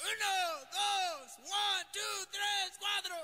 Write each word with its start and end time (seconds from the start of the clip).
Uno, 0.00 0.62
dos, 0.70 1.38
one, 1.42 1.84
two, 1.92 2.24
tres, 2.30 2.78
cuatro. 2.78 3.18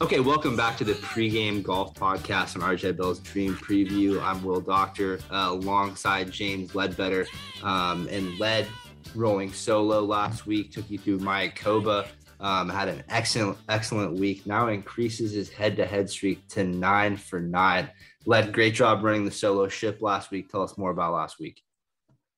Okay, 0.00 0.20
welcome 0.20 0.54
back 0.54 0.76
to 0.76 0.84
the 0.84 0.92
pregame 0.92 1.60
golf 1.60 1.92
podcast 1.94 2.54
on 2.54 2.62
RJ 2.62 2.96
Bell's 2.96 3.18
Dream 3.18 3.56
Preview. 3.56 4.22
I'm 4.22 4.44
Will 4.44 4.60
Doctor 4.60 5.18
uh, 5.28 5.48
alongside 5.50 6.30
James 6.30 6.70
Leadbetter. 6.70 7.26
Um, 7.64 8.06
and 8.08 8.38
Led 8.38 8.68
rolling 9.16 9.52
solo 9.52 10.02
last 10.04 10.46
week 10.46 10.70
took 10.70 10.88
you 10.88 10.98
through 10.98 11.18
Mayakoba. 11.18 12.06
Um, 12.44 12.68
had 12.68 12.88
an 12.88 13.02
excellent, 13.08 13.56
excellent 13.70 14.18
week. 14.20 14.46
Now 14.46 14.68
increases 14.68 15.32
his 15.32 15.48
head-to-head 15.48 16.10
streak 16.10 16.46
to 16.48 16.62
nine 16.62 17.16
for 17.16 17.40
nine. 17.40 17.88
Led, 18.26 18.52
great 18.52 18.74
job 18.74 19.02
running 19.02 19.24
the 19.24 19.30
solo 19.30 19.66
ship 19.66 20.02
last 20.02 20.30
week. 20.30 20.50
Tell 20.50 20.60
us 20.60 20.76
more 20.76 20.90
about 20.90 21.14
last 21.14 21.40
week. 21.40 21.62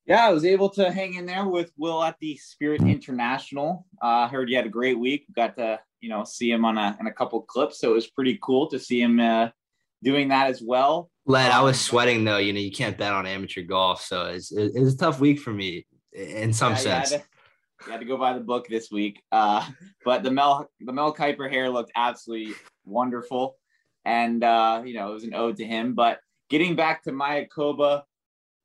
Yeah, 0.07 0.25
I 0.25 0.31
was 0.31 0.45
able 0.45 0.69
to 0.71 0.93
hang 0.93 1.15
in 1.15 1.27
there 1.27 1.45
with 1.49 1.73
Will 1.77 2.05
at 2.05 2.15
the 2.21 2.37
Spirit 2.37 2.83
International. 2.83 3.85
I 4.01 4.23
uh, 4.23 4.29
heard 4.29 4.49
you 4.49 4.55
had 4.55 4.67
a 4.67 4.69
great 4.69 4.97
week. 4.97 5.27
Got 5.35 5.57
to 5.57 5.81
you 6.01 6.09
know 6.09 6.23
see 6.23 6.53
him 6.53 6.65
on 6.65 6.79
a 6.79 6.97
in 7.01 7.09
a 7.09 7.13
couple 7.13 7.41
clips, 7.43 7.81
so 7.81 7.91
it 7.91 7.95
was 7.95 8.07
pretty 8.07 8.39
cool 8.41 8.69
to 8.69 8.79
see 8.79 9.03
him 9.03 9.19
uh, 9.19 9.49
doing 10.05 10.29
that 10.29 10.47
as 10.47 10.63
well. 10.63 11.11
Led, 11.27 11.51
I 11.51 11.63
was 11.63 11.81
sweating 11.81 12.25
though. 12.25 12.39
You 12.39 12.53
know, 12.53 12.61
you 12.61 12.71
can't 12.71 12.97
bet 12.97 13.13
on 13.13 13.27
amateur 13.27 13.63
golf, 13.63 14.03
so 14.03 14.27
it's 14.27 14.53
it's 14.53 14.95
a 14.95 14.97
tough 14.97 15.19
week 15.19 15.41
for 15.41 15.53
me 15.53 15.85
in 16.13 16.53
some 16.53 16.75
Yeah, 16.75 17.03
sense. 17.03 17.15
You 17.85 17.93
had, 17.93 18.01
to, 18.01 18.07
go 18.07 18.17
by 18.17 18.33
the 18.33 18.41
book 18.41 18.69
this 18.69 18.91
week. 18.91 19.23
Uh, 19.31 19.67
but 20.05 20.23
the 20.23 20.31
Mel 20.31 20.69
the 20.81 20.93
Mel 20.93 21.15
Kiper 21.15 21.51
hair 21.51 21.69
looked 21.69 21.93
absolutely 21.95 22.55
wonderful, 22.85 23.57
and 24.05 24.43
uh, 24.43 24.83
you 24.85 24.95
know 24.95 25.11
it 25.11 25.15
was 25.15 25.25
an 25.25 25.35
ode 25.35 25.57
to 25.59 25.65
him. 25.65 25.95
But 25.95 26.21
getting 26.49 26.77
back 26.77 27.03
to 27.05 27.13
Mayakoba, 27.13 28.03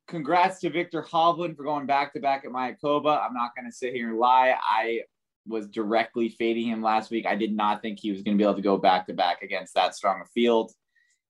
congrats 0.08 0.60
to 0.60 0.70
Viktor 0.70 1.02
Hovland 1.02 1.56
for 1.56 1.64
going 1.64 1.86
back 1.86 2.12
to 2.14 2.20
back 2.20 2.44
at 2.44 2.50
Mayakoba. 2.50 3.22
I'm 3.22 3.34
not 3.34 3.54
going 3.56 3.66
to 3.70 3.76
sit 3.76 3.92
here 3.92 4.08
and 4.08 4.18
lie. 4.18 4.54
I 4.62 5.02
was 5.46 5.68
directly 5.68 6.28
fading 6.28 6.68
him 6.68 6.82
last 6.82 7.10
week. 7.10 7.26
I 7.26 7.34
did 7.34 7.54
not 7.54 7.82
think 7.82 7.98
he 7.98 8.12
was 8.12 8.22
going 8.22 8.36
to 8.36 8.42
be 8.42 8.44
able 8.44 8.56
to 8.56 8.62
go 8.62 8.78
back 8.78 9.06
to 9.06 9.14
back 9.14 9.42
against 9.42 9.74
that 9.74 9.94
strong 9.94 10.20
a 10.22 10.26
field. 10.26 10.72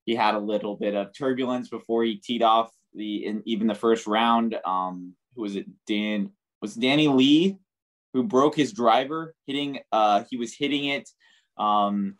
He 0.05 0.15
had 0.15 0.34
a 0.34 0.39
little 0.39 0.77
bit 0.77 0.95
of 0.95 1.17
turbulence 1.17 1.69
before 1.69 2.05
he 2.05 2.17
teed 2.17 2.43
off 2.43 2.71
the 2.95 3.25
in 3.25 3.43
even 3.47 3.67
the 3.67 3.75
first 3.75 4.06
round. 4.06 4.56
Um, 4.65 5.15
who 5.34 5.43
was 5.43 5.56
it? 5.56 5.67
Dan 5.87 6.31
was 6.61 6.75
Danny 6.75 7.09
Lee 7.09 7.59
who 8.13 8.23
broke 8.23 8.55
his 8.57 8.73
driver 8.73 9.35
hitting. 9.47 9.79
Uh, 9.91 10.25
he 10.31 10.37
was 10.37 10.55
hitting 10.55 10.87
it. 10.87 11.09
Um, 11.57 12.17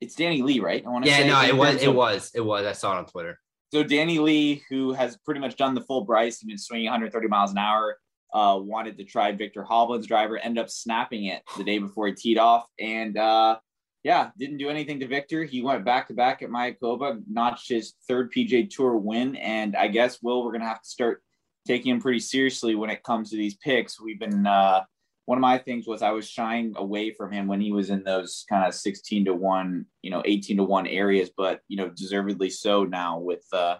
it's 0.00 0.14
Danny 0.14 0.42
Lee, 0.42 0.60
right? 0.60 0.84
I 0.84 0.88
want 0.88 1.04
to 1.04 1.10
Yeah, 1.10 1.18
say 1.18 1.28
no, 1.28 1.42
it 1.42 1.56
was, 1.56 1.82
it 1.82 1.94
was, 1.94 2.30
it 2.34 2.44
was. 2.44 2.66
I 2.66 2.72
saw 2.72 2.94
it 2.94 2.98
on 2.98 3.06
Twitter. 3.06 3.38
so 3.72 3.82
Danny 3.82 4.18
Lee, 4.18 4.62
who 4.68 4.92
has 4.92 5.16
pretty 5.24 5.40
much 5.40 5.56
done 5.56 5.74
the 5.74 5.80
full 5.80 6.04
Bryce, 6.04 6.38
he's 6.40 6.46
been 6.48 6.58
swinging 6.58 6.86
130 6.86 7.28
miles 7.28 7.50
an 7.52 7.58
hour, 7.58 7.96
uh, 8.34 8.58
wanted 8.60 8.98
to 8.98 9.04
try 9.04 9.32
Viktor 9.32 9.64
Hovland's 9.68 10.06
driver, 10.06 10.36
ended 10.38 10.62
up 10.62 10.70
snapping 10.70 11.26
it 11.26 11.42
the 11.56 11.64
day 11.64 11.78
before 11.78 12.06
he 12.08 12.12
teed 12.12 12.36
off, 12.38 12.66
and 12.78 13.16
uh, 13.16 13.58
yeah, 14.04 14.30
didn't 14.38 14.58
do 14.58 14.68
anything 14.68 15.00
to 15.00 15.08
Viktor. 15.08 15.44
He 15.44 15.62
went 15.62 15.84
back 15.84 16.08
to 16.08 16.14
back 16.14 16.42
at 16.42 16.50
Mayakoba, 16.50 17.22
notched 17.28 17.68
his 17.68 17.94
third 18.06 18.32
PGA 18.32 18.68
Tour 18.68 18.96
win, 18.98 19.34
and 19.36 19.74
I 19.76 19.88
guess 19.88 20.22
Will, 20.22 20.44
we're 20.44 20.52
gonna 20.52 20.68
have 20.68 20.82
to 20.82 20.88
start 20.88 21.22
taking 21.66 21.92
him 21.92 22.00
pretty 22.00 22.20
seriously 22.20 22.74
when 22.74 22.90
it 22.90 23.02
comes 23.02 23.30
to 23.30 23.36
these 23.36 23.56
picks. 23.56 24.00
We've 24.00 24.20
been 24.20 24.46
uh, 24.46 24.82
one 25.26 25.38
of 25.38 25.42
my 25.42 25.58
things 25.58 25.86
was 25.86 26.02
I 26.02 26.12
was 26.12 26.28
shying 26.28 26.72
away 26.76 27.10
from 27.10 27.32
him 27.32 27.48
when 27.48 27.60
he 27.60 27.72
was 27.72 27.90
in 27.90 28.04
those 28.04 28.44
kind 28.48 28.64
of 28.66 28.74
16 28.74 29.26
to 29.26 29.34
1, 29.34 29.84
you 30.02 30.10
know, 30.10 30.22
18 30.24 30.56
to 30.56 30.64
1 30.64 30.86
areas, 30.86 31.30
but 31.36 31.60
you 31.68 31.76
know, 31.76 31.88
deservedly 31.90 32.48
so 32.48 32.84
now 32.84 33.18
with 33.18 33.44
uh 33.52 33.76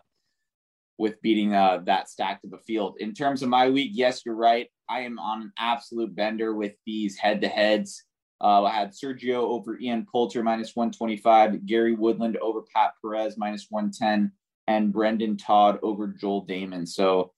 with 0.98 1.20
beating 1.22 1.54
uh 1.54 1.78
that 1.84 2.10
stack 2.10 2.40
of 2.42 2.50
the 2.50 2.58
field. 2.58 2.96
In 2.98 3.14
terms 3.14 3.42
of 3.42 3.48
my 3.48 3.70
week, 3.70 3.92
yes, 3.94 4.22
you're 4.26 4.34
right. 4.34 4.68
I 4.88 5.00
am 5.00 5.18
on 5.20 5.42
an 5.42 5.52
absolute 5.58 6.14
bender 6.14 6.52
with 6.54 6.72
these 6.84 7.16
head 7.16 7.40
to 7.42 7.48
heads. 7.48 8.02
Uh, 8.40 8.64
I 8.64 8.72
had 8.72 8.90
Sergio 8.90 9.44
over 9.44 9.78
Ian 9.78 10.06
Poulter 10.10 10.42
minus 10.42 10.76
125, 10.76 11.64
Gary 11.64 11.94
Woodland 11.94 12.36
over 12.38 12.62
Pat 12.74 12.92
Perez 13.00 13.38
minus 13.38 13.66
110, 13.70 14.30
and 14.66 14.92
Brendon 14.92 15.36
Todd 15.36 15.78
over 15.82 16.08
Joel 16.08 16.46
Dahmen. 16.46 16.86
So 16.86 17.32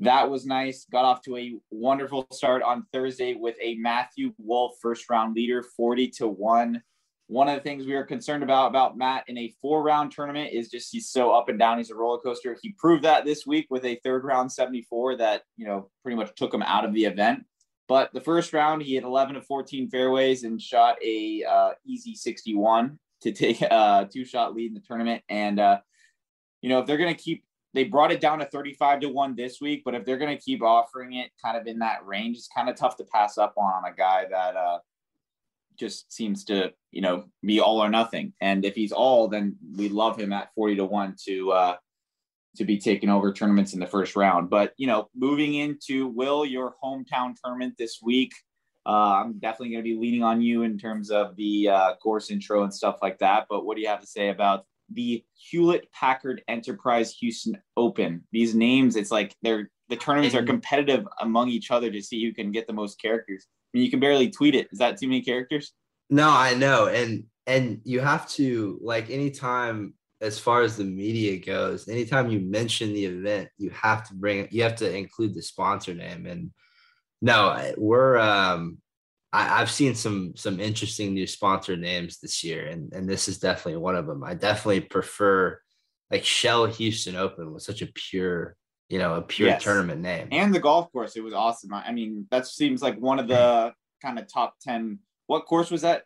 that 0.00 0.28
was 0.28 0.44
nice. 0.44 0.86
Got 0.90 1.04
off 1.04 1.22
to 1.22 1.36
a 1.36 1.54
wonderful 1.70 2.26
start 2.32 2.62
on 2.62 2.84
Thursday 2.92 3.34
with 3.34 3.56
a 3.62 3.76
Matthew 3.76 4.32
Wolff 4.38 4.76
first 4.82 5.08
round 5.08 5.34
leader, 5.34 5.62
40 5.62 6.08
to 6.18 6.28
1. 6.28 6.82
One 7.28 7.48
of 7.48 7.54
the 7.54 7.62
things 7.62 7.86
we 7.86 7.94
are 7.94 8.04
concerned 8.04 8.42
about 8.42 8.68
about 8.68 8.98
Matt 8.98 9.24
in 9.28 9.38
a 9.38 9.54
four 9.62 9.82
round 9.82 10.12
tournament 10.12 10.50
is 10.52 10.68
just 10.68 10.92
he's 10.92 11.08
so 11.08 11.30
up 11.30 11.48
and 11.48 11.58
down. 11.58 11.78
He's 11.78 11.90
a 11.90 11.94
roller 11.94 12.18
coaster. 12.18 12.56
He 12.60 12.74
proved 12.76 13.04
that 13.04 13.24
this 13.24 13.46
week 13.46 13.66
with 13.70 13.84
a 13.84 13.98
third 14.04 14.24
round 14.24 14.52
74 14.52 15.16
that, 15.16 15.42
you 15.56 15.66
know, 15.66 15.90
pretty 16.02 16.16
much 16.16 16.34
took 16.34 16.52
him 16.52 16.62
out 16.62 16.84
of 16.84 16.92
the 16.92 17.04
event. 17.04 17.44
But 17.86 18.12
the 18.12 18.20
first 18.20 18.52
round, 18.52 18.82
he 18.82 18.94
had 18.94 19.04
11 19.04 19.36
to 19.36 19.42
14 19.42 19.90
fairways 19.90 20.44
and 20.44 20.60
shot 20.60 20.96
a 21.02 21.44
uh, 21.48 21.70
easy 21.86 22.14
61 22.14 22.98
to 23.22 23.32
take 23.32 23.60
a 23.62 24.08
two 24.12 24.24
shot 24.24 24.54
lead 24.54 24.68
in 24.68 24.74
the 24.74 24.80
tournament. 24.80 25.22
And, 25.28 25.60
uh, 25.60 25.78
you 26.62 26.68
know, 26.68 26.80
if 26.80 26.86
they're 26.86 26.98
going 26.98 27.14
to 27.14 27.22
keep 27.22 27.44
they 27.74 27.84
brought 27.84 28.12
it 28.12 28.20
down 28.20 28.38
to 28.38 28.46
35 28.46 29.00
to 29.00 29.08
1 29.08 29.34
this 29.34 29.60
week, 29.60 29.82
but 29.84 29.94
if 29.94 30.04
they're 30.04 30.16
going 30.16 30.34
to 30.34 30.42
keep 30.42 30.62
offering 30.62 31.14
it 31.14 31.30
kind 31.44 31.56
of 31.56 31.66
in 31.66 31.80
that 31.80 32.06
range, 32.06 32.36
it's 32.36 32.48
kind 32.48 32.68
of 32.68 32.76
tough 32.76 32.96
to 32.98 33.04
pass 33.04 33.36
up 33.36 33.52
on 33.56 33.84
a 33.84 33.92
guy 33.92 34.26
that 34.30 34.56
uh, 34.56 34.78
just 35.76 36.12
seems 36.12 36.44
to, 36.44 36.72
you 36.92 37.02
know, 37.02 37.24
be 37.44 37.60
all 37.60 37.82
or 37.82 37.90
nothing. 37.90 38.32
And 38.40 38.64
if 38.64 38.76
he's 38.76 38.92
all, 38.92 39.26
then 39.26 39.56
we 39.76 39.88
love 39.88 40.18
him 40.18 40.32
at 40.32 40.54
40 40.54 40.76
to 40.76 40.84
1 40.84 41.16
to 41.26 41.52
uh, 41.52 41.76
to 42.56 42.64
be 42.64 42.78
taking 42.78 43.10
over 43.10 43.32
tournaments 43.32 43.74
in 43.74 43.80
the 43.80 43.86
first 43.86 44.14
round. 44.14 44.48
But, 44.48 44.74
you 44.76 44.86
know, 44.86 45.08
moving 45.16 45.54
into 45.54 46.06
Will, 46.06 46.44
your 46.44 46.76
hometown 46.82 47.34
tournament 47.42 47.74
this 47.76 47.98
week, 48.00 48.32
uh, 48.86 49.22
I'm 49.24 49.40
definitely 49.40 49.70
going 49.70 49.82
to 49.82 49.90
be 49.90 49.96
leaning 49.96 50.22
on 50.22 50.40
you 50.40 50.62
in 50.62 50.78
terms 50.78 51.10
of 51.10 51.34
the 51.34 51.68
uh, 51.68 51.94
course 51.96 52.30
intro 52.30 52.62
and 52.62 52.72
stuff 52.72 52.98
like 53.02 53.18
that. 53.18 53.46
But 53.50 53.64
what 53.64 53.74
do 53.74 53.82
you 53.82 53.88
have 53.88 54.00
to 54.02 54.06
say 54.06 54.28
about 54.28 54.64
the 54.92 55.24
Hewlett 55.34 55.90
Packard 55.92 56.42
Enterprise 56.48 57.14
Houston 57.20 57.58
Open. 57.76 58.24
These 58.32 58.54
names, 58.54 58.96
it's 58.96 59.10
like 59.10 59.34
they're 59.42 59.70
the 59.88 59.96
tournaments 59.96 60.34
are 60.34 60.42
competitive 60.42 61.06
among 61.20 61.50
each 61.50 61.70
other 61.70 61.90
to 61.90 62.02
see 62.02 62.24
who 62.24 62.32
can 62.32 62.52
get 62.52 62.66
the 62.66 62.72
most 62.72 63.00
characters. 63.00 63.46
I 63.46 63.76
mean, 63.76 63.84
you 63.84 63.90
can 63.90 64.00
barely 64.00 64.30
tweet 64.30 64.54
it. 64.54 64.68
Is 64.72 64.78
that 64.78 64.98
too 64.98 65.08
many 65.08 65.20
characters? 65.20 65.72
No, 66.10 66.30
I 66.30 66.54
know, 66.54 66.86
and 66.86 67.24
and 67.46 67.80
you 67.84 68.00
have 68.00 68.28
to 68.30 68.78
like 68.82 69.10
anytime 69.10 69.94
as 70.20 70.38
far 70.38 70.62
as 70.62 70.76
the 70.76 70.84
media 70.84 71.38
goes, 71.38 71.88
anytime 71.88 72.30
you 72.30 72.40
mention 72.40 72.94
the 72.94 73.04
event, 73.04 73.48
you 73.58 73.70
have 73.70 74.06
to 74.08 74.14
bring 74.14 74.48
you 74.50 74.62
have 74.62 74.76
to 74.76 74.96
include 74.96 75.34
the 75.34 75.42
sponsor 75.42 75.94
name. 75.94 76.26
And 76.26 76.50
no, 77.20 77.74
we're 77.76 78.16
um 78.18 78.78
I, 79.34 79.60
I've 79.60 79.70
seen 79.70 79.94
some 79.94 80.32
some 80.36 80.60
interesting 80.60 81.12
new 81.12 81.26
sponsor 81.26 81.76
names 81.76 82.18
this 82.20 82.44
year, 82.44 82.66
and 82.68 82.92
and 82.92 83.08
this 83.08 83.28
is 83.28 83.38
definitely 83.38 83.78
one 83.80 83.96
of 83.96 84.06
them. 84.06 84.22
I 84.22 84.34
definitely 84.34 84.80
prefer 84.80 85.60
like 86.10 86.24
Shell 86.24 86.66
Houston 86.66 87.16
Open 87.16 87.52
was 87.52 87.64
such 87.66 87.82
a 87.82 87.86
pure, 87.92 88.56
you 88.88 88.98
know, 88.98 89.14
a 89.14 89.22
pure 89.22 89.48
Yes. 89.48 89.62
tournament 89.64 90.00
name. 90.00 90.28
And 90.30 90.54
the 90.54 90.60
golf 90.60 90.92
course, 90.92 91.16
it 91.16 91.24
was 91.24 91.34
awesome. 91.34 91.74
I 91.74 91.86
I 91.88 91.92
mean, 91.92 92.26
that 92.30 92.46
seems 92.46 92.80
like 92.82 92.96
one 92.98 93.18
of 93.18 93.26
the 93.28 93.72
kind 94.02 94.18
of 94.18 94.32
top 94.32 94.54
10. 94.62 95.00
What 95.26 95.46
course 95.46 95.70
was 95.70 95.82
that? 95.82 96.04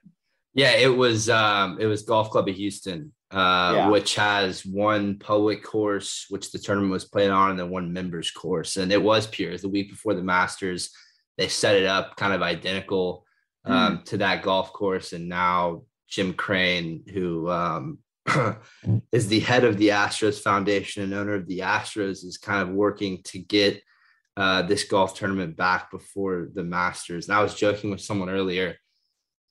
Yeah, 0.55 0.73
it 0.73 0.97
was 0.97 1.29
um 1.29 1.79
it 1.79 1.87
was 1.87 2.03
Golf 2.03 2.31
Club 2.31 2.49
of 2.49 2.57
Houston, 2.57 3.13
uh, 3.31 3.73
Yeah. 3.77 3.91
which 3.91 4.15
has 4.15 4.65
one 4.65 5.19
public 5.19 5.63
course, 5.63 6.25
which 6.31 6.51
the 6.51 6.59
tournament 6.59 6.93
was 6.93 7.05
played 7.05 7.31
on, 7.31 7.51
and 7.51 7.59
then 7.59 7.69
one 7.71 7.93
members 7.93 8.31
course. 8.31 8.79
And 8.79 8.91
it 8.91 9.03
was 9.03 9.27
pure. 9.27 9.51
It 9.51 9.53
was 9.59 9.63
the 9.63 9.69
week 9.77 9.91
before 9.91 10.15
the 10.15 10.23
Masters. 10.23 10.91
They 11.39 11.49
set 11.49 11.77
it 11.77 11.87
up 11.87 12.17
kind 12.17 12.35
of 12.35 12.43
identical 12.43 13.25
um, 13.65 14.03
to 14.07 14.19
that 14.19 14.43
golf 14.43 14.73
course. 14.73 15.13
And 15.13 15.29
now 15.29 15.85
Jim 16.09 16.35
Crane, 16.35 17.05
who 17.13 17.49
um, 17.49 17.99
is 19.13 19.29
the 19.29 19.41
head 19.41 19.65
of 19.65 19.79
the 19.79 19.89
Astros 19.89 20.41
Foundation 20.41 21.03
and 21.03 21.15
owner 21.15 21.35
of 21.35 21.47
the 21.47 21.61
Astros, 21.61 22.25
is 22.25 22.39
kind 22.39 22.61
of 22.61 22.75
working 22.75 23.23
to 23.25 23.39
get 23.39 23.81
uh, 24.37 24.63
this 24.63 24.85
golf 24.85 25.15
tournament 25.15 25.57
back 25.57 25.91
before 25.91 26.49
the 26.53 26.65
Masters. 26.65 27.29
And 27.29 27.37
I 27.37 27.43
was 27.43 27.55
joking 27.55 27.91
with 27.91 28.01
someone 28.01 28.29
earlier 28.29 28.77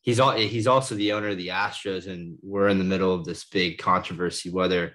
he's 0.07 0.21
all 0.21 0.31
he's 0.31 0.67
also 0.67 0.95
the 0.95 1.11
owner 1.11 1.27
of 1.27 1.37
the 1.37 1.49
Astros, 1.49 2.07
and 2.07 2.37
we're 2.41 2.69
in 2.69 2.77
the 2.77 2.85
middle 2.85 3.13
of 3.13 3.25
this 3.25 3.43
big 3.43 3.77
controversy 3.77 4.49
whether 4.49 4.93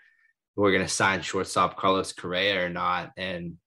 we're 0.56 0.72
going 0.72 0.82
to 0.82 0.88
sign 0.88 1.20
shortstop 1.20 1.76
Carlos 1.76 2.14
Correa 2.14 2.64
or 2.64 2.70
not. 2.70 3.12
And 3.18 3.58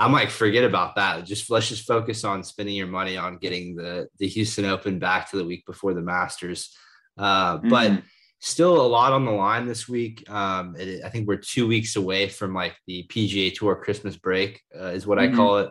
I'm 0.00 0.12
like, 0.12 0.30
forget 0.30 0.64
about 0.64 0.96
that. 0.96 1.26
Just 1.26 1.50
let's 1.50 1.68
just 1.68 1.86
focus 1.86 2.24
on 2.24 2.42
spending 2.42 2.74
your 2.74 2.86
money 2.86 3.16
on 3.18 3.36
getting 3.36 3.76
the 3.76 4.08
the 4.18 4.26
Houston 4.28 4.64
Open 4.64 4.98
back 4.98 5.30
to 5.30 5.36
the 5.36 5.44
week 5.44 5.66
before 5.66 5.92
the 5.94 6.00
Masters. 6.00 6.74
Uh, 7.18 7.58
But 7.58 7.90
Mhm. 7.92 8.02
still 8.40 8.80
a 8.80 8.88
lot 8.98 9.12
on 9.12 9.26
the 9.26 9.30
line 9.30 9.66
this 9.66 9.86
week. 9.86 10.28
Um, 10.30 10.74
it, 10.78 11.04
I 11.04 11.10
think 11.10 11.28
we're 11.28 11.36
two 11.36 11.66
weeks 11.66 11.96
away 11.96 12.30
from 12.30 12.54
like 12.54 12.74
the 12.86 13.06
PGA 13.10 13.50
Tour 13.54 13.76
Christmas 13.76 14.16
break, 14.16 14.62
uh, 14.74 14.86
is 14.96 15.06
what 15.06 15.18
Mhm. 15.18 15.32
I 15.32 15.36
call 15.36 15.58
it. 15.58 15.70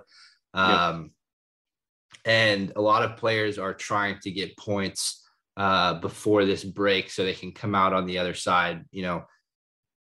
Um, 0.53 1.11
And 2.25 2.73
a 2.75 2.81
lot 2.81 3.03
of 3.03 3.17
players 3.17 3.57
are 3.57 3.73
trying 3.73 4.19
to 4.19 4.31
get 4.31 4.57
points 4.57 5.25
uh, 5.57 5.95
before 5.95 6.45
this 6.45 6.63
break 6.63 7.09
so 7.09 7.23
they 7.23 7.33
can 7.33 7.51
come 7.51 7.73
out 7.75 7.93
on 7.93 8.05
the 8.05 8.17
other 8.17 8.33
side, 8.33 8.85
you 8.91 9.01
know, 9.01 9.25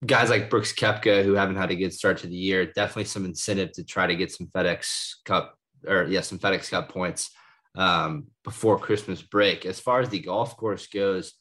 guys 0.05 0.31
like 0.31 0.51
Brooks 0.51 0.73
Koepka 0.73 1.25
who 1.25 1.35
haven't 1.35 1.57
had 1.57 1.71
a 1.71 1.77
good 1.77 1.93
start 1.93 2.19
to 2.19 2.27
the 2.27 2.35
year, 2.35 2.67
definitely 2.67 3.05
some 3.05 3.25
incentive 3.25 3.73
to 3.73 3.85
try 3.85 4.07
to 4.07 4.17
get 4.17 4.33
some 4.33 4.47
FedEx 4.47 5.15
Cup 5.25 5.55
or 5.87 6.05
yeah, 6.05 6.21
some 6.21 6.39
FedEx 6.39 6.71
Cup 6.71 6.89
points 6.89 7.31
um, 7.77 8.27
before 8.45 8.79
Christmas 8.79 9.23
break. 9.23 9.67
As 9.67 9.81
far 9.81 10.01
as 10.01 10.09
the 10.09 10.21
golf 10.21 10.57
course 10.57 10.87
goes, 10.87 11.35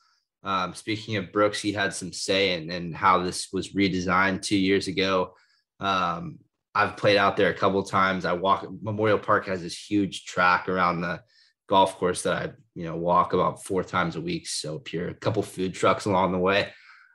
um, 0.44 0.74
speaking 0.74 1.18
of 1.18 1.32
Brooks, 1.32 1.62
he 1.62 1.72
had 1.72 1.94
some 1.94 2.14
say 2.14 2.54
in, 2.54 2.72
in 2.72 2.94
how 2.94 3.20
this 3.20 3.50
was 3.52 3.74
redesigned 3.74 4.42
two 4.42 4.58
years 4.58 4.88
ago. 4.88 5.34
Um, 5.80 6.40
I've 6.76 6.98
played 6.98 7.18
out 7.18 7.36
there 7.36 7.50
a 7.50 7.58
couple 7.58 7.82
times. 7.84 8.26
I 8.26 8.34
walk 8.34 8.66
Memorial 8.82 9.20
Park 9.20 9.48
has 9.48 9.62
this 9.62 9.78
huge 9.78 10.26
track 10.26 10.70
around 10.70 11.02
the 11.02 11.22
golf 11.68 11.98
course 11.98 12.22
that 12.24 12.34
I, 12.34 12.52
you 12.76 12.86
know, 12.86 12.96
walk 12.96 13.34
about 13.34 13.64
four 13.64 13.84
times 13.84 14.16
a 14.16 14.22
week. 14.22 14.48
So 14.48 14.80
pure, 14.80 15.10
a 15.10 15.14
couple 15.14 15.44
food 15.44 15.74
trucks 15.74 16.06
along 16.06 16.32
the 16.32 16.38
way. 16.38 16.64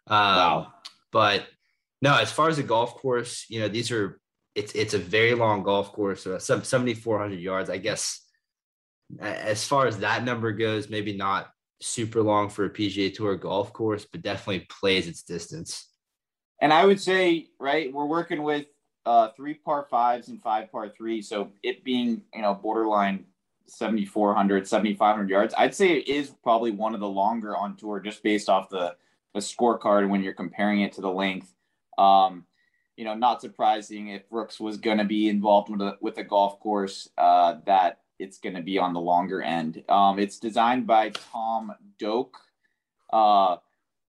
Um, 0.07 0.17
wow. 0.17 0.74
But 1.15 1.47
no, 2.03 2.19
as 2.19 2.33
far 2.33 2.49
as 2.49 2.57
the 2.57 2.65
golf 2.65 2.97
course, 2.97 3.47
you 3.49 3.61
know, 3.61 3.69
these 3.69 3.93
are 3.93 4.21
it's 4.57 4.73
it's 4.73 4.95
a 4.95 4.99
very 4.99 5.35
long 5.35 5.63
golf 5.63 5.93
course, 5.93 6.25
so 6.25 6.39
7,400 6.39 7.39
yards. 7.39 7.71
I 7.71 7.79
guess 7.79 8.21
as 9.21 9.65
far 9.65 9.87
as 9.87 9.99
that 9.99 10.25
number 10.25 10.51
goes, 10.51 10.91
maybe 10.91 11.17
not 11.17 11.51
super 11.81 12.21
long 12.21 12.49
for 12.49 12.65
a 12.65 12.71
PGA 12.71 13.15
Tour 13.15 13.37
golf 13.37 13.73
course, 13.73 14.05
but 14.11 14.23
definitely 14.23 14.67
plays 14.69 15.07
its 15.07 15.23
distance. 15.23 15.89
And 16.61 16.73
I 16.73 16.85
would 16.85 17.01
say, 17.01 17.47
right, 17.61 17.93
we're 17.93 18.07
working 18.07 18.43
with 18.43 18.67
uh, 19.07 19.29
three 19.37 19.55
par 19.55 19.87
fives 19.89 20.27
and 20.29 20.43
five 20.43 20.73
par 20.73 20.89
threes. 20.89 21.29
So 21.29 21.53
it 21.63 21.85
being, 21.85 22.23
you 22.35 22.43
know, 22.43 22.55
borderline 22.55 23.27
7,400, 23.67 24.67
7,500 24.67 25.31
yards, 25.31 25.55
I'd 25.57 25.77
say 25.77 25.93
it 25.93 26.09
is 26.09 26.33
probably 26.43 26.73
one 26.73 26.93
of 26.93 27.01
the 27.01 27.09
longer 27.09 27.57
on 27.57 27.77
tour 27.77 28.01
just 28.01 28.23
based 28.25 28.49
off 28.49 28.69
the, 28.69 28.97
the 29.35 29.41
scorecard 29.41 30.09
when 30.09 30.23
you're 30.23 30.33
comparing 30.33 30.81
it 30.81 30.93
to 30.95 31.01
the 31.01 31.11
length. 31.11 31.53
Um, 31.99 32.47
you 32.97 33.05
know, 33.05 33.15
not 33.15 33.41
surprising 33.41 34.09
if 34.09 34.29
Brooks 34.31 34.61
was 34.61 34.77
going 34.77 34.99
to 34.99 35.05
be 35.05 35.29
involved 35.29 35.69
with 35.69 35.81
a, 35.81 35.97
with 36.01 36.17
a 36.19 36.25
golf 36.25 36.61
course 36.61 37.09
uh, 37.19 37.57
that 37.67 38.01
it's 38.19 38.39
going 38.39 38.55
to 38.55 38.63
be 38.63 38.79
on 38.79 38.93
the 38.93 39.01
longer 39.01 39.43
end. 39.43 39.83
Um, 39.89 40.19
it's 40.19 40.39
designed 40.39 40.87
by 40.87 41.11
Tom 41.11 41.73
Doak. 41.99 42.37
Uh, 43.13 43.57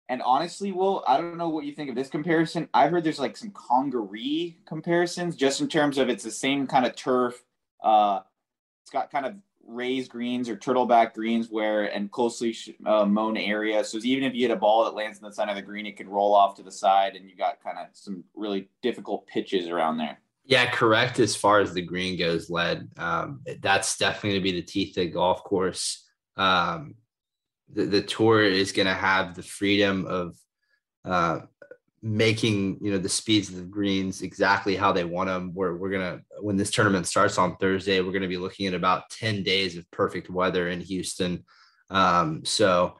and 0.08 0.22
honestly, 0.22 0.72
Will, 0.72 1.04
I 1.08 1.18
don't 1.18 1.38
know 1.38 1.50
what 1.50 1.66
you 1.66 1.74
think 1.74 1.90
of 1.90 1.96
this 1.96 2.10
comparison. 2.10 2.70
I 2.76 2.88
heard 2.88 3.04
there's 3.04 3.20
like 3.20 3.36
some 3.36 3.52
Congaree 3.52 4.58
comparisons, 4.68 5.36
just 5.36 5.62
in 5.62 5.68
terms 5.68 5.98
of 5.98 6.10
it's 6.10 6.24
the 6.24 6.32
same 6.32 6.68
kind 6.68 6.86
of 6.86 6.96
turf. 6.96 7.44
Uh, 7.84 8.20
it's 8.84 8.92
got 8.92 9.12
kind 9.12 9.26
of 9.26 9.34
raised 9.66 10.12
greens 10.12 10.48
or 10.48 10.56
turtleback 10.56 11.14
greens 11.14 11.50
where 11.50 11.86
and 11.86 12.12
closely 12.12 12.56
uh, 12.86 13.06
mown 13.06 13.38
area. 13.38 13.84
So 13.84 13.98
even 14.04 14.24
if 14.24 14.34
you 14.34 14.48
hit 14.48 14.52
a 14.52 14.56
ball 14.56 14.86
that 14.86 14.94
lands 14.94 15.18
in 15.18 15.26
the 15.26 15.34
center 15.34 15.52
of 15.52 15.56
the 15.56 15.62
green, 15.62 15.86
it 15.86 15.98
can 15.98 16.08
roll 16.08 16.34
off 16.34 16.56
to 16.56 16.64
the 16.64 16.72
side, 16.72 17.16
and 17.16 17.30
you 17.30 17.36
got 17.36 17.62
kind 17.64 17.78
of 17.78 17.88
some 17.94 18.24
really 18.36 18.70
difficult 18.82 19.28
pitches 19.28 19.68
around 19.68 19.98
there. 19.98 20.20
Yeah, 20.46 20.70
correct. 20.70 21.20
As 21.20 21.36
far 21.36 21.60
as 21.60 21.74
the 21.74 21.82
green 21.82 22.18
goes, 22.18 22.50
led. 22.50 22.90
Um, 22.98 23.42
that's 23.62 23.98
definitely 23.98 24.32
going 24.32 24.42
to 24.42 24.52
be 24.52 24.62
the 24.62 24.68
teeth 24.68 24.98
of 24.98 25.12
golf 25.12 25.44
course. 25.44 26.06
Um, 26.38 26.96
the, 27.74 27.86
the 27.86 28.02
tour 28.02 28.44
is 28.44 28.72
going 28.72 28.86
to 28.86 28.94
have 28.94 29.36
the 29.36 29.42
freedom 29.42 30.06
of 30.06 30.38
uh, 31.04 31.40
making 32.06 32.78
you 32.82 32.92
know 32.92 33.00
the 33.00 33.10
speeds 33.10 33.50
of 33.50 33.56
the 33.56 33.64
greens 33.64 34.22
exactly 34.22 34.76
how 34.76 34.92
they 34.92 35.04
want 35.04 35.28
them. 35.28 35.52
We're 35.56 35.76
we're 35.76 35.90
gonna 35.90 36.22
when 36.40 36.56
this 36.56 36.70
tournament 36.70 37.08
starts 37.08 37.40
on 37.40 37.58
Thursday, 37.58 38.00
we're 38.00 38.12
to 38.22 38.28
be 38.28 38.38
looking 38.38 38.68
at 38.68 38.76
about 38.76 39.10
ten 39.10 39.42
days 39.42 39.76
of 39.76 39.90
perfect 39.90 40.30
weather 40.30 40.70
in 40.70 40.82
Houston. 40.82 41.44
Um, 41.90 42.46
so 42.46 42.98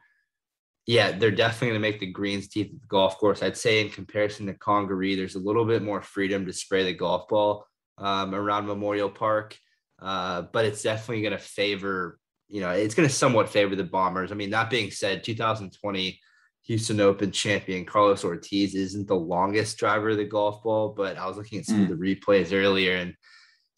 yeah, 0.86 1.12
they're 1.12 1.30
definitely 1.30 1.76
to 1.76 1.80
make 1.80 2.00
the 2.00 2.10
greens 2.10 2.48
teeth 2.48 2.72
of 2.72 2.80
the 2.80 2.86
golf 2.88 3.16
course. 3.18 3.44
I'd 3.44 3.56
say 3.56 3.80
in 3.80 3.90
comparison 3.90 4.46
to 4.46 4.54
Congaree, 4.54 5.14
there's 5.14 5.36
a 5.36 5.40
little 5.40 5.64
bit 5.64 5.82
more 5.82 6.02
freedom 6.02 6.44
to 6.46 6.52
spray 6.52 6.84
the 6.84 6.92
golf 6.92 7.28
ball 7.28 7.66
um, 7.98 8.34
around 8.34 8.66
Memorial 8.66 9.10
Park, 9.10 9.56
uh, 10.00 10.42
but 10.52 10.64
it's 10.64 10.82
definitely 10.82 11.22
to 11.36 11.42
favor 11.42 12.18
you 12.48 12.60
know, 12.60 12.70
it's 12.70 12.94
to 13.08 13.14
somewhat 13.14 13.48
favor 13.48 13.74
the 13.74 13.84
Bombers. 13.84 14.30
I 14.30 14.36
mean, 14.36 14.50
that 14.50 14.70
being 14.70 14.92
said, 14.92 15.24
2020 15.24 16.20
Houston 16.66 17.00
Open 17.00 17.30
champion 17.30 17.84
Carlos 17.84 18.24
Ortiz 18.24 18.74
isn't 18.74 19.06
the 19.06 19.14
longest 19.14 19.78
driver 19.78 20.10
of 20.10 20.16
the 20.16 20.24
golf 20.24 20.62
ball, 20.62 20.94
but 20.96 21.16
I 21.16 21.26
was 21.26 21.36
looking 21.36 21.60
at 21.60 21.66
some 21.66 21.86
mm. 21.86 21.90
of 21.90 21.98
the 21.98 22.14
replays 22.14 22.52
earlier 22.52 22.96
and 22.96 23.14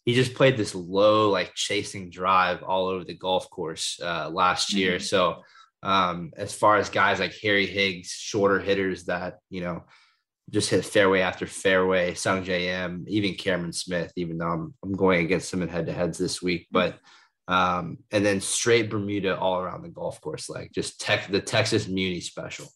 he 0.05 0.15
just 0.15 0.33
played 0.33 0.57
this 0.57 0.73
low, 0.73 1.29
like 1.29 1.53
chasing 1.53 2.09
drive 2.09 2.63
all 2.63 2.87
over 2.87 3.03
the 3.03 3.13
golf 3.13 3.49
course 3.49 3.99
uh, 4.03 4.29
last 4.29 4.73
year. 4.73 4.97
Mm. 4.97 5.01
So, 5.03 5.43
um, 5.83 6.31
as 6.35 6.53
far 6.53 6.77
as 6.77 6.89
guys 6.89 7.19
like 7.19 7.35
Harry 7.41 7.67
Higgs, 7.67 8.09
shorter 8.09 8.59
hitters 8.59 9.05
that, 9.05 9.37
you 9.49 9.61
know, 9.61 9.83
just 10.49 10.69
hit 10.69 10.83
fairway 10.83 11.19
after 11.19 11.45
fairway, 11.45 12.13
Sungjae 12.13 12.83
Im, 12.83 13.05
even 13.07 13.35
Cameron 13.35 13.71
Smith, 13.71 14.11
even 14.15 14.39
though 14.39 14.47
I'm, 14.47 14.73
I'm 14.83 14.93
going 14.93 15.23
against 15.23 15.53
him 15.53 15.61
in 15.61 15.69
head 15.69 15.85
to 15.85 15.93
heads 15.93 16.17
this 16.17 16.41
week, 16.41 16.67
but 16.71 16.97
um, 17.47 17.97
and 18.11 18.25
then 18.25 18.41
straight 18.41 18.89
Bermuda 18.89 19.37
all 19.37 19.59
around 19.59 19.83
the 19.83 19.89
golf 19.89 20.21
course, 20.21 20.49
like 20.49 20.71
just 20.71 20.99
tech 20.99 21.27
the 21.27 21.41
Texas 21.41 21.87
Muni 21.87 22.19
special. 22.19 22.67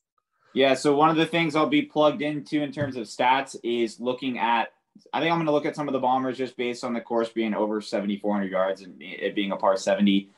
Yeah. 0.54 0.74
So 0.74 0.96
one 0.96 1.10
of 1.10 1.16
the 1.16 1.26
things 1.26 1.56
I'll 1.56 1.68
be 1.68 1.82
plugged 1.82 2.22
into 2.22 2.62
in 2.62 2.72
terms 2.72 2.96
of 2.96 3.04
stats 3.06 3.56
is 3.64 4.00
looking 4.00 4.40
at. 4.40 4.70
I 5.12 5.20
think 5.20 5.32
I'm 5.32 5.38
going 5.38 5.48
to 5.48 5.52
look 5.52 5.66
at 5.66 5.76
some 5.76 5.88
of 5.88 5.94
the 5.94 6.00
bombers 6.00 6.38
just 6.38 6.56
based 6.56 6.84
on 6.84 6.94
the 6.94 7.02
course 7.02 7.30
being 7.30 7.56
over 7.56 7.82
7,400 7.82 8.52
yards 8.52 8.82
and 8.82 8.96
it 9.02 9.34
being 9.34 9.52
a 9.52 9.58
par 9.58 9.76
70. 9.76 10.30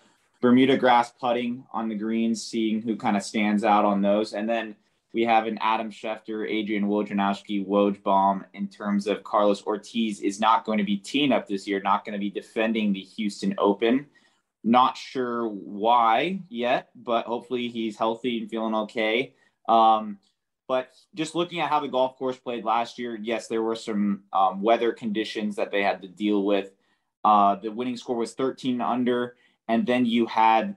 Bermuda 0.41 0.77
grass 0.77 1.11
putting 1.11 1.65
on 1.73 1.89
the 1.89 1.95
greens, 1.95 2.41
seeing 2.41 2.81
who 2.81 2.95
kind 2.95 3.17
of 3.17 3.23
stands 3.23 3.63
out 3.63 3.83
on 3.83 4.01
those, 4.01 4.33
and 4.33 4.47
then 4.47 4.75
we 5.15 5.23
have 5.23 5.47
an 5.47 5.57
Adam 5.61 5.89
Schefter, 5.89 6.45
Adrian 6.49 6.87
Wojnarowski, 6.87 7.65
Woj 7.65 8.03
bomb 8.03 8.45
in 8.53 8.67
terms 8.67 9.07
of 9.07 9.23
Carlos 9.23 9.65
Ortiz 9.65 10.19
is 10.19 10.41
not 10.41 10.65
going 10.65 10.77
to 10.77 10.83
be 10.83 10.97
teeing 10.97 11.31
up 11.31 11.47
this 11.47 11.65
year, 11.65 11.79
not 11.79 12.03
going 12.03 12.13
to 12.13 12.19
be 12.19 12.29
defending 12.29 12.91
the 12.91 12.99
Houston 12.99 13.55
Open. 13.57 14.07
Not 14.65 14.97
sure 14.97 15.47
why 15.47 16.41
yet, 16.49 16.89
but 16.95 17.25
hopefully 17.25 17.69
he's 17.69 17.97
healthy 17.97 18.39
and 18.39 18.49
feeling 18.49 18.75
okay. 18.75 19.33
Um, 19.67 20.19
but 20.67 20.89
just 21.13 21.35
looking 21.35 21.59
at 21.59 21.69
how 21.69 21.79
the 21.79 21.87
golf 21.87 22.17
course 22.17 22.37
played 22.37 22.65
last 22.65 22.97
year, 22.97 23.17
yes, 23.21 23.47
there 23.47 23.61
were 23.61 23.75
some 23.75 24.23
um, 24.33 24.61
weather 24.61 24.91
conditions 24.91 25.55
that 25.57 25.71
they 25.71 25.83
had 25.83 26.01
to 26.01 26.07
deal 26.07 26.43
with. 26.43 26.71
Uh, 27.23 27.55
the 27.55 27.71
winning 27.71 27.97
score 27.97 28.15
was 28.15 28.33
13 28.33 28.81
under, 28.81 29.35
and 29.67 29.85
then 29.85 30.05
you 30.05 30.25
had, 30.25 30.75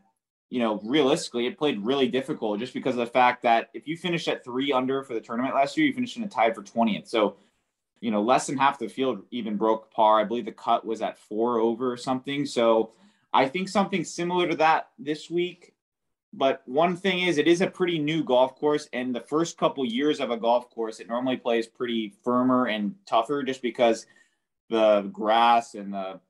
you 0.50 0.60
know, 0.60 0.80
realistically, 0.84 1.46
it 1.46 1.58
played 1.58 1.80
really 1.80 2.08
difficult 2.08 2.58
just 2.58 2.74
because 2.74 2.94
of 2.94 3.00
the 3.00 3.06
fact 3.06 3.42
that 3.42 3.70
if 3.74 3.86
you 3.86 3.96
finished 3.96 4.28
at 4.28 4.44
three 4.44 4.72
under 4.72 5.02
for 5.02 5.14
the 5.14 5.20
tournament 5.20 5.54
last 5.54 5.76
year, 5.76 5.86
you 5.86 5.92
finished 5.92 6.16
in 6.16 6.22
a 6.22 6.28
tie 6.28 6.52
for 6.52 6.62
20th. 6.62 7.08
So, 7.08 7.36
you 8.00 8.10
know, 8.10 8.22
less 8.22 8.46
than 8.46 8.56
half 8.56 8.78
the 8.78 8.88
field 8.88 9.22
even 9.30 9.56
broke 9.56 9.90
par. 9.90 10.20
I 10.20 10.24
believe 10.24 10.44
the 10.44 10.52
cut 10.52 10.86
was 10.86 11.02
at 11.02 11.18
four 11.18 11.58
over 11.58 11.90
or 11.92 11.96
something. 11.96 12.46
So 12.46 12.92
I 13.32 13.48
think 13.48 13.68
something 13.68 14.04
similar 14.04 14.48
to 14.48 14.56
that 14.56 14.90
this 14.98 15.30
week. 15.30 15.74
But 16.32 16.62
one 16.66 16.94
thing 16.94 17.20
is, 17.20 17.38
it 17.38 17.48
is 17.48 17.62
a 17.62 17.66
pretty 17.66 17.98
new 17.98 18.22
golf 18.22 18.54
course, 18.56 18.88
and 18.92 19.14
the 19.14 19.20
first 19.20 19.56
couple 19.56 19.84
years 19.84 20.20
of 20.20 20.30
a 20.30 20.36
golf 20.36 20.68
course, 20.70 21.00
it 21.00 21.08
normally 21.08 21.36
plays 21.36 21.66
pretty 21.66 22.12
firmer 22.22 22.66
and 22.66 22.94
tougher, 23.06 23.42
just 23.42 23.62
because 23.62 24.06
the 24.68 25.08
grass 25.12 25.74
and 25.74 25.92
the 25.92 26.20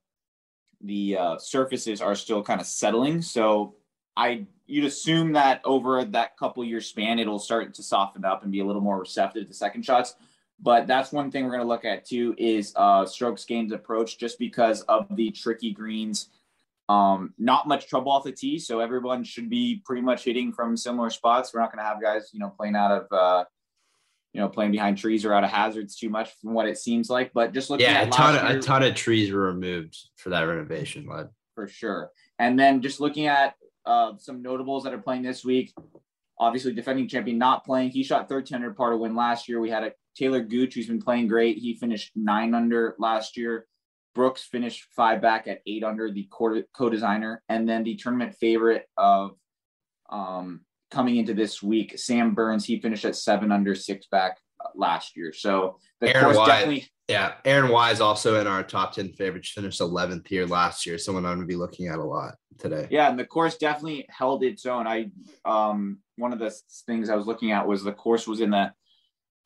the 0.80 1.16
uh, 1.16 1.38
surfaces 1.38 2.00
are 2.00 2.14
still 2.14 2.42
kind 2.42 2.60
of 2.60 2.66
settling. 2.66 3.20
So 3.20 3.74
I 4.16 4.46
you'd 4.66 4.84
assume 4.84 5.32
that 5.32 5.60
over 5.64 6.04
that 6.04 6.36
couple 6.36 6.64
year 6.64 6.80
span, 6.80 7.18
it'll 7.18 7.40
start 7.40 7.74
to 7.74 7.82
soften 7.82 8.24
up 8.24 8.44
and 8.44 8.52
be 8.52 8.60
a 8.60 8.64
little 8.64 8.82
more 8.82 9.00
receptive 9.00 9.48
to 9.48 9.54
second 9.54 9.84
shots. 9.84 10.14
But 10.60 10.86
that's 10.86 11.12
one 11.12 11.30
thing 11.30 11.44
we're 11.44 11.52
going 11.52 11.62
to 11.62 11.68
look 11.68 11.84
at 11.84 12.04
too 12.04 12.34
is 12.38 12.72
uh, 12.76 13.06
strokes 13.06 13.44
gains 13.44 13.72
approach, 13.72 14.18
just 14.18 14.38
because 14.38 14.82
of 14.82 15.06
the 15.16 15.30
tricky 15.30 15.72
greens 15.72 16.28
um, 16.88 17.34
not 17.38 17.68
much 17.68 17.86
trouble 17.86 18.12
off 18.12 18.24
the 18.24 18.32
tee, 18.32 18.58
so 18.58 18.80
everyone 18.80 19.24
should 19.24 19.50
be 19.50 19.82
pretty 19.84 20.02
much 20.02 20.24
hitting 20.24 20.52
from 20.52 20.76
similar 20.76 21.10
spots. 21.10 21.52
We're 21.52 21.60
not 21.60 21.72
going 21.72 21.84
to 21.84 21.88
have 21.88 22.00
guys, 22.00 22.30
you 22.32 22.40
know, 22.40 22.48
playing 22.48 22.76
out 22.76 22.90
of, 22.90 23.06
uh, 23.12 23.44
you 24.32 24.40
know, 24.40 24.48
playing 24.48 24.72
behind 24.72 24.98
trees 24.98 25.24
or 25.24 25.34
out 25.34 25.44
of 25.44 25.50
hazards 25.50 25.96
too 25.96 26.08
much 26.08 26.30
from 26.40 26.54
what 26.54 26.66
it 26.66 26.78
seems 26.78 27.10
like. 27.10 27.32
But 27.34 27.52
just 27.52 27.68
looking 27.68 27.86
yeah, 27.86 28.00
at 28.00 28.08
a 28.08 28.10
ton 28.10 28.36
of 28.36 28.42
year, 28.48 28.58
a 28.58 28.62
ton 28.62 28.82
of 28.82 28.94
trees 28.94 29.32
were 29.32 29.42
removed 29.42 29.96
for 30.16 30.30
that 30.30 30.42
renovation, 30.42 31.06
led 31.06 31.28
for 31.54 31.68
sure. 31.68 32.10
And 32.38 32.58
then 32.58 32.80
just 32.80 33.00
looking 33.00 33.26
at 33.26 33.54
uh, 33.84 34.12
some 34.18 34.42
notables 34.42 34.84
that 34.84 34.94
are 34.94 34.98
playing 34.98 35.22
this 35.22 35.44
week. 35.44 35.72
Obviously, 36.38 36.72
defending 36.72 37.08
champion 37.08 37.36
not 37.36 37.64
playing. 37.64 37.90
He 37.90 38.04
shot 38.04 38.30
1300 38.30 38.76
par 38.76 38.90
to 38.90 38.96
win 38.96 39.16
last 39.16 39.48
year. 39.48 39.60
We 39.60 39.70
had 39.70 39.82
a 39.82 39.92
Taylor 40.14 40.40
Gooch 40.40 40.74
who's 40.74 40.86
been 40.86 41.02
playing 41.02 41.26
great. 41.26 41.58
He 41.58 41.74
finished 41.74 42.12
nine 42.14 42.54
under 42.54 42.94
last 42.98 43.36
year. 43.36 43.66
Brooks 44.14 44.42
finished 44.44 44.86
five 44.96 45.22
back 45.22 45.46
at 45.46 45.60
eight 45.66 45.84
under 45.84 46.10
the 46.10 46.28
co-designer, 46.72 47.42
and 47.48 47.68
then 47.68 47.84
the 47.84 47.96
tournament 47.96 48.34
favorite 48.34 48.86
of 48.96 49.32
um, 50.10 50.62
coming 50.90 51.16
into 51.16 51.34
this 51.34 51.62
week, 51.62 51.98
Sam 51.98 52.34
Burns. 52.34 52.64
He 52.64 52.80
finished 52.80 53.04
at 53.04 53.16
seven 53.16 53.52
under 53.52 53.74
six 53.74 54.06
back 54.06 54.38
uh, 54.64 54.68
last 54.74 55.16
year. 55.16 55.32
So 55.32 55.78
the 56.00 56.08
Aaron 56.08 56.24
course 56.24 56.36
Wise, 56.38 56.48
definitely. 56.48 56.88
Yeah, 57.08 57.34
Aaron 57.44 57.70
Wise 57.70 58.00
also 58.00 58.40
in 58.40 58.46
our 58.46 58.62
top 58.62 58.92
ten 58.92 59.12
favorites 59.12 59.50
finished 59.50 59.80
eleventh 59.80 60.26
here 60.26 60.46
last 60.46 60.84
year. 60.84 60.98
Someone 60.98 61.24
I'm 61.24 61.36
going 61.36 61.46
to 61.46 61.46
be 61.46 61.56
looking 61.56 61.88
at 61.88 61.98
a 61.98 62.04
lot 62.04 62.34
today. 62.58 62.88
Yeah, 62.90 63.08
and 63.08 63.18
the 63.18 63.24
course 63.24 63.56
definitely 63.56 64.06
held 64.10 64.42
its 64.42 64.66
own. 64.66 64.86
I 64.86 65.10
um 65.44 65.98
one 66.16 66.32
of 66.32 66.38
the 66.38 66.54
things 66.86 67.08
I 67.08 67.16
was 67.16 67.26
looking 67.26 67.52
at 67.52 67.66
was 67.66 67.84
the 67.84 67.92
course 67.92 68.26
was 68.26 68.40
in 68.40 68.50
the 68.50 68.72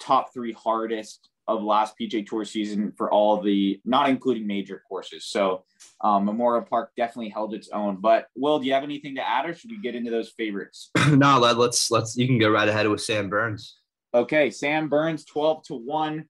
top 0.00 0.33
three 0.33 0.52
hardest 0.52 1.28
of 1.49 1.62
last 1.62 1.94
PGA 2.00 2.26
Tour 2.26 2.44
season 2.44 2.92
for 2.96 3.11
all 3.11 3.40
the, 3.40 3.80
not 3.84 4.08
including 4.08 4.46
major 4.46 4.82
courses. 4.88 5.26
So 5.26 5.64
um, 6.00 6.25
Memorial 6.25 6.64
Park 6.64 6.92
definitely 6.96 7.30
held 7.30 7.54
its 7.54 7.68
own. 7.70 7.96
But 8.00 8.26
Will, 8.37 8.58
do 8.58 8.66
you 8.66 8.75
have 8.75 8.84
anything 8.84 9.16
to 9.16 9.28
add, 9.28 9.49
or 9.49 9.54
should 9.54 9.70
we 9.70 9.80
get 9.80 9.94
into 9.94 10.11
those 10.11 10.30
favorites? 10.37 10.90
no, 11.08 11.38
let, 11.38 11.58
let's 11.58 11.90
let's. 11.90 12.16
You 12.16 12.26
can 12.26 12.38
go 12.38 12.50
right 12.50 12.68
ahead 12.68 12.88
with 12.88 13.00
Sam 13.00 13.28
Burns. 13.28 13.78
Okay, 14.14 14.50
Sam 14.50 14.88
Burns, 14.88 15.25
twelve 15.25 15.64
to 15.64 15.75
one. 15.75 16.26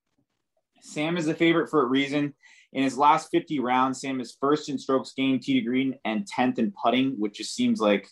Sam 0.82 1.16
is 1.16 1.28
a 1.28 1.34
favorite 1.34 1.70
for 1.70 1.82
a 1.82 1.86
reason. 1.86 2.34
In 2.72 2.82
his 2.82 2.96
last 2.96 3.28
50 3.30 3.60
rounds, 3.60 4.00
Sam 4.00 4.20
is 4.20 4.36
first 4.40 4.68
in 4.68 4.78
strokes 4.78 5.12
gained 5.12 5.42
tee 5.42 5.54
to 5.54 5.60
green 5.60 5.94
and 6.04 6.26
10th 6.26 6.58
in 6.58 6.72
putting, 6.82 7.12
which 7.18 7.34
just 7.34 7.54
seems 7.54 7.80
like 7.80 8.08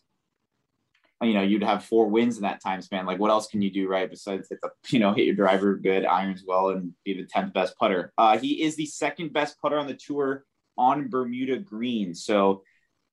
you 1.22 1.34
know 1.34 1.42
you'd 1.42 1.62
have 1.62 1.84
four 1.84 2.08
wins 2.08 2.36
in 2.36 2.42
that 2.42 2.62
time 2.62 2.80
span. 2.82 3.06
Like 3.06 3.18
what 3.18 3.30
else 3.30 3.48
can 3.48 3.62
you 3.62 3.70
do 3.70 3.88
right 3.88 4.08
besides 4.08 4.48
hit 4.48 4.60
the 4.62 4.70
you 4.88 4.98
know 4.98 5.12
hit 5.12 5.26
your 5.26 5.34
driver 5.34 5.76
good, 5.76 6.04
irons 6.04 6.44
well, 6.46 6.70
and 6.70 6.92
be 7.04 7.14
the 7.14 7.26
10th 7.26 7.52
best 7.52 7.76
putter? 7.78 8.12
Uh, 8.18 8.38
he 8.38 8.62
is 8.62 8.76
the 8.76 8.86
second 8.86 9.32
best 9.32 9.60
putter 9.60 9.78
on 9.78 9.86
the 9.86 9.94
tour 9.94 10.44
on 10.76 11.08
Bermuda 11.08 11.58
Green. 11.58 12.14
So 12.14 12.62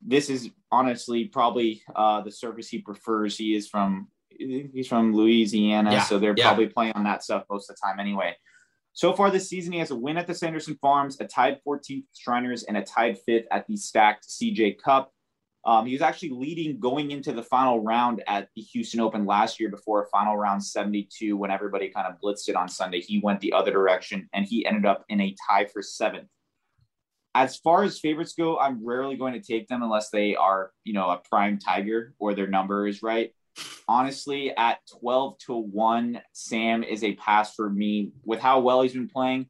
this 0.02 0.30
is 0.30 0.50
honestly 0.72 1.26
probably 1.26 1.82
uh, 1.96 2.22
the 2.22 2.32
surface 2.32 2.70
he 2.70 2.80
prefers. 2.80 3.38
He 3.38 3.56
is 3.56 3.68
from 3.68 4.08
he's 4.30 4.88
from 4.88 5.14
Louisiana, 5.14 5.92
yeah, 5.92 6.04
so 6.04 6.20
they're 6.20 6.36
yeah. 6.38 6.46
probably 6.46 6.68
playing 6.68 6.94
on 6.94 7.04
that 7.06 7.24
stuff 7.24 7.46
most 7.50 7.70
of 7.70 7.76
the 7.76 7.88
time 7.88 8.00
anyway. 8.00 8.36
So 8.94 9.14
far 9.14 9.30
this 9.30 9.48
season, 9.48 9.74
he 9.74 9.80
has 9.80 9.92
a 9.92 9.96
win 9.96 10.18
at 10.18 10.26
the 10.26 10.34
Sanderson 10.34 10.76
Farms, 10.82 11.20
a 11.20 11.26
tied 11.26 11.60
14th 11.68 12.06
Shriners, 12.16 12.64
and 12.64 12.78
a 12.78 12.82
tied 12.82 13.20
fifth 13.28 13.46
at 13.52 13.68
the 13.68 13.78
stacked 13.78 14.28
CJ 14.28 14.80
Cup. 14.80 15.12
Um, 15.67 15.86
he 15.86 15.91
was 15.91 16.01
actually 16.01 16.29
leading 16.29 16.79
going 16.79 17.12
into 17.12 17.33
the 17.33 17.43
final 17.43 17.81
round 17.81 18.24
at 18.25 18.47
the 18.55 18.62
Houston 18.62 19.01
Open 19.01 19.25
last 19.25 19.59
year 19.59 19.69
before 19.69 20.01
a 20.01 20.07
final 20.07 20.38
round 20.38 20.63
72 20.63 21.36
when 21.36 21.51
everybody 21.51 21.89
kind 21.89 22.07
of 22.07 22.15
blitzed 22.24 22.47
it 22.47 22.55
on 22.55 22.69
Sunday. 22.69 23.01
He 23.01 23.19
went 23.19 23.41
the 23.41 23.51
other 23.51 23.71
direction 23.71 24.29
and 24.33 24.45
he 24.45 24.65
ended 24.65 24.86
up 24.86 25.03
in 25.09 25.19
a 25.19 25.36
tie 25.45 25.65
for 25.65 25.81
seventh. 25.81 26.29
As 27.36 27.57
far 27.57 27.83
as 27.83 28.00
favorites 28.00 28.33
go, 28.33 28.57
I'm 28.57 28.83
rarely 28.83 29.17
going 29.17 29.33
to 29.33 29.41
take 29.41 29.67
them 29.67 29.83
unless 29.83 30.09
they 30.09 30.38
are, 30.38 30.71
you 30.86 30.93
know, 30.93 31.09
a 31.09 31.17
prime 31.29 31.59
tiger 31.59 32.15
or 32.17 32.33
their 32.33 32.47
number 32.47 32.88
is 32.88 33.03
right. 33.03 33.33
Honestly, 33.89 34.55
at 34.55 34.79
12 35.01 35.38
to 35.47 35.53
1, 35.53 36.21
Sam 36.31 36.81
is 36.83 37.03
a 37.03 37.15
pass 37.15 37.53
for 37.53 37.69
me 37.69 38.13
with 38.24 38.39
how 38.39 38.62
well 38.62 38.83
he's 38.83 38.93
been 38.93 39.09
playing. 39.09 39.50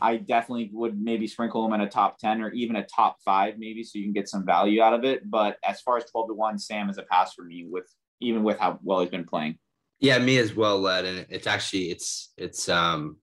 I 0.00 0.16
definitely 0.16 0.70
would 0.72 1.00
maybe 1.00 1.26
sprinkle 1.26 1.64
him 1.66 1.72
in 1.72 1.80
a 1.80 1.88
top 1.88 2.18
10 2.18 2.42
or 2.42 2.50
even 2.52 2.76
a 2.76 2.86
top 2.86 3.16
five, 3.24 3.54
maybe, 3.58 3.82
so 3.82 3.98
you 3.98 4.04
can 4.04 4.12
get 4.12 4.28
some 4.28 4.46
value 4.46 4.82
out 4.82 4.94
of 4.94 5.04
it. 5.04 5.28
But 5.28 5.56
as 5.64 5.80
far 5.80 5.96
as 5.96 6.04
12 6.10 6.28
to 6.28 6.34
1, 6.34 6.58
Sam 6.58 6.88
is 6.88 6.98
a 6.98 7.02
pass 7.02 7.34
for 7.34 7.44
me 7.44 7.66
with 7.68 7.86
even 8.20 8.42
with 8.42 8.58
how 8.58 8.78
well 8.82 9.00
he's 9.00 9.10
been 9.10 9.24
playing. 9.24 9.58
Yeah, 10.00 10.18
me 10.18 10.38
as 10.38 10.54
well, 10.54 10.78
led. 10.78 11.04
And 11.04 11.26
it's 11.28 11.46
actually 11.46 11.90
it's 11.90 12.32
it's 12.36 12.68
um 12.68 13.16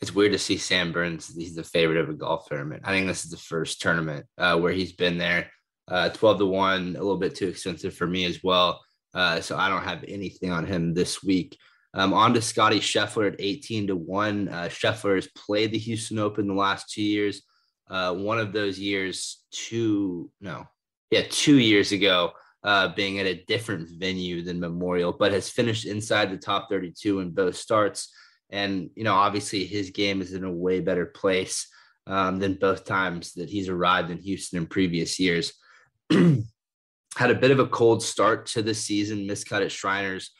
it's 0.00 0.14
weird 0.14 0.32
to 0.32 0.38
see 0.38 0.58
Sam 0.58 0.92
Burns. 0.92 1.32
He's 1.34 1.54
the 1.54 1.62
favorite 1.62 1.98
of 1.98 2.08
a 2.08 2.14
golf 2.14 2.48
tournament. 2.48 2.82
I 2.84 2.90
think 2.90 3.06
this 3.06 3.24
is 3.24 3.30
the 3.30 3.36
first 3.36 3.80
tournament 3.80 4.26
uh, 4.36 4.58
where 4.58 4.72
he's 4.72 4.92
been 4.92 5.16
there. 5.16 5.50
Uh, 5.86 6.08
12 6.08 6.38
to 6.38 6.46
1, 6.46 6.80
a 6.80 6.84
little 6.92 7.18
bit 7.18 7.36
too 7.36 7.48
expensive 7.48 7.94
for 7.94 8.06
me 8.06 8.24
as 8.24 8.40
well. 8.42 8.80
Uh, 9.14 9.40
so 9.40 9.56
I 9.56 9.68
don't 9.68 9.84
have 9.84 10.04
anything 10.08 10.50
on 10.50 10.66
him 10.66 10.92
this 10.92 11.22
week. 11.22 11.56
Um, 11.94 12.14
on 12.14 12.32
to 12.34 12.40
Scotty 12.40 12.80
Scheffler 12.80 13.32
at 13.32 13.40
18 13.40 13.88
to 13.88 13.96
1. 13.96 14.48
Uh, 14.48 14.62
Scheffler 14.64 15.16
has 15.16 15.28
played 15.36 15.72
the 15.72 15.78
Houston 15.78 16.18
Open 16.18 16.46
the 16.46 16.54
last 16.54 16.90
two 16.90 17.02
years. 17.02 17.42
Uh, 17.90 18.14
one 18.14 18.38
of 18.38 18.52
those 18.52 18.78
years, 18.78 19.44
two, 19.50 20.30
no, 20.40 20.64
yeah, 21.10 21.22
two 21.28 21.58
years 21.58 21.92
ago, 21.92 22.32
uh, 22.64 22.88
being 22.94 23.18
at 23.18 23.26
a 23.26 23.44
different 23.44 23.88
venue 23.98 24.42
than 24.42 24.60
Memorial, 24.60 25.12
but 25.12 25.32
has 25.32 25.50
finished 25.50 25.84
inside 25.84 26.30
the 26.30 26.38
top 26.38 26.68
32 26.70 27.20
in 27.20 27.30
both 27.30 27.56
starts. 27.56 28.10
And, 28.48 28.88
you 28.94 29.04
know, 29.04 29.14
obviously 29.14 29.66
his 29.66 29.90
game 29.90 30.22
is 30.22 30.32
in 30.32 30.44
a 30.44 30.52
way 30.52 30.80
better 30.80 31.06
place 31.06 31.68
um, 32.06 32.38
than 32.38 32.54
both 32.54 32.86
times 32.86 33.34
that 33.34 33.50
he's 33.50 33.68
arrived 33.68 34.10
in 34.10 34.18
Houston 34.18 34.58
in 34.58 34.66
previous 34.66 35.20
years. 35.20 35.52
Had 36.10 37.30
a 37.30 37.34
bit 37.34 37.50
of 37.50 37.58
a 37.58 37.66
cold 37.66 38.02
start 38.02 38.46
to 38.46 38.62
the 38.62 38.74
season, 38.74 39.28
miscut 39.28 39.62
at 39.62 39.72
Shriners 39.72 40.30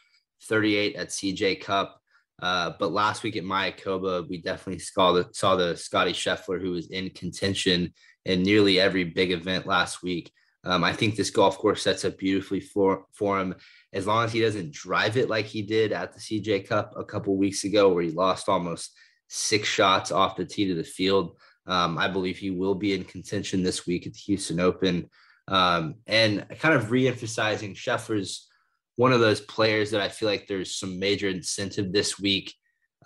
38 0.48 0.96
at 0.96 1.08
CJ 1.08 1.60
Cup. 1.60 2.00
Uh, 2.40 2.72
but 2.78 2.92
last 2.92 3.22
week 3.22 3.36
at 3.36 3.44
Mayakoba, 3.44 4.28
we 4.28 4.38
definitely 4.38 4.80
saw 4.80 5.12
the, 5.12 5.28
saw 5.32 5.54
the 5.54 5.76
Scotty 5.76 6.12
Scheffler 6.12 6.60
who 6.60 6.72
was 6.72 6.90
in 6.90 7.10
contention 7.10 7.92
in 8.24 8.42
nearly 8.42 8.80
every 8.80 9.04
big 9.04 9.30
event 9.30 9.66
last 9.66 10.02
week. 10.02 10.32
Um, 10.64 10.84
I 10.84 10.92
think 10.92 11.16
this 11.16 11.30
golf 11.30 11.58
course 11.58 11.82
sets 11.82 12.04
up 12.04 12.18
beautifully 12.18 12.60
for, 12.60 13.06
for 13.12 13.40
him 13.40 13.54
as 13.92 14.06
long 14.06 14.24
as 14.24 14.32
he 14.32 14.40
doesn't 14.40 14.72
drive 14.72 15.16
it 15.16 15.28
like 15.28 15.46
he 15.46 15.62
did 15.62 15.92
at 15.92 16.12
the 16.12 16.20
CJ 16.20 16.68
Cup 16.68 16.94
a 16.96 17.04
couple 17.04 17.36
weeks 17.36 17.64
ago, 17.64 17.88
where 17.88 18.04
he 18.04 18.10
lost 18.10 18.48
almost 18.48 18.92
six 19.28 19.68
shots 19.68 20.12
off 20.12 20.36
the 20.36 20.44
tee 20.44 20.68
to 20.68 20.74
the 20.74 20.84
field. 20.84 21.36
Um, 21.66 21.98
I 21.98 22.08
believe 22.08 22.38
he 22.38 22.50
will 22.50 22.74
be 22.74 22.92
in 22.92 23.04
contention 23.04 23.62
this 23.62 23.86
week 23.86 24.06
at 24.06 24.12
the 24.12 24.18
Houston 24.20 24.60
Open. 24.60 25.08
Um, 25.48 25.96
and 26.06 26.46
kind 26.60 26.74
of 26.74 26.90
re-emphasizing 26.90 27.74
Scheffler's 27.74 28.48
one 28.96 29.12
of 29.12 29.20
those 29.20 29.40
players 29.40 29.90
that 29.90 30.00
I 30.00 30.08
feel 30.08 30.28
like 30.28 30.46
there's 30.46 30.76
some 30.76 30.98
major 30.98 31.28
incentive 31.28 31.92
this 31.92 32.18
week, 32.18 32.54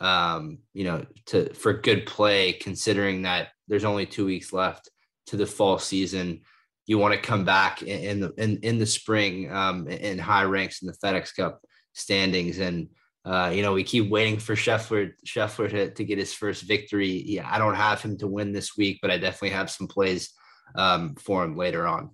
um, 0.00 0.58
you 0.72 0.84
know, 0.84 1.04
to 1.26 1.52
for 1.54 1.72
good 1.74 2.06
play, 2.06 2.52
considering 2.52 3.22
that 3.22 3.48
there's 3.68 3.84
only 3.84 4.06
two 4.06 4.26
weeks 4.26 4.52
left 4.52 4.90
to 5.26 5.36
the 5.36 5.46
fall 5.46 5.78
season. 5.78 6.42
You 6.86 6.98
want 6.98 7.14
to 7.14 7.20
come 7.20 7.44
back 7.44 7.82
in, 7.82 8.20
the 8.20 8.32
in, 8.38 8.58
in 8.58 8.78
the 8.78 8.86
spring 8.86 9.52
um, 9.52 9.88
in 9.88 10.18
high 10.18 10.44
ranks 10.44 10.82
in 10.82 10.88
the 10.88 10.96
FedEx 11.04 11.34
Cup 11.34 11.60
standings, 11.94 12.58
and 12.58 12.88
uh, 13.24 13.50
you 13.54 13.62
know 13.62 13.72
we 13.72 13.84
keep 13.84 14.10
waiting 14.10 14.38
for 14.38 14.54
Scheffler 14.54 15.12
Scheffler 15.26 15.70
to, 15.70 15.90
to 15.90 16.04
get 16.04 16.18
his 16.18 16.32
first 16.32 16.62
victory. 16.62 17.22
Yeah, 17.26 17.48
I 17.50 17.58
don't 17.58 17.74
have 17.74 18.02
him 18.02 18.18
to 18.18 18.26
win 18.26 18.52
this 18.52 18.76
week, 18.76 18.98
but 19.02 19.10
I 19.10 19.18
definitely 19.18 19.50
have 19.50 19.70
some 19.70 19.88
plays 19.88 20.30
um, 20.74 21.14
for 21.14 21.44
him 21.44 21.56
later 21.56 21.86
on. 21.86 22.10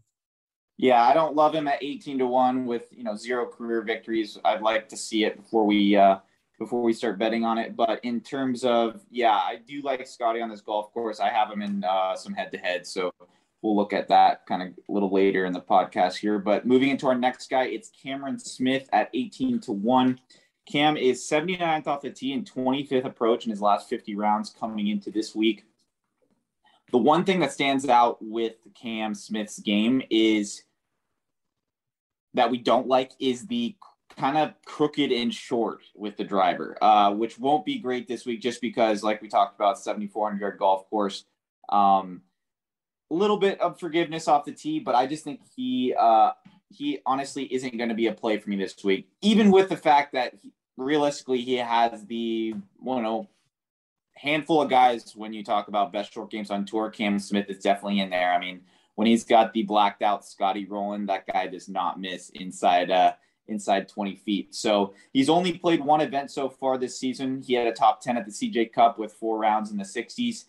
Yeah, 0.82 1.04
I 1.04 1.14
don't 1.14 1.36
love 1.36 1.54
him 1.54 1.68
at 1.68 1.80
18 1.80 2.18
to 2.18 2.26
1 2.26 2.66
with, 2.66 2.88
you 2.90 3.04
know, 3.04 3.14
zero 3.14 3.46
career 3.46 3.82
victories. 3.82 4.36
I'd 4.44 4.62
like 4.62 4.88
to 4.88 4.96
see 4.96 5.22
it 5.22 5.36
before 5.36 5.64
we 5.64 5.94
uh 5.96 6.16
before 6.58 6.82
we 6.82 6.92
start 6.92 7.20
betting 7.20 7.44
on 7.44 7.56
it, 7.56 7.76
but 7.76 8.04
in 8.04 8.20
terms 8.20 8.64
of 8.64 9.00
yeah, 9.08 9.30
I 9.30 9.60
do 9.64 9.80
like 9.82 10.04
Scotty 10.08 10.40
on 10.40 10.50
this 10.50 10.60
golf 10.60 10.92
course. 10.92 11.20
I 11.20 11.28
have 11.28 11.52
him 11.52 11.62
in 11.62 11.84
uh, 11.84 12.16
some 12.16 12.34
head 12.34 12.50
to 12.50 12.58
head, 12.58 12.84
so 12.84 13.14
we'll 13.62 13.76
look 13.76 13.92
at 13.92 14.08
that 14.08 14.44
kind 14.46 14.60
of 14.60 14.68
a 14.88 14.92
little 14.92 15.12
later 15.12 15.44
in 15.44 15.52
the 15.52 15.60
podcast 15.60 16.16
here. 16.16 16.40
But 16.40 16.66
moving 16.66 16.88
into 16.88 17.06
our 17.06 17.14
next 17.14 17.48
guy, 17.48 17.66
it's 17.66 17.92
Cameron 18.02 18.40
Smith 18.40 18.88
at 18.92 19.08
18 19.14 19.60
to 19.60 19.72
1. 19.72 20.18
Cam 20.66 20.96
is 20.96 21.22
79th 21.22 21.86
off 21.86 22.02
the 22.02 22.10
tee 22.10 22.32
and 22.32 22.44
25th 22.44 23.04
approach 23.04 23.44
in 23.44 23.50
his 23.50 23.60
last 23.60 23.88
50 23.88 24.16
rounds 24.16 24.50
coming 24.50 24.88
into 24.88 25.12
this 25.12 25.32
week. 25.32 25.64
The 26.90 26.98
one 26.98 27.24
thing 27.24 27.38
that 27.38 27.52
stands 27.52 27.88
out 27.88 28.18
with 28.20 28.56
Cam 28.74 29.14
Smith's 29.14 29.60
game 29.60 30.02
is 30.10 30.64
that 32.34 32.50
we 32.50 32.58
don't 32.58 32.86
like 32.86 33.12
is 33.18 33.46
the 33.46 33.74
kind 34.16 34.36
of 34.36 34.52
crooked 34.64 35.10
and 35.10 35.32
short 35.32 35.80
with 35.94 36.16
the 36.16 36.24
driver, 36.24 36.76
uh, 36.82 37.12
which 37.12 37.38
won't 37.38 37.64
be 37.64 37.78
great 37.78 38.08
this 38.08 38.26
week 38.26 38.40
just 38.40 38.60
because, 38.60 39.02
like 39.02 39.22
we 39.22 39.28
talked 39.28 39.54
about, 39.54 39.78
7,400 39.78 40.40
yard 40.40 40.58
golf 40.58 40.88
course. 40.90 41.24
Um, 41.68 42.22
a 43.10 43.14
little 43.14 43.36
bit 43.36 43.60
of 43.60 43.78
forgiveness 43.78 44.28
off 44.28 44.44
the 44.44 44.52
tee, 44.52 44.80
but 44.80 44.94
I 44.94 45.06
just 45.06 45.24
think 45.24 45.40
he 45.54 45.94
uh, 45.98 46.32
he 46.70 47.00
honestly 47.04 47.44
isn't 47.44 47.76
going 47.76 47.90
to 47.90 47.94
be 47.94 48.06
a 48.06 48.12
play 48.12 48.38
for 48.38 48.48
me 48.48 48.56
this 48.56 48.82
week, 48.82 49.08
even 49.20 49.50
with 49.50 49.68
the 49.68 49.76
fact 49.76 50.12
that 50.14 50.34
he, 50.40 50.52
realistically 50.78 51.42
he 51.42 51.56
has 51.56 52.06
the 52.06 52.16
you 52.16 52.54
know 52.80 53.28
handful 54.14 54.62
of 54.62 54.70
guys 54.70 55.14
when 55.14 55.32
you 55.32 55.44
talk 55.44 55.68
about 55.68 55.92
best 55.92 56.12
short 56.12 56.30
games 56.30 56.50
on 56.50 56.64
tour. 56.64 56.90
Cam 56.90 57.18
Smith 57.18 57.46
is 57.48 57.58
definitely 57.58 58.00
in 58.00 58.10
there. 58.10 58.32
I 58.32 58.38
mean, 58.38 58.62
when 58.94 59.06
he's 59.06 59.24
got 59.24 59.52
the 59.52 59.62
blacked 59.62 60.02
out 60.02 60.24
Scotty 60.24 60.66
rolling, 60.66 61.06
that 61.06 61.26
guy 61.26 61.46
does 61.46 61.68
not 61.68 62.00
miss 62.00 62.30
inside 62.30 62.90
uh, 62.90 63.12
inside 63.48 63.88
20 63.88 64.16
feet. 64.16 64.54
So 64.54 64.94
he's 65.12 65.28
only 65.28 65.58
played 65.58 65.84
one 65.84 66.00
event 66.00 66.30
so 66.30 66.48
far 66.48 66.78
this 66.78 66.98
season. 66.98 67.42
He 67.42 67.54
had 67.54 67.66
a 67.66 67.72
top 67.72 68.00
10 68.00 68.16
at 68.16 68.24
the 68.24 68.30
CJ 68.32 68.72
Cup 68.72 68.98
with 68.98 69.12
four 69.12 69.38
rounds 69.38 69.70
in 69.70 69.76
the 69.76 69.84
60s. 69.84 70.44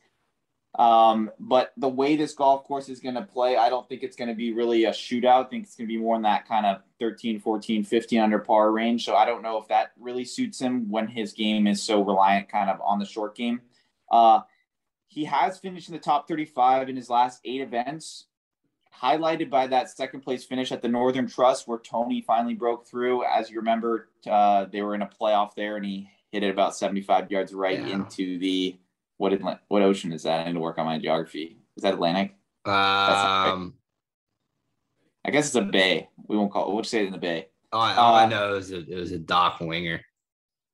Um, 0.75 1.29
but 1.39 1.71
the 1.77 1.87
way 1.87 2.15
this 2.15 2.33
golf 2.33 2.63
course 2.63 2.89
is 2.89 2.99
going 2.99 3.15
to 3.15 3.21
play, 3.21 3.57
I 3.57 3.69
don't 3.69 3.87
think 3.87 4.01
it's 4.01 4.15
going 4.15 4.29
to 4.29 4.35
be 4.35 4.53
really 4.53 4.85
a 4.85 4.91
shootout. 4.91 5.45
I 5.45 5.49
think 5.49 5.65
it's 5.65 5.75
going 5.75 5.87
to 5.87 5.93
be 5.93 5.99
more 5.99 6.15
in 6.15 6.23
that 6.23 6.47
kind 6.47 6.65
of 6.65 6.81
13, 6.99 7.39
14, 7.39 7.83
15 7.83 8.19
under 8.19 8.39
par 8.39 8.71
range. 8.71 9.05
So 9.05 9.15
I 9.15 9.25
don't 9.25 9.43
know 9.43 9.61
if 9.61 9.67
that 9.67 9.91
really 9.99 10.25
suits 10.25 10.59
him 10.59 10.89
when 10.89 11.07
his 11.07 11.33
game 11.33 11.67
is 11.67 11.81
so 11.81 12.03
reliant 12.03 12.49
kind 12.49 12.71
of 12.71 12.81
on 12.81 12.97
the 12.97 13.05
short 13.05 13.35
game. 13.35 13.61
Uh, 14.11 14.41
he 15.07 15.25
has 15.25 15.59
finished 15.59 15.89
in 15.89 15.93
the 15.93 15.99
top 15.99 16.27
35 16.27 16.89
in 16.89 16.95
his 16.95 17.09
last 17.09 17.39
eight 17.45 17.61
events, 17.61 18.25
highlighted 19.01 19.49
by 19.49 19.67
that 19.67 19.89
second 19.89 20.21
place 20.21 20.43
finish 20.43 20.71
at 20.71 20.81
the 20.81 20.87
Northern 20.87 21.27
Trust, 21.27 21.67
where 21.67 21.79
Tony 21.79 22.21
finally 22.21 22.53
broke 22.53 22.87
through. 22.87 23.23
As 23.25 23.49
you 23.49 23.57
remember, 23.57 24.09
uh, 24.29 24.65
they 24.71 24.81
were 24.81 24.95
in 24.95 25.01
a 25.01 25.09
playoff 25.09 25.55
there, 25.55 25.75
and 25.75 25.85
he 25.85 26.09
hit 26.31 26.43
it 26.43 26.49
about 26.49 26.75
75 26.75 27.31
yards 27.31 27.53
right 27.53 27.79
yeah. 27.79 27.87
into 27.87 28.39
the 28.39 28.77
what 29.17 29.33
what 29.67 29.81
ocean 29.81 30.11
is 30.11 30.23
that? 30.23 30.41
I 30.41 30.45
need 30.45 30.53
to 30.53 30.59
work 30.59 30.77
on 30.77 30.85
my 30.85 30.99
geography. 30.99 31.57
Is 31.77 31.83
that 31.83 31.93
Atlantic? 31.93 32.35
Um, 32.65 33.73
I 35.25 35.31
guess 35.31 35.47
it's 35.47 35.55
a 35.55 35.61
bay. 35.61 36.09
We 36.27 36.37
won't 36.37 36.51
call 36.51 36.69
it. 36.69 36.73
We'll 36.73 36.83
say 36.83 37.03
it 37.03 37.07
in 37.07 37.11
the 37.11 37.17
bay. 37.17 37.47
All, 37.71 37.81
I, 37.81 37.95
all 37.95 38.15
uh, 38.15 38.19
I 38.19 38.25
know 38.27 38.55
is 38.55 38.71
it, 38.71 38.87
it 38.89 38.95
was 38.95 39.11
a 39.11 39.19
dock 39.19 39.59
winger. 39.59 40.01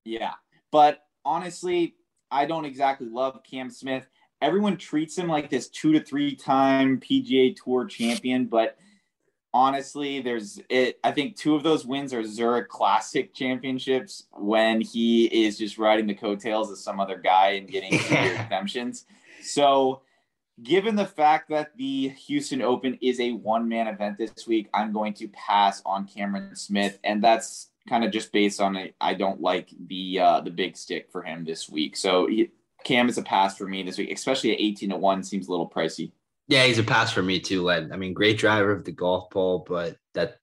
Yeah, 0.05 0.33
but 0.71 0.99
honestly, 1.25 1.95
I 2.31 2.45
don't 2.45 2.65
exactly 2.65 3.07
love 3.07 3.41
Cam 3.43 3.69
Smith. 3.69 4.07
Everyone 4.41 4.77
treats 4.77 5.17
him 5.17 5.27
like 5.27 5.49
this 5.49 5.67
two 5.67 5.91
to 5.93 5.99
three 5.99 6.35
time 6.35 6.99
PGA 6.99 7.55
Tour 7.55 7.85
champion, 7.85 8.45
but 8.45 8.77
honestly, 9.53 10.21
there's 10.21 10.59
it. 10.69 10.99
I 11.03 11.11
think 11.11 11.35
two 11.35 11.55
of 11.55 11.63
those 11.63 11.85
wins 11.85 12.13
are 12.13 12.23
Zurich 12.23 12.69
Classic 12.69 13.33
championships 13.33 14.25
when 14.31 14.81
he 14.81 15.25
is 15.25 15.57
just 15.57 15.77
riding 15.77 16.07
the 16.07 16.13
coattails 16.13 16.71
of 16.71 16.77
some 16.77 16.99
other 16.99 17.17
guy 17.17 17.51
and 17.51 17.67
getting 17.67 17.93
exemptions. 18.39 19.05
So, 19.41 20.01
given 20.61 20.95
the 20.95 21.05
fact 21.05 21.49
that 21.49 21.75
the 21.77 22.09
Houston 22.09 22.61
Open 22.61 22.97
is 23.01 23.19
a 23.19 23.33
one 23.33 23.67
man 23.67 23.87
event 23.87 24.17
this 24.17 24.47
week, 24.47 24.69
I'm 24.73 24.93
going 24.93 25.13
to 25.15 25.27
pass 25.29 25.81
on 25.85 26.07
Cameron 26.07 26.55
Smith, 26.55 26.99
and 27.03 27.23
that's 27.23 27.69
kind 27.87 28.03
of 28.03 28.11
just 28.11 28.31
based 28.31 28.61
on 28.61 28.75
it. 28.75 28.95
I 29.01 29.15
don't 29.15 29.41
like 29.41 29.69
the 29.87 30.19
uh, 30.19 30.41
the 30.41 30.51
big 30.51 30.77
stick 30.77 31.09
for 31.11 31.23
him 31.23 31.43
this 31.43 31.69
week. 31.69 31.97
So 31.97 32.27
he, 32.27 32.51
Cam 32.83 33.09
is 33.09 33.17
a 33.17 33.23
pass 33.23 33.57
for 33.57 33.67
me 33.67 33.83
this 33.83 33.97
week, 33.97 34.11
especially 34.11 34.53
at 34.53 34.61
18 34.61 34.89
to 34.89 34.97
one 34.97 35.23
seems 35.23 35.47
a 35.47 35.51
little 35.51 35.69
pricey. 35.69 36.11
Yeah, 36.47 36.65
he's 36.65 36.79
a 36.79 36.83
pass 36.83 37.11
for 37.11 37.21
me 37.21 37.39
too, 37.39 37.63
Len. 37.63 37.91
I 37.91 37.97
mean, 37.97 38.13
great 38.13 38.37
driver 38.37 38.71
of 38.71 38.83
the 38.83 38.91
golf 38.91 39.29
ball, 39.29 39.65
but 39.67 39.97
that 40.15 40.37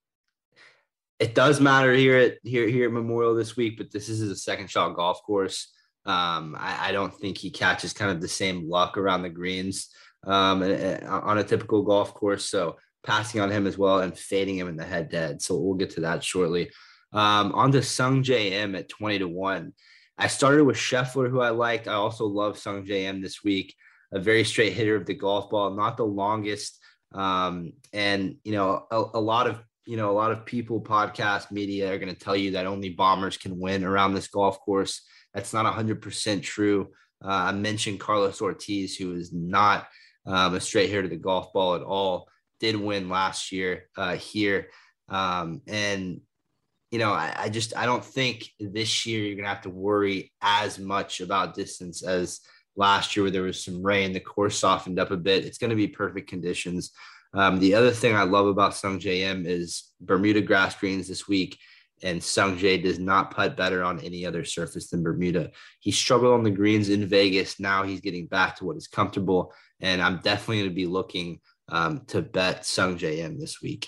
it 1.18 1.34
does 1.34 1.60
matter 1.60 1.92
here 1.92 2.16
at 2.16 2.34
here 2.44 2.68
here 2.68 2.86
at 2.86 2.92
Memorial 2.92 3.34
this 3.34 3.56
week. 3.56 3.76
But 3.76 3.90
this 3.90 4.08
is 4.08 4.22
a 4.22 4.36
second 4.36 4.70
shot 4.70 4.94
golf 4.94 5.22
course. 5.22 5.72
Um, 6.04 6.54
I, 6.56 6.90
I, 6.90 6.92
don't 6.92 7.12
think 7.12 7.36
he 7.36 7.50
catches 7.50 7.92
kind 7.92 8.12
of 8.12 8.20
the 8.20 8.28
same 8.28 8.68
luck 8.70 8.96
around 8.96 9.22
the 9.22 9.28
greens 9.28 9.88
um, 10.24 10.62
on 10.62 11.38
a 11.38 11.42
typical 11.42 11.82
golf 11.82 12.14
course. 12.14 12.44
So 12.44 12.76
passing 13.04 13.40
on 13.40 13.50
him 13.50 13.66
as 13.66 13.76
well 13.76 13.98
and 13.98 14.16
fading 14.16 14.56
him 14.56 14.68
in 14.68 14.76
the 14.76 14.84
head 14.84 15.08
dead. 15.08 15.42
So 15.42 15.56
we'll 15.56 15.74
get 15.74 15.90
to 15.90 16.02
that 16.02 16.22
shortly. 16.22 16.70
Um, 17.12 17.52
on 17.52 17.72
to 17.72 17.78
Sungjae 17.78 18.52
Im 18.52 18.76
at 18.76 18.88
20 18.88 19.20
to 19.20 19.28
1. 19.28 19.72
I 20.18 20.28
started 20.28 20.64
with 20.64 20.76
Scheffler, 20.76 21.30
who 21.30 21.40
I 21.40 21.50
liked. 21.50 21.88
I 21.88 21.94
also 21.94 22.26
love 22.26 22.56
Sungjae 22.56 23.04
Im 23.04 23.20
this 23.20 23.44
week 23.44 23.74
a 24.12 24.20
very 24.20 24.44
straight 24.44 24.72
hitter 24.72 24.96
of 24.96 25.06
the 25.06 25.14
golf 25.14 25.50
ball, 25.50 25.70
not 25.70 25.96
the 25.96 26.06
longest. 26.06 26.78
Um, 27.12 27.72
and 27.92 28.36
you 28.44 28.52
know, 28.52 28.86
a, 28.90 29.04
a, 29.14 29.20
lot 29.20 29.46
of 29.46 29.62
you 29.86 29.96
know, 29.96 30.10
a 30.10 30.12
lot 30.12 30.32
of 30.32 30.46
people, 30.46 30.80
podcast 30.80 31.50
media 31.50 31.92
are 31.92 31.98
going 31.98 32.12
to 32.12 32.18
tell 32.18 32.36
you 32.36 32.52
that 32.52 32.66
only 32.66 32.90
bombers 32.90 33.36
can 33.36 33.58
win 33.58 33.84
around 33.84 34.14
this 34.14 34.28
golf 34.28 34.60
course. 34.60 35.02
That's 35.34 35.52
not 35.52 35.72
100% 35.72 36.42
true. 36.42 36.88
Uh, 37.24 37.28
I 37.28 37.52
mentioned 37.52 38.00
Carlos 38.00 38.40
Ortiz, 38.40 38.96
who 38.96 39.14
is 39.14 39.32
not 39.32 39.86
um, 40.26 40.54
a 40.54 40.60
straight 40.60 40.90
hitter 40.90 41.02
to 41.02 41.08
the 41.08 41.16
golf 41.16 41.52
ball 41.52 41.74
at 41.74 41.82
all, 41.82 42.28
did 42.58 42.76
win 42.76 43.08
last 43.08 43.52
year 43.52 43.84
uh, 43.96 44.16
here. 44.16 44.68
Um, 45.08 45.62
and 45.66 46.20
you 46.96 47.02
know, 47.02 47.12
I, 47.12 47.34
I, 47.36 47.48
just 47.50 47.76
I 47.76 47.84
don't 47.84 48.02
think 48.02 48.48
this 48.58 49.04
year 49.04 49.20
you're 49.20 49.36
gonna 49.36 49.50
have 49.50 49.60
to 49.64 49.68
worry 49.68 50.32
as 50.40 50.78
much 50.78 51.20
about 51.20 51.54
distance 51.54 52.02
as 52.02 52.40
last 52.74 53.14
year 53.14 53.24
where 53.24 53.30
there 53.30 53.42
was 53.42 53.62
some 53.62 53.82
rain. 53.82 54.14
The 54.14 54.20
course 54.20 54.58
softened 54.58 54.98
up 54.98 55.10
a 55.10 55.16
bit. 55.18 55.44
It's 55.44 55.58
to 55.58 55.74
be 55.74 55.88
perfect 55.88 56.30
conditions. 56.30 56.92
Um, 57.34 57.58
the 57.58 57.74
other 57.74 57.90
thing 57.90 58.16
I 58.16 58.22
love 58.22 58.46
about 58.46 58.72
Sungjae 58.72 59.30
Im 59.30 59.44
is 59.44 59.92
Bermuda 60.00 60.40
grass 60.40 60.74
greens 60.74 61.06
this 61.06 61.28
week, 61.28 61.58
and 62.02 62.24
Sung 62.24 62.56
Sungjae 62.56 62.82
does 62.82 62.98
not 62.98 63.30
putt 63.30 63.58
better 63.58 63.84
on 63.84 64.00
any 64.00 64.24
other 64.24 64.46
surface 64.46 64.88
than 64.88 65.02
Bermuda. 65.02 65.50
He 65.80 65.90
struggled 65.90 66.32
on 66.32 66.44
the 66.44 66.50
greens 66.50 66.88
in 66.88 67.06
Vegas. 67.06 67.60
Now 67.60 67.82
he's 67.82 68.00
getting 68.00 68.24
back 68.24 68.56
to 68.56 68.64
what 68.64 68.78
is 68.78 68.88
comfortable, 68.88 69.52
and 69.80 70.00
I'm 70.00 70.20
definitely 70.22 70.66
to 70.66 70.74
be 70.74 70.86
looking 70.86 71.40
um, 71.68 72.06
to 72.06 72.22
bet 72.22 72.62
Sungjae 72.62 73.18
Im 73.18 73.38
this 73.38 73.60
week. 73.60 73.86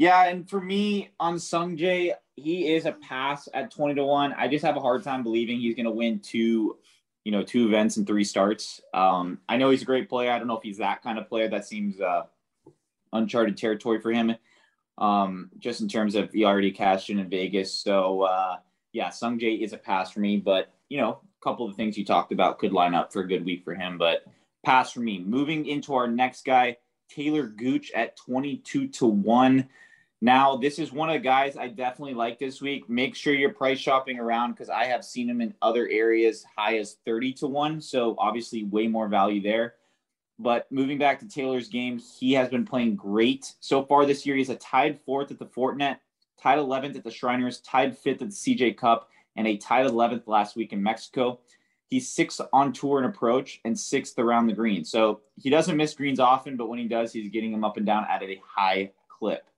Yeah, 0.00 0.24
and 0.24 0.48
for 0.48 0.62
me 0.62 1.10
on 1.20 1.36
Sungjae, 1.36 2.14
he 2.34 2.72
is 2.72 2.86
a 2.86 2.92
pass 2.92 3.50
at 3.52 3.70
20 3.70 3.96
to 3.96 4.04
1. 4.06 4.32
I 4.32 4.48
just 4.48 4.64
have 4.64 4.78
a 4.78 4.80
hard 4.80 5.04
time 5.04 5.22
believing 5.22 5.60
he's 5.60 5.74
going 5.74 5.84
to 5.84 5.90
win 5.90 6.20
two 6.20 6.78
you 7.22 7.32
know, 7.32 7.42
two 7.42 7.66
events 7.66 7.98
and 7.98 8.06
three 8.06 8.24
starts. 8.24 8.80
Um, 8.94 9.40
I 9.46 9.58
know 9.58 9.68
he's 9.68 9.82
a 9.82 9.84
great 9.84 10.08
player. 10.08 10.32
I 10.32 10.38
don't 10.38 10.48
know 10.48 10.56
if 10.56 10.62
he's 10.62 10.78
that 10.78 11.02
kind 11.02 11.18
of 11.18 11.28
player. 11.28 11.48
That 11.48 11.66
seems 11.66 12.00
uh, 12.00 12.22
uncharted 13.12 13.58
territory 13.58 14.00
for 14.00 14.10
him, 14.10 14.34
um, 14.96 15.50
just 15.58 15.82
in 15.82 15.88
terms 15.88 16.14
of 16.14 16.32
he 16.32 16.46
already 16.46 16.70
cashed 16.70 17.10
in 17.10 17.18
in 17.18 17.28
Vegas. 17.28 17.70
So, 17.70 18.22
uh, 18.22 18.56
yeah, 18.92 19.10
Sung 19.10 19.38
Jae 19.38 19.62
is 19.62 19.74
a 19.74 19.76
pass 19.76 20.10
for 20.10 20.20
me. 20.20 20.38
But, 20.38 20.72
you 20.88 20.98
know, 20.98 21.20
a 21.20 21.44
couple 21.44 21.66
of 21.66 21.72
the 21.72 21.76
things 21.76 21.98
you 21.98 22.06
talked 22.06 22.32
about 22.32 22.58
could 22.58 22.72
line 22.72 22.94
up 22.94 23.12
for 23.12 23.20
a 23.20 23.28
good 23.28 23.44
week 23.44 23.64
for 23.64 23.74
him. 23.74 23.98
But 23.98 24.24
pass 24.64 24.92
for 24.92 25.00
me. 25.00 25.18
Moving 25.18 25.66
into 25.66 25.94
our 25.94 26.08
next 26.08 26.46
guy, 26.46 26.78
Taylor 27.10 27.46
Gooch 27.46 27.90
at 27.92 28.16
22 28.16 28.88
to 28.88 29.06
1. 29.06 29.68
Now, 30.22 30.56
this 30.56 30.78
is 30.78 30.92
one 30.92 31.08
of 31.08 31.14
the 31.14 31.20
guys 31.20 31.56
I 31.56 31.68
definitely 31.68 32.14
like 32.14 32.38
this 32.38 32.60
week. 32.60 32.90
Make 32.90 33.14
sure 33.14 33.32
you're 33.32 33.54
price 33.54 33.78
shopping 33.78 34.18
around 34.18 34.52
because 34.52 34.68
I 34.68 34.84
have 34.84 35.02
seen 35.04 35.30
him 35.30 35.40
in 35.40 35.54
other 35.62 35.88
areas 35.88 36.44
high 36.56 36.76
as 36.76 36.96
30 37.06 37.32
to 37.34 37.46
1. 37.46 37.80
So, 37.80 38.16
obviously, 38.18 38.64
way 38.64 38.86
more 38.86 39.08
value 39.08 39.40
there. 39.40 39.76
But 40.38 40.70
moving 40.70 40.98
back 40.98 41.20
to 41.20 41.28
Taylor's 41.28 41.68
game, 41.68 41.98
he 41.98 42.32
has 42.32 42.48
been 42.48 42.66
playing 42.66 42.96
great 42.96 43.54
so 43.60 43.84
far 43.84 44.04
this 44.04 44.24
year. 44.26 44.36
He's 44.36 44.50
a 44.50 44.56
tied 44.56 44.98
fourth 45.04 45.30
at 45.30 45.38
the 45.38 45.46
Fortinet, 45.46 45.98
tied 46.42 46.58
11th 46.58 46.96
at 46.96 47.04
the 47.04 47.10
Shriners, 47.10 47.60
tied 47.60 47.96
fifth 47.96 48.22
at 48.22 48.30
the 48.30 48.34
CJ 48.34 48.76
Cup, 48.76 49.10
and 49.36 49.46
a 49.46 49.56
tied 49.56 49.86
11th 49.86 50.26
last 50.26 50.56
week 50.56 50.72
in 50.72 50.82
Mexico. 50.82 51.40
He's 51.88 52.08
sixth 52.08 52.40
on 52.52 52.72
tour 52.72 52.98
and 52.98 53.06
approach 53.06 53.60
and 53.64 53.78
sixth 53.78 54.18
around 54.18 54.46
the 54.46 54.54
green. 54.54 54.84
So 54.84 55.20
he 55.36 55.50
doesn't 55.50 55.76
miss 55.76 55.92
greens 55.92 56.20
often, 56.20 56.56
but 56.56 56.68
when 56.68 56.78
he 56.78 56.88
does, 56.88 57.12
he's 57.12 57.30
getting 57.30 57.52
them 57.52 57.64
up 57.64 57.76
and 57.76 57.84
down 57.84 58.06
at 58.08 58.22
a 58.22 58.40
high 58.46 58.92
clip. 59.08 59.49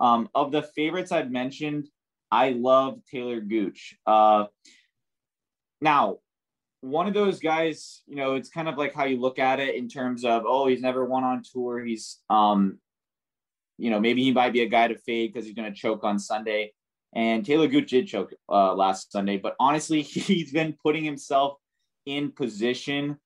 Um, 0.00 0.28
of 0.34 0.52
the 0.52 0.62
favorites 0.62 1.12
I've 1.12 1.30
mentioned, 1.30 1.88
I 2.30 2.50
love 2.50 3.00
Taylor 3.10 3.40
Gooch. 3.40 3.96
Uh, 4.06 4.46
now, 5.80 6.18
one 6.80 7.08
of 7.08 7.14
those 7.14 7.40
guys, 7.40 8.02
you 8.06 8.16
know, 8.16 8.34
it's 8.34 8.50
kind 8.50 8.68
of 8.68 8.76
like 8.76 8.94
how 8.94 9.04
you 9.04 9.20
look 9.20 9.38
at 9.38 9.60
it 9.60 9.74
in 9.74 9.88
terms 9.88 10.24
of, 10.24 10.44
oh, 10.46 10.68
he's 10.68 10.80
never 10.80 11.04
won 11.04 11.24
on 11.24 11.42
tour. 11.42 11.84
He's, 11.84 12.18
um, 12.30 12.78
you 13.78 13.90
know, 13.90 14.00
maybe 14.00 14.22
he 14.22 14.32
might 14.32 14.52
be 14.52 14.62
a 14.62 14.68
guy 14.68 14.88
to 14.88 14.98
fade 14.98 15.32
because 15.32 15.46
he's 15.46 15.54
going 15.54 15.72
to 15.72 15.78
choke 15.78 16.04
on 16.04 16.18
Sunday. 16.18 16.72
And 17.14 17.44
Taylor 17.44 17.68
Gooch 17.68 17.90
did 17.90 18.06
choke 18.06 18.32
uh, 18.48 18.74
last 18.74 19.10
Sunday, 19.10 19.38
but 19.38 19.56
honestly, 19.58 20.02
he's 20.02 20.52
been 20.52 20.76
putting 20.82 21.04
himself 21.04 21.56
in 22.06 22.30
position. 22.32 23.16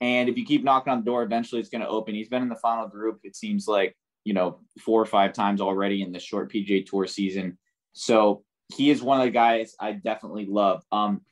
And 0.00 0.28
if 0.28 0.36
you 0.36 0.44
keep 0.44 0.64
knocking 0.64 0.92
on 0.92 1.00
the 1.00 1.04
door, 1.04 1.22
eventually 1.22 1.60
it's 1.60 1.70
going 1.70 1.82
to 1.82 1.88
open. 1.88 2.14
He's 2.14 2.28
been 2.28 2.42
in 2.42 2.48
the 2.48 2.56
final 2.56 2.88
group, 2.88 3.20
it 3.24 3.36
seems 3.36 3.68
like 3.68 3.96
you 4.28 4.34
know, 4.34 4.58
four 4.78 5.00
or 5.00 5.06
five 5.06 5.32
times 5.32 5.58
already 5.58 6.02
in 6.02 6.12
the 6.12 6.20
short 6.20 6.52
PGA 6.52 6.84
Tour 6.84 7.06
season. 7.06 7.56
So 7.94 8.44
he 8.76 8.90
is 8.90 9.00
one 9.00 9.18
of 9.18 9.24
the 9.24 9.30
guys 9.30 9.74
I 9.80 9.92
definitely 9.92 10.44
love. 10.44 10.84
Um, 10.92 11.22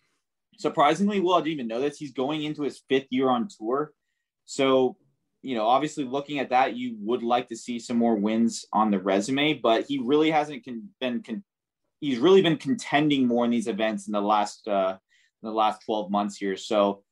surprisingly, 0.56 1.20
well, 1.20 1.34
I 1.34 1.40
didn't 1.40 1.52
even 1.52 1.68
know 1.68 1.82
this. 1.82 1.98
He's 1.98 2.14
going 2.14 2.44
into 2.44 2.62
his 2.62 2.80
fifth 2.88 3.08
year 3.10 3.28
on 3.28 3.48
tour. 3.48 3.92
So, 4.46 4.96
you 5.42 5.56
know, 5.56 5.66
obviously 5.66 6.04
looking 6.04 6.38
at 6.38 6.48
that, 6.48 6.74
you 6.74 6.96
would 7.00 7.22
like 7.22 7.48
to 7.48 7.56
see 7.56 7.78
some 7.78 7.98
more 7.98 8.14
wins 8.14 8.64
on 8.72 8.90
the 8.90 8.98
resume, 8.98 9.52
but 9.52 9.84
he 9.86 9.98
really 9.98 10.30
hasn't 10.30 10.64
con- 10.64 10.88
been, 10.98 11.22
con- 11.22 11.44
he's 12.00 12.18
really 12.18 12.40
been 12.40 12.56
contending 12.56 13.26
more 13.26 13.44
in 13.44 13.50
these 13.50 13.68
events 13.68 14.06
in 14.06 14.14
the 14.14 14.22
last, 14.22 14.66
uh, 14.66 14.96
in 15.42 15.46
the 15.50 15.54
last 15.54 15.84
12 15.84 16.10
months 16.10 16.38
here. 16.38 16.56
So 16.56 17.02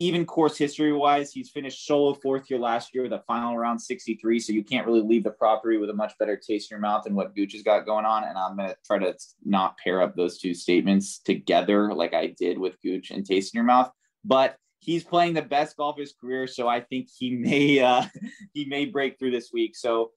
even 0.00 0.24
course 0.24 0.56
history 0.56 0.92
wise, 0.92 1.32
he's 1.32 1.50
finished 1.50 1.84
solo 1.84 2.14
fourth 2.14 2.48
year 2.48 2.58
last 2.58 2.94
year 2.94 3.02
with 3.02 3.12
a 3.12 3.22
final 3.26 3.56
round 3.56 3.82
63. 3.82 4.38
So 4.38 4.52
you 4.52 4.62
can't 4.62 4.86
really 4.86 5.02
leave 5.02 5.24
the 5.24 5.30
property 5.30 5.76
with 5.76 5.90
a 5.90 5.94
much 5.94 6.12
better 6.20 6.36
taste 6.36 6.70
in 6.70 6.76
your 6.76 6.80
mouth 6.80 7.02
than 7.02 7.16
what 7.16 7.34
Gooch 7.34 7.52
has 7.52 7.62
got 7.62 7.84
going 7.84 8.04
on. 8.04 8.22
And 8.22 8.38
I'm 8.38 8.56
going 8.56 8.68
to 8.68 8.76
try 8.86 8.98
to 8.98 9.14
not 9.44 9.76
pair 9.78 10.00
up 10.00 10.14
those 10.14 10.38
two 10.38 10.54
statements 10.54 11.18
together 11.18 11.92
like 11.92 12.14
I 12.14 12.34
did 12.38 12.58
with 12.58 12.80
Gooch 12.80 13.10
and 13.10 13.26
taste 13.26 13.54
in 13.54 13.58
your 13.58 13.64
mouth. 13.64 13.90
But 14.24 14.56
he's 14.78 15.02
playing 15.02 15.34
the 15.34 15.42
best 15.42 15.76
golf 15.76 15.96
of 15.96 16.00
his 16.00 16.14
career. 16.20 16.46
So 16.46 16.68
I 16.68 16.80
think 16.80 17.08
he 17.16 17.30
may, 17.30 17.80
uh, 17.80 18.04
he 18.54 18.66
may 18.66 18.84
break 18.84 19.18
through 19.18 19.32
this 19.32 19.50
week. 19.52 19.74
So 19.74 20.12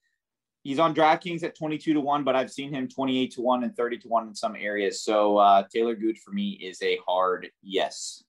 he's 0.62 0.78
on 0.78 0.94
DraftKings 0.94 1.44
at 1.44 1.58
22 1.58 1.96
to 1.96 2.02
1, 2.02 2.24
but 2.24 2.36
I've 2.36 2.52
seen 2.52 2.72
him 2.72 2.88
28 2.88 3.32
to 3.32 3.42
1 3.42 3.64
and 3.64 3.76
30 3.76 3.98
to 3.98 4.08
1 4.10 4.28
in 4.28 4.36
some 4.36 4.56
areas. 4.56 5.04
So 5.04 5.38
uh, 5.38 5.64
Taylor 5.74 5.96
Gooch 5.96 6.20
for 6.24 6.32
me 6.32 6.52
is 6.52 6.80
a 6.84 7.00
hard 7.08 7.50
yes. 7.64 8.24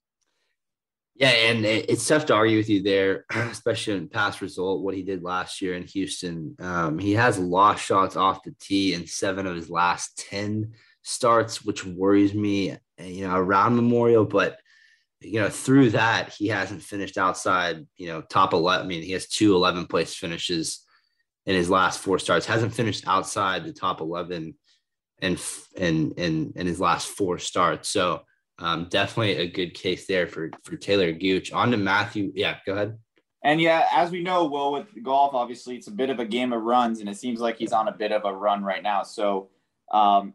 Yeah, 1.14 1.28
and 1.28 1.66
it's 1.66 2.08
tough 2.08 2.24
to 2.26 2.34
argue 2.34 2.56
with 2.56 2.70
you 2.70 2.82
there, 2.82 3.26
especially 3.30 3.94
in 3.94 4.08
past 4.08 4.40
result, 4.40 4.82
what 4.82 4.94
he 4.94 5.02
did 5.02 5.22
last 5.22 5.60
year 5.60 5.74
in 5.74 5.82
Houston. 5.88 6.56
Um, 6.58 6.98
he 6.98 7.12
has 7.12 7.38
lost 7.38 7.84
shots 7.84 8.16
off 8.16 8.42
the 8.42 8.54
tee 8.58 8.94
in 8.94 9.06
seven 9.06 9.46
of 9.46 9.54
his 9.54 9.68
last 9.68 10.26
10 10.30 10.72
starts, 11.02 11.64
which 11.64 11.84
worries 11.84 12.32
me, 12.32 12.76
you 12.98 13.28
know, 13.28 13.36
around 13.36 13.76
Memorial. 13.76 14.24
But, 14.24 14.58
you 15.20 15.38
know, 15.38 15.50
through 15.50 15.90
that, 15.90 16.32
he 16.32 16.48
hasn't 16.48 16.82
finished 16.82 17.18
outside, 17.18 17.86
you 17.98 18.06
know, 18.06 18.22
top 18.22 18.54
11. 18.54 18.86
I 18.86 18.88
mean, 18.88 19.02
he 19.02 19.12
has 19.12 19.28
two 19.28 19.54
11 19.54 19.88
place 19.88 20.14
finishes 20.14 20.82
in 21.44 21.54
his 21.54 21.68
last 21.68 22.00
four 22.00 22.18
starts, 22.18 22.46
hasn't 22.46 22.74
finished 22.74 23.04
outside 23.06 23.64
the 23.64 23.72
top 23.72 24.00
11 24.00 24.54
and, 25.20 25.42
and, 25.76 26.14
and, 26.16 26.52
in 26.56 26.66
his 26.66 26.80
last 26.80 27.08
four 27.08 27.38
starts. 27.38 27.90
So, 27.90 28.22
um, 28.58 28.86
definitely 28.90 29.36
a 29.36 29.50
good 29.50 29.74
case 29.74 30.06
there 30.06 30.26
for 30.26 30.50
for 30.62 30.76
Taylor 30.76 31.12
Gooch. 31.12 31.52
On 31.52 31.70
to 31.70 31.76
Matthew. 31.76 32.32
Yeah, 32.34 32.58
go 32.66 32.74
ahead. 32.74 32.98
And 33.44 33.60
yeah, 33.60 33.86
as 33.92 34.10
we 34.10 34.22
know, 34.22 34.44
Will, 34.44 34.72
with 34.72 34.86
golf, 35.02 35.34
obviously 35.34 35.76
it's 35.76 35.88
a 35.88 35.92
bit 35.92 36.10
of 36.10 36.20
a 36.20 36.24
game 36.24 36.52
of 36.52 36.62
runs, 36.62 37.00
and 37.00 37.08
it 37.08 37.16
seems 37.16 37.40
like 37.40 37.56
he's 37.56 37.72
on 37.72 37.88
a 37.88 37.92
bit 37.92 38.12
of 38.12 38.24
a 38.24 38.32
run 38.32 38.62
right 38.62 38.82
now. 38.82 39.02
So, 39.02 39.48
um, 39.92 40.34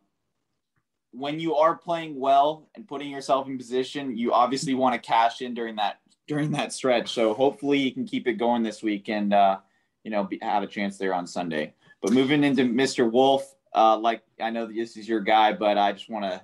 when 1.11 1.39
you 1.39 1.55
are 1.55 1.75
playing 1.75 2.19
well 2.19 2.69
and 2.75 2.87
putting 2.87 3.09
yourself 3.09 3.47
in 3.47 3.57
position, 3.57 4.17
you 4.17 4.33
obviously 4.33 4.73
want 4.73 4.93
to 4.93 4.99
cash 4.99 5.41
in 5.41 5.53
during 5.53 5.77
that 5.77 5.99
during 6.27 6.51
that 6.51 6.73
stretch. 6.73 7.13
So 7.13 7.33
hopefully 7.33 7.79
you 7.79 7.93
can 7.93 8.05
keep 8.05 8.27
it 8.27 8.33
going 8.33 8.61
this 8.61 8.83
week 8.83 9.09
and 9.09 9.33
uh, 9.33 9.59
you 10.03 10.11
know 10.11 10.25
be, 10.25 10.39
have 10.41 10.63
a 10.63 10.67
chance 10.67 10.97
there 10.97 11.13
on 11.13 11.25
Sunday. 11.25 11.73
But 12.01 12.11
moving 12.11 12.43
into 12.43 12.63
Mr. 12.63 13.09
Wolff, 13.09 13.55
uh, 13.73 13.97
like 13.97 14.21
I 14.41 14.49
know 14.49 14.65
this 14.65 14.97
is 14.97 15.07
your 15.07 15.21
guy, 15.21 15.53
but 15.53 15.77
I 15.77 15.93
just 15.93 16.09
want 16.09 16.25
to 16.25 16.41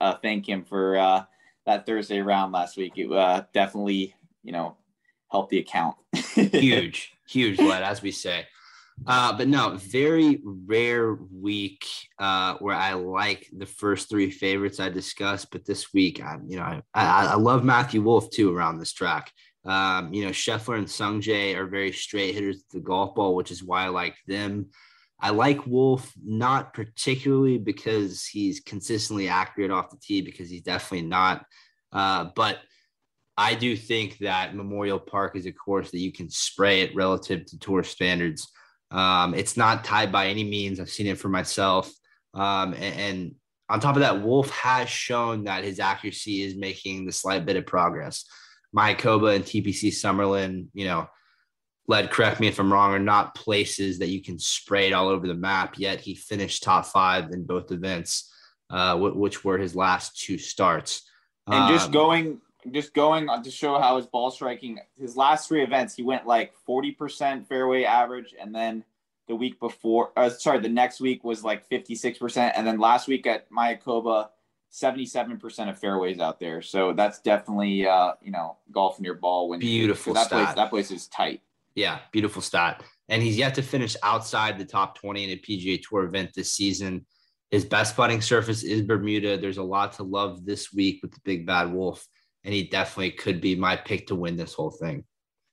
uh, 0.00 0.14
thank 0.22 0.48
him 0.48 0.64
for 0.64 0.96
uh, 0.96 1.24
that 1.66 1.86
Thursday 1.86 2.20
round 2.20 2.52
last 2.52 2.76
week. 2.76 2.92
It 2.96 3.10
uh, 3.12 3.44
definitely 3.52 4.14
you 4.42 4.52
know 4.52 4.76
helped 5.30 5.50
the 5.50 5.58
account. 5.58 5.96
huge, 6.34 7.12
huge 7.28 7.58
led, 7.58 7.82
as 7.82 8.02
we 8.02 8.10
say. 8.10 8.46
Uh, 9.06 9.36
but 9.36 9.48
no, 9.48 9.70
very 9.76 10.40
rare 10.44 11.14
week 11.14 11.84
uh, 12.18 12.54
where 12.56 12.76
I 12.76 12.92
like 12.92 13.48
the 13.56 13.66
first 13.66 14.08
three 14.08 14.30
favorites 14.30 14.78
I 14.78 14.90
discussed. 14.90 15.50
But 15.50 15.64
this 15.64 15.92
week, 15.92 16.22
I, 16.22 16.36
you 16.46 16.56
know, 16.56 16.62
I, 16.62 16.82
I, 16.94 17.26
I 17.26 17.34
love 17.34 17.64
Matthew 17.64 18.02
Wolff 18.02 18.30
too 18.30 18.54
around 18.54 18.78
this 18.78 18.92
track. 18.92 19.32
Um, 19.64 20.12
you 20.12 20.24
know, 20.24 20.30
Scheffler 20.30 20.76
and 20.76 20.86
Sungjae 20.86 21.56
are 21.56 21.66
very 21.66 21.92
straight 21.92 22.34
hitters 22.34 22.58
at 22.58 22.70
the 22.70 22.80
golf 22.80 23.14
ball, 23.14 23.34
which 23.34 23.50
is 23.50 23.62
why 23.62 23.84
I 23.84 23.88
like 23.88 24.16
them. 24.26 24.66
I 25.22 25.30
like 25.30 25.66
Wolff 25.66 26.12
not 26.22 26.74
particularly 26.74 27.56
because 27.56 28.26
he's 28.26 28.58
consistently 28.58 29.28
accurate 29.28 29.70
off 29.70 29.90
the 29.90 29.96
tee, 29.96 30.20
because 30.20 30.50
he's 30.50 30.62
definitely 30.62 31.06
not. 31.06 31.46
Uh, 31.92 32.30
but 32.34 32.58
I 33.36 33.54
do 33.54 33.76
think 33.76 34.18
that 34.18 34.56
Memorial 34.56 34.98
Park 34.98 35.36
is 35.36 35.46
a 35.46 35.52
course 35.52 35.92
that 35.92 36.00
you 36.00 36.12
can 36.12 36.28
spray 36.28 36.82
it 36.82 36.94
relative 36.96 37.46
to 37.46 37.58
tour 37.58 37.84
standards. 37.84 38.48
Um, 38.90 39.34
it's 39.34 39.56
not 39.56 39.84
tied 39.84 40.10
by 40.10 40.26
any 40.26 40.44
means. 40.44 40.80
I've 40.80 40.90
seen 40.90 41.06
it 41.06 41.18
for 41.18 41.28
myself. 41.28 41.90
Um, 42.34 42.74
and, 42.74 42.94
and, 43.00 43.34
on 43.68 43.80
top 43.80 43.96
of 43.96 44.00
that, 44.00 44.20
Wolff 44.20 44.50
has 44.50 44.90
shown 44.90 45.44
that 45.44 45.64
his 45.64 45.80
accuracy 45.80 46.42
is 46.42 46.56
making 46.56 47.06
the 47.06 47.12
slight 47.12 47.46
bit 47.46 47.56
of 47.56 47.64
progress. 47.64 48.26
Mayakoba 48.76 49.34
and 49.34 49.44
TPC 49.44 49.88
Summerlin, 49.88 50.66
you 50.74 50.84
know, 50.84 51.06
led, 51.88 52.10
correct 52.10 52.40
me 52.40 52.48
if 52.48 52.58
I'm 52.58 52.72
wrong, 52.72 52.92
are 52.92 52.98
not 52.98 53.34
places 53.34 53.98
that 53.98 54.08
you 54.08 54.22
can 54.22 54.38
spray 54.38 54.88
it 54.88 54.92
all 54.92 55.08
over 55.08 55.26
the 55.26 55.34
map. 55.34 55.78
Yet 55.78 56.00
he 56.00 56.14
finished 56.14 56.62
top 56.62 56.86
five 56.86 57.30
in 57.30 57.44
both 57.44 57.72
events, 57.72 58.32
uh, 58.70 58.96
which 58.98 59.44
were 59.44 59.58
his 59.58 59.74
last 59.74 60.18
two 60.18 60.38
starts. 60.38 61.02
And 61.48 61.72
just 61.72 61.86
um, 61.86 61.92
going, 61.92 62.40
just 62.70 62.94
going 62.94 63.28
on 63.28 63.42
to 63.42 63.50
show 63.50 63.78
how 63.78 63.96
his 63.96 64.06
ball 64.06 64.30
striking, 64.30 64.78
his 64.98 65.16
last 65.16 65.48
three 65.48 65.62
events, 65.62 65.94
he 65.94 66.02
went 66.02 66.26
like 66.26 66.52
40% 66.68 67.46
fairway 67.48 67.84
average. 67.84 68.34
And 68.40 68.54
then 68.54 68.84
the 69.26 69.34
week 69.34 69.58
before, 69.58 70.12
uh, 70.16 70.30
sorry, 70.30 70.60
the 70.60 70.68
next 70.68 71.00
week 71.00 71.24
was 71.24 71.42
like 71.42 71.68
56%. 71.68 72.52
And 72.54 72.66
then 72.66 72.78
last 72.78 73.08
week 73.08 73.26
at 73.26 73.50
Mayakoba, 73.50 74.28
77% 74.72 75.68
of 75.68 75.78
fairways 75.78 76.18
out 76.18 76.40
there. 76.40 76.62
So 76.62 76.92
that's 76.92 77.20
definitely, 77.20 77.86
uh, 77.86 78.12
you 78.22 78.30
know, 78.30 78.56
golfing 78.70 79.04
your 79.04 79.14
ball 79.14 79.48
when 79.48 79.60
beautiful 79.60 80.14
that 80.14 80.26
stat. 80.26 80.44
place, 80.44 80.54
that 80.54 80.70
place 80.70 80.90
is 80.90 81.08
tight. 81.08 81.42
Yeah. 81.74 82.00
Beautiful 82.12 82.42
stat. 82.42 82.82
And 83.08 83.22
he's 83.22 83.36
yet 83.36 83.54
to 83.56 83.62
finish 83.62 83.96
outside 84.02 84.58
the 84.58 84.64
top 84.64 84.98
20 84.98 85.24
in 85.24 85.30
a 85.30 85.36
PGA 85.36 85.82
Tour 85.82 86.04
event 86.04 86.30
this 86.34 86.52
season. 86.52 87.06
His 87.50 87.64
best 87.64 87.96
putting 87.96 88.22
surface 88.22 88.62
is 88.62 88.82
Bermuda. 88.82 89.36
There's 89.36 89.58
a 89.58 89.62
lot 89.62 89.92
to 89.94 90.02
love 90.02 90.44
this 90.46 90.72
week 90.72 91.00
with 91.02 91.12
the 91.12 91.20
big 91.24 91.46
bad 91.46 91.72
wolf 91.72 92.06
and 92.44 92.54
he 92.54 92.64
definitely 92.64 93.12
could 93.12 93.40
be 93.40 93.54
my 93.54 93.76
pick 93.76 94.06
to 94.08 94.14
win 94.14 94.36
this 94.36 94.54
whole 94.54 94.70
thing. 94.70 95.04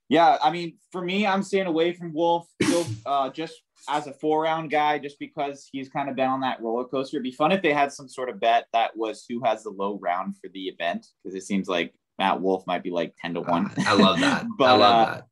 Yeah, 0.09 0.37
I 0.43 0.49
mean, 0.49 0.77
for 0.91 1.03
me, 1.03 1.27
I'm 1.27 1.43
staying 1.43 1.67
away 1.67 1.93
from 1.93 2.13
Wolff 2.13 2.47
uh, 3.05 3.29
just 3.29 3.61
as 3.87 4.07
a 4.07 4.13
four 4.13 4.41
round 4.41 4.71
guy, 4.71 4.97
just 4.97 5.19
because 5.19 5.69
he's 5.71 5.87
kind 5.87 6.09
of 6.09 6.15
been 6.15 6.27
on 6.27 6.41
that 6.41 6.61
roller 6.61 6.85
coaster. 6.85 7.17
It'd 7.17 7.23
be 7.23 7.31
fun 7.31 7.51
if 7.51 7.61
they 7.61 7.73
had 7.73 7.93
some 7.93 8.09
sort 8.09 8.29
of 8.29 8.39
bet 8.39 8.65
that 8.73 8.97
was 8.97 9.25
who 9.29 9.43
has 9.43 9.63
the 9.63 9.69
low 9.69 9.99
round 10.01 10.35
for 10.41 10.49
the 10.51 10.63
event, 10.63 11.05
because 11.23 11.35
it 11.35 11.45
seems 11.45 11.67
like 11.67 11.93
Matt 12.17 12.41
Wolff 12.41 12.65
might 12.65 12.83
be 12.83 12.89
like 12.89 13.13
10 13.21 13.35
to 13.35 13.41
1. 13.41 13.65
Uh, 13.65 13.69
I 13.85 13.93
love 13.93 14.19
that. 14.19 14.45
but, 14.57 14.65
I 14.65 14.71
love 14.75 15.07
uh, 15.07 15.11
that. 15.11 15.25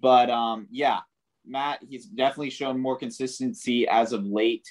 But 0.00 0.30
um, 0.30 0.66
yeah, 0.70 1.00
Matt, 1.46 1.80
he's 1.88 2.06
definitely 2.06 2.50
shown 2.50 2.80
more 2.80 2.96
consistency 2.96 3.86
as 3.86 4.12
of 4.12 4.24
late. 4.24 4.66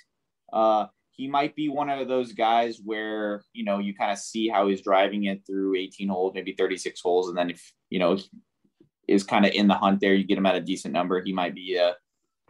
Uh, 0.51 0.88
he 1.12 1.27
might 1.27 1.55
be 1.55 1.69
one 1.69 1.89
of 1.89 2.07
those 2.07 2.34
guys 2.34 2.79
where 2.84 3.43
you 3.53 3.63
know 3.63 3.77
you 3.79 3.93
kind 3.93 4.12
of 4.12 4.17
see 4.17 4.47
how 4.47 4.67
he's 4.67 4.81
driving 4.81 5.25
it 5.25 5.45
through 5.45 5.75
18 5.75 6.10
holes, 6.10 6.34
maybe 6.34 6.53
36 6.53 6.99
holes, 7.01 7.29
and 7.29 7.38
then 7.38 7.51
if 7.51 7.73
you 7.89 7.99
know 7.99 8.17
is 9.07 9.23
kind 9.23 9.45
of 9.45 9.51
in 9.51 9.67
the 9.67 9.73
hunt 9.73 9.99
there, 9.99 10.13
you 10.13 10.23
get 10.23 10.38
him 10.38 10.45
at 10.45 10.55
a 10.55 10.62
decent 10.62 10.93
number. 10.93 11.21
He 11.21 11.34
might 11.34 11.53
be 11.53 11.75
a 11.75 11.95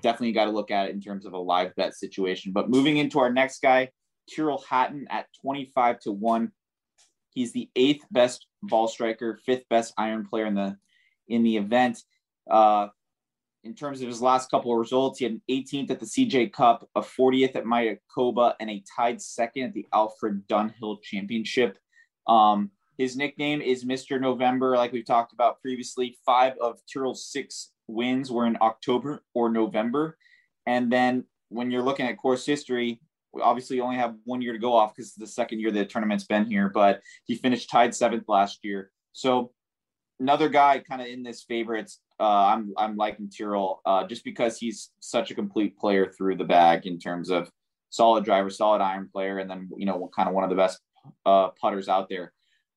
definitely 0.01 0.31
got 0.31 0.45
to 0.45 0.51
look 0.51 0.71
at 0.71 0.87
it 0.87 0.93
in 0.93 1.01
terms 1.01 1.25
of 1.25 1.33
a 1.33 1.37
live 1.37 1.75
bet 1.75 1.95
situation. 1.95 2.51
But 2.51 2.69
moving 2.69 2.97
into 2.97 3.19
our 3.19 3.31
next 3.31 3.61
guy, 3.61 3.89
Tyrrell 4.33 4.63
Hatton 4.67 5.07
at 5.09 5.27
25 5.41 5.99
to 6.01 6.11
one. 6.11 6.51
He's 7.31 7.53
the 7.53 7.69
eighth 7.75 8.03
best 8.11 8.47
ball 8.61 8.87
striker, 8.87 9.39
fifth 9.45 9.63
best 9.69 9.93
iron 9.97 10.25
player 10.25 10.45
in 10.45 10.55
the 10.55 10.77
in 11.27 11.43
the 11.43 11.57
event. 11.57 12.01
Uh, 12.49 12.87
in 13.63 13.75
terms 13.75 14.01
of 14.01 14.07
his 14.07 14.21
last 14.21 14.49
couple 14.49 14.71
of 14.71 14.79
results. 14.79 15.19
He 15.19 15.25
had 15.25 15.33
an 15.33 15.41
18th 15.49 15.91
at 15.91 15.99
the 15.99 16.05
CJ 16.05 16.53
Cup, 16.53 16.89
a 16.95 17.01
40th 17.01 17.55
at 17.55 17.65
Mayakoba, 17.65 18.55
and 18.59 18.69
a 18.69 18.83
tied 18.95 19.21
second 19.21 19.63
at 19.63 19.73
the 19.73 19.87
Alfred 19.93 20.47
Dunhill 20.47 21.01
Championship. 21.03 21.77
Um, 22.27 22.71
his 22.97 23.15
nickname 23.15 23.61
is 23.61 23.85
Mr. 23.85 24.19
November, 24.19 24.75
like 24.77 24.91
we've 24.91 25.05
talked 25.05 25.33
about 25.33 25.61
previously. 25.61 26.17
Five 26.25 26.53
of 26.61 26.79
Tyrrell's 26.91 27.25
six 27.25 27.71
wins 27.87 28.31
were 28.31 28.45
in 28.45 28.57
October 28.61 29.23
or 29.33 29.49
November. 29.49 30.17
And 30.65 30.91
then 30.91 31.25
when 31.49 31.71
you're 31.71 31.81
looking 31.81 32.07
at 32.07 32.17
course 32.17 32.45
history, 32.45 32.99
we 33.33 33.41
obviously 33.41 33.79
only 33.79 33.95
have 33.95 34.15
one 34.25 34.41
year 34.41 34.53
to 34.53 34.59
go 34.59 34.73
off 34.73 34.95
because 34.95 35.13
the 35.13 35.25
second 35.25 35.59
year 35.59 35.71
the 35.71 35.85
tournament's 35.85 36.25
been 36.25 36.45
here, 36.45 36.69
but 36.69 37.01
he 37.25 37.35
finished 37.35 37.69
tied 37.69 37.95
seventh 37.95 38.25
last 38.27 38.59
year. 38.63 38.91
So 39.13 39.51
another 40.21 40.47
guy 40.47 40.79
kind 40.87 41.01
of 41.01 41.07
in 41.07 41.23
this 41.23 41.43
favorites 41.43 41.99
uh, 42.21 42.53
I'm 42.53 42.71
I'm 42.77 42.95
liking 42.95 43.31
Tyrrell 43.35 43.81
uh, 43.83 44.05
just 44.05 44.23
because 44.23 44.59
he's 44.59 44.91
such 44.99 45.31
a 45.31 45.35
complete 45.35 45.75
player 45.75 46.13
through 46.15 46.35
the 46.35 46.43
bag 46.43 46.85
in 46.85 46.99
terms 46.99 47.31
of 47.31 47.49
solid 47.89 48.23
driver, 48.23 48.51
solid 48.51 48.79
iron 48.79 49.09
player, 49.11 49.39
and 49.39 49.49
then 49.49 49.67
you 49.75 49.87
know 49.87 50.09
kind 50.15 50.29
of 50.29 50.35
one 50.35 50.43
of 50.43 50.51
the 50.51 50.55
best 50.55 50.79
uh, 51.25 51.49
putters 51.59 51.89
out 51.89 52.09
there. 52.09 52.31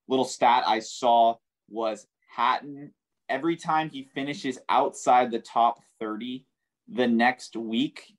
Little 0.08 0.24
stat 0.24 0.64
I 0.66 0.78
saw 0.78 1.36
was 1.68 2.06
Hatton 2.34 2.92
every 3.28 3.56
time 3.56 3.90
he 3.90 4.08
finishes 4.14 4.58
outside 4.70 5.30
the 5.30 5.40
top 5.40 5.78
30 6.00 6.46
the 6.88 7.06
next 7.06 7.56
week 7.56 8.14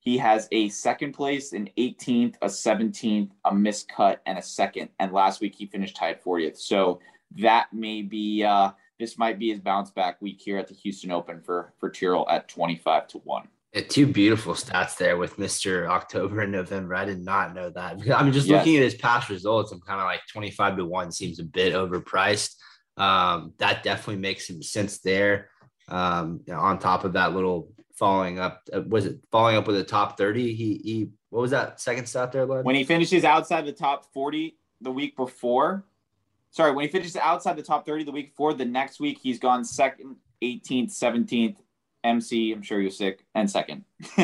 he 0.00 0.18
has 0.18 0.46
a 0.52 0.68
second 0.68 1.14
place, 1.14 1.52
an 1.52 1.68
18th, 1.76 2.36
a 2.40 2.46
17th, 2.46 3.30
a 3.44 3.50
miscut, 3.50 4.18
and 4.24 4.38
a 4.38 4.42
second. 4.42 4.88
And 5.00 5.10
last 5.10 5.40
week 5.40 5.56
he 5.56 5.66
finished 5.66 5.96
tied 5.96 6.22
40th. 6.22 6.58
So 6.58 7.00
that 7.36 7.72
may 7.72 8.02
be 8.02 8.44
uh, 8.44 8.70
this 8.98 9.18
might 9.18 9.38
be 9.38 9.50
his 9.50 9.60
bounce 9.60 9.90
back 9.90 10.20
week 10.22 10.40
here 10.40 10.58
at 10.58 10.68
the 10.68 10.74
Houston 10.74 11.10
Open 11.10 11.40
for 11.42 11.74
for 11.78 11.90
Tyrrell 11.90 12.28
at 12.28 12.48
25 12.48 13.08
to 13.08 13.18
1. 13.18 13.48
Yeah, 13.72 13.82
two 13.82 14.06
beautiful 14.06 14.54
stats 14.54 14.96
there 14.96 15.16
with 15.18 15.36
Mr. 15.36 15.88
October 15.88 16.40
and 16.40 16.52
November. 16.52 16.94
I 16.94 17.04
did 17.04 17.22
not 17.22 17.54
know 17.54 17.68
that. 17.70 17.98
I'm 18.16 18.32
just 18.32 18.46
yes. 18.46 18.58
looking 18.58 18.76
at 18.76 18.82
his 18.82 18.94
past 18.94 19.28
results. 19.28 19.72
I'm 19.72 19.80
kind 19.80 20.00
of 20.00 20.06
like 20.06 20.20
25 20.32 20.78
to 20.78 20.84
1 20.86 21.12
seems 21.12 21.40
a 21.40 21.44
bit 21.44 21.74
overpriced. 21.74 22.54
Um, 22.96 23.52
that 23.58 23.82
definitely 23.82 24.22
makes 24.22 24.46
some 24.46 24.62
sense 24.62 25.00
there. 25.00 25.50
Um, 25.88 26.40
you 26.46 26.54
know, 26.54 26.60
on 26.60 26.78
top 26.78 27.04
of 27.04 27.12
that 27.12 27.34
little 27.34 27.70
following 27.94 28.38
up, 28.38 28.62
uh, 28.72 28.80
was 28.82 29.04
it 29.04 29.20
following 29.30 29.56
up 29.56 29.66
with 29.66 29.76
a 29.76 29.84
top 29.84 30.16
30? 30.16 30.54
He, 30.54 30.80
he, 30.82 31.10
what 31.30 31.42
was 31.42 31.50
that 31.50 31.80
second 31.80 32.06
stat 32.06 32.32
there, 32.32 32.46
Lud? 32.46 32.64
When 32.64 32.74
he 32.74 32.84
finishes 32.84 33.24
outside 33.24 33.66
the 33.66 33.72
top 33.72 34.10
40 34.14 34.56
the 34.80 34.90
week 34.90 35.16
before, 35.16 35.84
sorry, 36.56 36.72
when 36.72 36.86
he 36.86 36.90
finishes 36.90 37.16
outside 37.16 37.54
the 37.56 37.62
top 37.62 37.84
30 37.84 38.04
the 38.04 38.12
week 38.12 38.30
before, 38.30 38.54
the 38.54 38.64
next 38.64 38.98
week 38.98 39.18
he's 39.22 39.38
gone 39.38 39.62
second, 39.62 40.16
18th, 40.42 40.90
17th, 40.90 41.56
MC. 42.02 42.52
I'm 42.52 42.62
sure 42.62 42.80
you're 42.80 42.90
sick 42.90 43.26
and 43.34 43.50
second. 43.50 43.84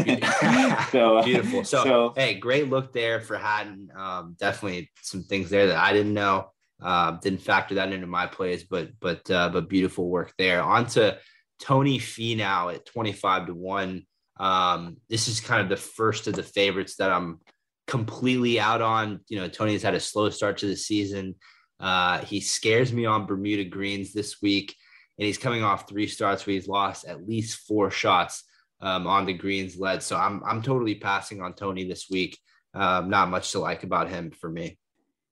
so 0.90 1.18
uh, 1.18 1.25
beautiful. 1.25 1.62
So, 1.64 1.85
so, 1.85 2.12
hey, 2.16 2.35
great 2.35 2.71
look 2.71 2.92
there 2.92 3.21
for 3.21 3.37
Hatton. 3.37 3.90
Um, 3.95 4.37
definitely 4.38 4.90
some 5.03 5.25
things 5.25 5.51
there 5.51 5.66
that 5.66 5.77
I 5.77 5.92
didn't 5.92 6.14
know. 6.14 6.51
Uh, 6.81 7.12
didn't 7.12 7.42
factor 7.42 7.77
that 7.77 7.92
into 7.92 8.07
my 8.07 8.27
plays, 8.27 8.64
but 8.64 8.90
but 8.99 9.31
uh, 9.31 9.49
but 9.51 9.68
beautiful 9.68 10.09
work 10.09 10.33
there. 10.38 10.62
On 10.62 10.87
to 10.87 11.18
Tony 11.61 11.99
Finau 11.99 12.75
at 12.75 12.87
25 12.87 13.49
to 13.49 13.55
one. 13.55 14.07
Um, 14.38 14.97
this 15.09 15.29
is 15.29 15.40
kind 15.40 15.61
of 15.61 15.68
the 15.68 15.77
first 15.77 16.27
of 16.27 16.35
the 16.35 16.42
favorites 16.42 16.97
that 16.97 17.12
I'm 17.12 17.40
completely 17.87 18.59
out 18.59 18.81
on. 18.81 19.21
You 19.29 19.38
know, 19.38 19.49
Tony 19.49 19.73
has 19.73 19.83
had 19.83 19.95
a 19.95 20.01
slow 20.01 20.31
start 20.31 20.59
to 20.59 20.66
the 20.66 20.77
season. 20.77 21.37
Uh, 21.83 22.18
he 22.21 22.40
scares 22.40 22.92
me 22.92 23.05
on 23.05 23.27
Bermuda 23.27 23.64
greens 23.64 24.12
this 24.12 24.40
week, 24.40 24.77
and 25.18 25.27
he's 25.27 25.37
coming 25.37 25.64
off 25.64 25.88
three 25.88 26.07
starts 26.07 26.47
where 26.47 26.55
he's 26.55 26.68
lost 26.68 27.05
at 27.05 27.29
least 27.29 27.66
four 27.66 27.90
shots 27.90 28.45
um, 28.81 29.09
on 29.09 29.27
the 29.27 29.33
greens 29.33 29.77
led. 29.77 30.03
So 30.03 30.16
I'm 30.16 30.42
I'm 30.45 30.62
totally 30.62 30.95
passing 30.95 31.42
on 31.42 31.55
Tony 31.55 31.85
this 31.85 32.09
week. 32.09 32.38
Um, 32.73 33.11
not 33.11 33.29
much 33.29 33.51
to 33.53 33.59
like 33.59 33.83
about 33.83 34.09
him 34.09 34.31
for 34.31 34.49
me. 34.49 34.79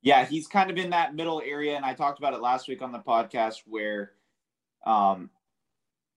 Yeah, 0.02 0.24
he's 0.24 0.48
kind 0.48 0.70
of 0.70 0.76
in 0.76 0.90
that 0.90 1.14
middle 1.14 1.40
area, 1.44 1.76
and 1.76 1.84
I 1.84 1.94
talked 1.94 2.18
about 2.18 2.34
it 2.34 2.40
last 2.40 2.68
week 2.68 2.82
on 2.82 2.90
the 2.90 2.98
podcast 2.98 3.58
where 3.66 4.12
um, 4.84 5.30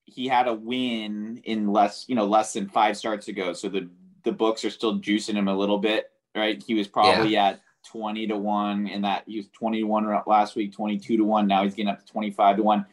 he 0.05 0.27
had 0.27 0.47
a 0.47 0.53
win 0.53 1.41
in 1.43 1.67
less, 1.67 2.05
you 2.07 2.15
know, 2.15 2.25
less 2.25 2.53
than 2.53 2.69
five 2.69 2.97
starts 2.97 3.27
ago. 3.27 3.53
So 3.53 3.69
the 3.69 3.89
the 4.23 4.31
books 4.31 4.65
are 4.65 4.71
still 4.71 4.99
juicing 4.99 5.35
him 5.35 5.47
a 5.47 5.55
little 5.55 5.77
bit, 5.77 6.09
right? 6.35 6.63
He 6.65 6.73
was 6.73 6.87
probably 6.87 7.33
yeah. 7.33 7.49
at 7.49 7.61
20 7.85 8.27
to 8.27 8.37
1 8.37 8.87
and 8.87 9.03
that 9.03 9.23
he 9.27 9.37
was 9.37 9.47
20 9.49 9.79
to 9.79 9.83
1 9.85 10.21
last 10.25 10.55
week 10.55 10.73
22 10.73 11.17
to 11.17 11.23
1 11.23 11.47
now 11.47 11.63
he's 11.63 11.73
getting 11.73 11.91
up 11.91 11.99
to 11.99 12.11
25 12.11 12.57
to 12.57 12.63
1 12.63 12.85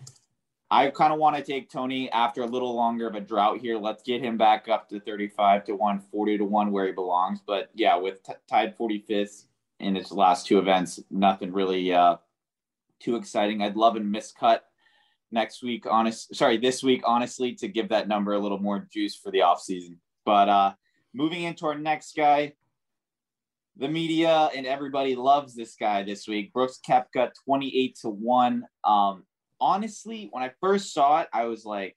i 0.71 0.89
kind 0.89 1.13
of 1.13 1.19
want 1.19 1.37
to 1.37 1.43
take 1.43 1.71
tony 1.71 2.11
after 2.13 2.43
a 2.43 2.47
little 2.47 2.75
longer 2.75 3.07
of 3.07 3.15
a 3.15 3.21
drought 3.21 3.59
here. 3.59 3.79
Let's 3.79 4.03
get 4.03 4.23
him 4.23 4.37
back 4.37 4.69
up 4.69 4.89
to 4.91 5.01
35 5.01 5.65
to 5.65 5.75
1 5.75 6.01
40 6.13 6.39
to 6.39 6.45
1 6.45 6.73
where 6.73 6.87
he 6.87 6.93
belongs. 6.93 7.41
But 7.47 7.71
yeah 7.75 7.97
with 7.97 8.23
t- 8.23 8.33
tied 8.49 8.77
45th 8.79 9.45
in 9.81 9.95
his 9.95 10.13
last 10.13 10.47
two 10.47 10.59
events 10.59 11.01
nothing 11.11 11.53
really 11.53 11.93
uh 11.93 12.17
too 13.01 13.17
exciting. 13.17 13.63
I'd 13.63 13.77
love 13.77 13.97
a 13.97 14.01
miscut 14.01 14.61
next 15.33 15.63
week 15.63 15.87
honest 15.89 16.35
sorry 16.35 16.57
this 16.57 16.83
week 16.83 17.03
honestly 17.05 17.55
to 17.55 17.69
give 17.69 17.89
that 17.89 18.09
number 18.09 18.35
a 18.35 18.39
little 18.39 18.59
more 18.59 18.87
juice 18.93 19.15
for 19.15 19.31
the 19.31 19.39
offseason 19.39 19.97
but 20.25 20.49
uh 20.49 20.73
moving 21.15 21.45
into 21.45 21.67
our 21.67 21.79
next 21.79 22.17
guy 22.17 22.53
the 23.77 23.89
media 23.89 24.51
and 24.55 24.67
everybody 24.67 25.15
loves 25.17 25.55
this 25.55 25.75
guy 25.75 26.03
this 26.03 26.29
week. 26.29 26.53
Brooks 26.53 26.81
Koepka 26.87 27.31
28 27.45 27.99
to 28.03 28.09
1. 28.09 28.65
Um, 28.85 29.25
honestly, 29.61 30.29
when 30.33 30.43
I 30.43 30.53
first 30.61 30.93
saw 30.93 31.21
it, 31.21 31.29
I 31.33 31.45
was 31.45 31.65
like, 31.65 31.97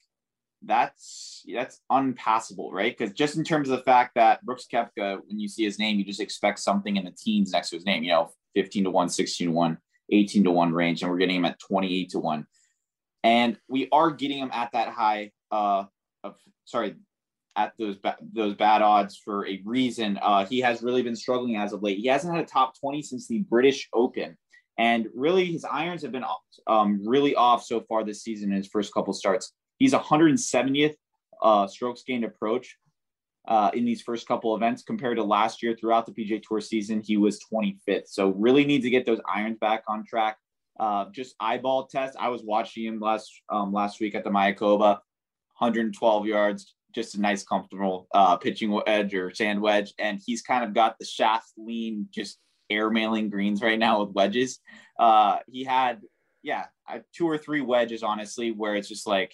that's 0.66 1.44
that's 1.54 1.82
unpassable, 1.90 2.72
right? 2.72 2.98
Because 2.98 3.14
just 3.14 3.38
in 3.38 3.44
terms 3.44 3.70
of 3.70 3.78
the 3.78 3.84
fact 3.84 4.16
that 4.16 4.44
Brooks 4.46 4.66
Koepka, 4.72 5.20
when 5.26 5.40
you 5.40 5.48
see 5.48 5.64
his 5.64 5.78
name, 5.78 5.98
you 5.98 6.06
just 6.06 6.22
expect 6.22 6.60
something 6.60 6.96
in 6.96 7.06
the 7.06 7.12
teens 7.12 7.52
next 7.52 7.70
to 7.70 7.76
his 7.76 7.86
name, 7.86 8.04
you 8.04 8.12
know, 8.12 8.32
15 8.56 8.86
to 8.86 8.92
1, 8.92 9.10
16 9.10 9.48
to 9.48 9.54
1, 9.54 9.78
18 10.12 10.44
to 10.46 10.52
1 10.52 10.74
range, 10.74 11.02
and 11.02 11.12
we're 11.12 11.18
getting 11.18 11.38
him 11.38 11.46
at 11.46 11.60
28 11.60 12.10
to 12.12 12.20
1. 12.20 12.48
And 13.26 13.58
we 13.68 13.90
are 13.92 14.12
getting 14.12 14.38
him 14.38 14.52
at 14.54 14.72
that 14.74 14.90
high 14.90 15.32
uh 15.52 15.86
of 16.24 16.36
sorry, 16.66 16.96
at 17.56 17.74
those 17.78 17.98
ba- 17.98 18.18
those 18.34 18.56
bad 18.56 18.82
odds 18.82 19.18
for 19.18 19.48
a 19.48 19.62
reason. 19.66 20.20
Uh, 20.22 20.46
he 20.46 20.60
has 20.60 20.82
really 20.82 21.04
been 21.04 21.16
struggling 21.16 21.58
as 21.58 21.74
of 21.74 21.84
late. 21.84 22.00
He 22.00 22.08
hasn't 22.08 22.34
had 22.34 22.44
a 22.44 22.48
top 22.48 22.80
20 22.80 23.02
since 23.02 23.28
the 23.28 23.40
British 23.40 23.90
Open. 23.94 24.38
And 24.78 25.08
really, 25.14 25.46
his 25.46 25.66
irons 25.66 26.02
have 26.02 26.12
been 26.12 26.26
um, 26.66 27.02
really 27.06 27.36
off 27.36 27.64
so 27.64 27.82
far 27.82 28.04
this 28.04 28.24
season 28.24 28.52
in 28.52 28.58
his 28.58 28.68
first 28.68 28.94
couple 28.94 29.14
starts. 29.14 29.54
He's 29.78 29.94
170th 29.94 30.96
uh, 31.44 31.68
strokes 31.68 32.04
gained 32.08 32.24
approach 32.24 32.76
uh, 33.48 33.70
in 33.74 33.86
these 33.86 34.02
first 34.02 34.28
couple 34.28 34.56
events 34.56 34.82
compared 34.82 35.18
to 35.18 35.24
last 35.24 35.62
year 35.62 35.76
throughout 35.80 36.08
the 36.08 36.12
PGA 36.12 36.42
Tour 36.42 36.60
season. 36.60 37.02
He 37.06 37.18
was 37.18 37.40
25th. 37.54 38.08
So, 38.08 38.30
really 38.30 38.66
needs 38.66 38.84
to 38.86 38.90
get 38.90 39.06
those 39.06 39.22
irons 39.32 39.58
back 39.60 39.84
on 39.88 40.06
track. 40.06 40.38
Uh, 40.80 41.06
just 41.12 41.36
eyeball 41.40 41.86
test. 41.86 42.18
I 42.20 42.30
was 42.30 42.42
watching 42.44 42.86
him 42.86 43.00
last 43.00 43.32
um, 43.50 43.72
last 43.72 44.00
week 44.00 44.16
at 44.16 44.24
the 44.24 44.32
Mayakoba, 44.32 45.00
112 45.60 46.26
yards, 46.26 46.74
just 46.94 47.16
a 47.16 47.22
nice, 47.22 47.44
comfortable 47.44 48.08
uh, 48.14 48.38
pitching 48.38 48.72
wedge 48.72 49.14
or 49.14 49.34
sand 49.34 49.62
wedge. 49.62 49.94
And 50.00 50.22
he's 50.24 50.42
kind 50.42 50.64
of 50.64 50.74
got 50.74 50.98
the 51.00 51.06
shaft 51.06 51.52
lean, 51.58 52.08
just 52.12 52.40
air 52.70 52.90
mailing 52.90 53.30
greens 53.30 53.62
right 53.62 53.80
now 53.80 54.04
with 54.04 54.14
wedges. 54.14 54.60
Uh, 55.00 55.40
he 55.48 55.64
had, 55.64 56.02
yeah, 56.42 56.66
two 57.16 57.28
or 57.28 57.38
three 57.38 57.62
wedges, 57.62 58.04
honestly, 58.04 58.52
where 58.52 58.76
it's 58.76 58.88
just 58.88 59.08
like 59.08 59.34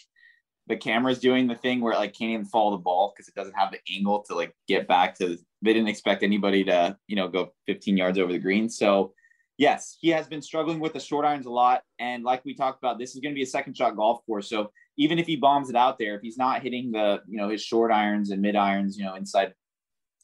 the 0.67 0.77
camera's 0.77 1.19
doing 1.19 1.47
the 1.47 1.55
thing 1.55 1.81
where 1.81 1.93
it 1.93 1.97
like 1.97 2.13
can't 2.13 2.31
even 2.31 2.45
follow 2.45 2.71
the 2.71 2.77
ball 2.77 3.11
because 3.13 3.27
it 3.27 3.35
doesn't 3.35 3.57
have 3.57 3.71
the 3.71 3.79
angle 3.93 4.23
to 4.23 4.35
like 4.35 4.53
get 4.67 4.87
back 4.87 5.17
to. 5.17 5.37
They 5.61 5.73
didn't 5.73 5.89
expect 5.89 6.23
anybody 6.23 6.63
to, 6.65 6.95
you 7.07 7.15
know, 7.15 7.27
go 7.27 7.53
15 7.65 7.97
yards 7.97 8.19
over 8.19 8.31
the 8.31 8.39
green. 8.39 8.69
So, 8.69 9.13
yes, 9.57 9.97
he 9.99 10.09
has 10.09 10.27
been 10.27 10.43
struggling 10.43 10.79
with 10.79 10.93
the 10.93 10.99
short 10.99 11.25
irons 11.25 11.47
a 11.47 11.51
lot. 11.51 11.81
And 11.97 12.23
like 12.23 12.45
we 12.45 12.53
talked 12.53 12.81
about, 12.81 12.99
this 12.99 13.15
is 13.15 13.19
going 13.19 13.33
to 13.33 13.37
be 13.37 13.43
a 13.43 13.47
second 13.47 13.75
shot 13.75 13.95
golf 13.95 14.23
course. 14.27 14.47
So 14.47 14.71
even 14.99 15.17
if 15.17 15.25
he 15.25 15.37
bombs 15.37 15.69
it 15.69 15.77
out 15.77 15.97
there, 15.97 16.15
if 16.15 16.21
he's 16.21 16.37
not 16.37 16.61
hitting 16.61 16.91
the, 16.91 17.21
you 17.25 17.37
know, 17.37 17.47
his 17.47 17.63
short 17.63 17.89
irons 17.89 18.31
and 18.31 18.41
mid 18.41 18.57
irons, 18.57 18.97
you 18.97 19.05
know, 19.05 19.15
inside, 19.15 19.53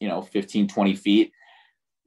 you 0.02 0.10
know, 0.10 0.22
15, 0.22 0.68
20 0.68 0.96
feet, 0.96 1.32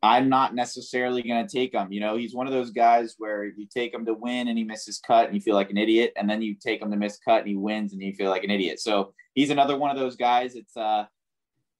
I'm 0.02 0.28
not 0.28 0.54
necessarily 0.54 1.22
going 1.22 1.44
to 1.44 1.50
take 1.50 1.72
him. 1.72 1.90
You 1.90 2.00
know, 2.00 2.16
he's 2.18 2.34
one 2.34 2.46
of 2.46 2.52
those 2.52 2.70
guys 2.70 3.14
where 3.16 3.44
you 3.44 3.66
take 3.66 3.94
him 3.94 4.04
to 4.04 4.12
win 4.12 4.48
and 4.48 4.58
he 4.58 4.64
misses 4.64 5.00
cut 5.04 5.26
and 5.26 5.34
you 5.34 5.40
feel 5.40 5.54
like 5.54 5.70
an 5.70 5.78
idiot. 5.78 6.12
And 6.14 6.28
then 6.28 6.42
you 6.42 6.54
take 6.54 6.82
him 6.82 6.90
to 6.90 6.96
miss 6.98 7.18
cut 7.18 7.38
and 7.38 7.48
he 7.48 7.56
wins 7.56 7.94
and 7.94 8.02
you 8.02 8.12
feel 8.12 8.30
like 8.30 8.44
an 8.44 8.50
idiot. 8.50 8.80
So 8.80 9.14
he's 9.32 9.48
another 9.48 9.78
one 9.78 9.90
of 9.90 9.96
those 9.96 10.16
guys. 10.16 10.54
It's 10.54 10.76
uh, 10.76 11.06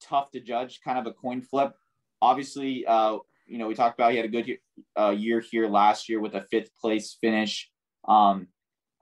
tough 0.02 0.30
to 0.30 0.40
judge, 0.40 0.80
kind 0.82 0.98
of 0.98 1.06
a 1.06 1.12
coin 1.12 1.42
flip. 1.42 1.74
Obviously, 2.22 2.86
uh, 2.86 3.18
you 3.46 3.58
know, 3.58 3.68
we 3.68 3.74
talked 3.74 3.98
about 3.98 4.12
he 4.12 4.16
had 4.16 4.26
a 4.26 4.30
good 4.30 4.56
uh, 4.98 5.10
year 5.10 5.40
here 5.40 5.68
last 5.68 6.08
year 6.08 6.18
with 6.18 6.34
a 6.34 6.46
fifth 6.50 6.74
place 6.80 7.18
finish. 7.20 7.70
Um, 8.08 8.48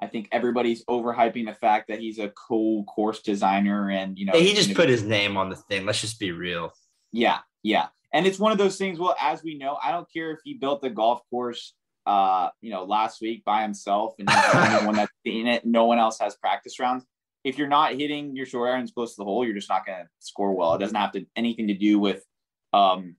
I 0.00 0.06
think 0.06 0.28
everybody's 0.30 0.84
overhyping 0.84 1.46
the 1.46 1.54
fact 1.54 1.88
that 1.88 2.00
he's 2.00 2.18
a 2.18 2.28
cool 2.30 2.84
course 2.84 3.22
designer 3.22 3.90
and 3.90 4.18
you 4.18 4.26
know 4.26 4.34
he 4.34 4.52
just 4.54 4.74
put 4.74 4.88
his 4.88 5.02
name 5.02 5.36
on 5.36 5.48
the 5.48 5.56
thing. 5.56 5.86
Let's 5.86 6.00
just 6.00 6.20
be 6.20 6.32
real. 6.32 6.72
Yeah, 7.12 7.38
yeah. 7.62 7.88
And 8.12 8.26
it's 8.26 8.38
one 8.38 8.52
of 8.52 8.58
those 8.58 8.76
things, 8.76 8.98
well, 8.98 9.16
as 9.20 9.42
we 9.42 9.58
know, 9.58 9.78
I 9.82 9.90
don't 9.90 10.10
care 10.12 10.30
if 10.30 10.38
he 10.44 10.54
built 10.54 10.80
the 10.80 10.90
golf 10.90 11.22
course 11.28 11.74
uh, 12.06 12.50
you 12.60 12.70
know, 12.70 12.84
last 12.84 13.20
week 13.20 13.44
by 13.44 13.62
himself 13.62 14.14
and 14.18 14.30
he's 14.30 14.52
the 14.52 14.74
only 14.74 14.86
one 14.86 14.94
that's 14.94 15.12
seen 15.26 15.46
it. 15.46 15.66
No 15.66 15.86
one 15.86 15.98
else 15.98 16.18
has 16.20 16.36
practice 16.36 16.78
rounds. 16.78 17.04
If 17.44 17.58
you're 17.58 17.68
not 17.68 17.94
hitting 17.94 18.34
your 18.34 18.46
short 18.46 18.70
irons 18.70 18.92
close 18.92 19.14
to 19.14 19.18
the 19.18 19.24
hole, 19.24 19.44
you're 19.44 19.54
just 19.54 19.68
not 19.68 19.84
going 19.84 19.98
to 19.98 20.08
score 20.20 20.52
well. 20.54 20.74
It 20.74 20.78
doesn't 20.78 20.96
have 20.96 21.12
to 21.12 21.26
anything 21.36 21.68
to 21.68 21.74
do 21.74 21.98
with, 21.98 22.24
um, 22.72 23.16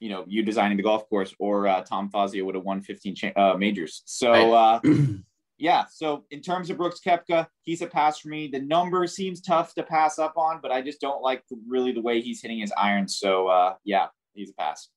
you 0.00 0.08
know, 0.08 0.24
you 0.26 0.42
designing 0.42 0.76
the 0.76 0.82
golf 0.82 1.08
course 1.08 1.34
or 1.38 1.66
uh, 1.66 1.82
Tom 1.82 2.08
Fazio 2.10 2.44
would 2.44 2.54
have 2.54 2.64
won 2.64 2.80
15 2.80 3.14
cha- 3.14 3.32
uh, 3.36 3.56
majors. 3.56 4.02
So, 4.04 4.54
uh, 4.54 4.80
yeah, 5.58 5.84
so 5.90 6.24
in 6.30 6.40
terms 6.40 6.70
of 6.70 6.76
Brooks 6.76 7.00
Koepka, 7.04 7.46
he's 7.62 7.82
a 7.82 7.86
pass 7.86 8.20
for 8.20 8.28
me. 8.28 8.48
The 8.48 8.60
number 8.60 9.06
seems 9.06 9.40
tough 9.40 9.74
to 9.74 9.82
pass 9.82 10.18
up 10.18 10.34
on, 10.36 10.60
but 10.62 10.70
I 10.70 10.82
just 10.82 11.00
don't 11.00 11.20
like 11.20 11.42
really 11.66 11.92
the 11.92 12.00
way 12.00 12.20
he's 12.20 12.40
hitting 12.40 12.60
his 12.60 12.72
irons. 12.76 13.18
So 13.18 13.48
uh, 13.48 13.74
yeah, 13.84 14.06
he's 14.34 14.50
a 14.50 14.54
pass. 14.54 14.88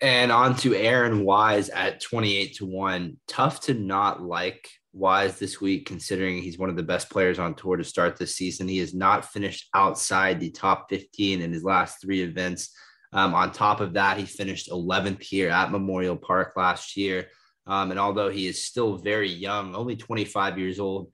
And 0.00 0.30
on 0.30 0.56
to 0.56 0.74
Aaron 0.74 1.24
Wise 1.24 1.68
at 1.70 2.00
28 2.00 2.56
to 2.56 2.66
1. 2.66 3.16
Tough 3.26 3.60
to 3.62 3.74
not 3.74 4.22
like 4.22 4.68
Wise 4.92 5.38
this 5.38 5.60
week, 5.60 5.86
considering 5.86 6.40
he's 6.40 6.58
one 6.58 6.70
of 6.70 6.76
the 6.76 6.82
best 6.82 7.10
players 7.10 7.38
on 7.38 7.54
tour 7.54 7.76
to 7.76 7.84
start 7.84 8.16
this 8.16 8.36
season. 8.36 8.68
He 8.68 8.78
has 8.78 8.94
not 8.94 9.24
finished 9.24 9.68
outside 9.74 10.38
the 10.38 10.50
top 10.50 10.88
15 10.88 11.40
in 11.40 11.52
his 11.52 11.64
last 11.64 12.00
three 12.00 12.22
events. 12.22 12.70
Um, 13.12 13.34
on 13.34 13.50
top 13.50 13.80
of 13.80 13.94
that, 13.94 14.18
he 14.18 14.26
finished 14.26 14.70
11th 14.70 15.22
here 15.22 15.48
at 15.50 15.72
Memorial 15.72 16.16
Park 16.16 16.52
last 16.56 16.96
year. 16.96 17.28
Um, 17.66 17.90
and 17.90 18.00
although 18.00 18.28
he 18.28 18.46
is 18.46 18.62
still 18.62 18.96
very 18.96 19.30
young, 19.30 19.74
only 19.74 19.96
25 19.96 20.58
years 20.58 20.78
old, 20.78 21.10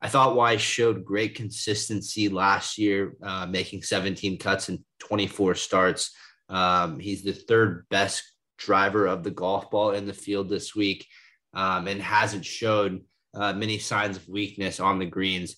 I 0.00 0.08
thought 0.08 0.36
Wise 0.36 0.60
showed 0.60 1.04
great 1.04 1.34
consistency 1.34 2.28
last 2.28 2.78
year, 2.78 3.16
uh, 3.22 3.46
making 3.46 3.82
17 3.82 4.38
cuts 4.38 4.68
and 4.68 4.78
24 5.00 5.56
starts. 5.56 6.12
Um, 6.48 7.00
he's 7.00 7.22
the 7.22 7.32
third 7.32 7.86
best 7.90 8.22
driver 8.58 9.06
of 9.06 9.24
the 9.24 9.30
golf 9.30 9.70
ball 9.70 9.92
in 9.92 10.06
the 10.06 10.12
field 10.12 10.48
this 10.48 10.74
week 10.74 11.06
um, 11.54 11.88
and 11.88 12.00
hasn't 12.00 12.44
showed 12.44 13.02
uh, 13.34 13.52
many 13.52 13.78
signs 13.78 14.16
of 14.16 14.28
weakness 14.28 14.78
on 14.78 14.98
the 14.98 15.06
greens, 15.06 15.56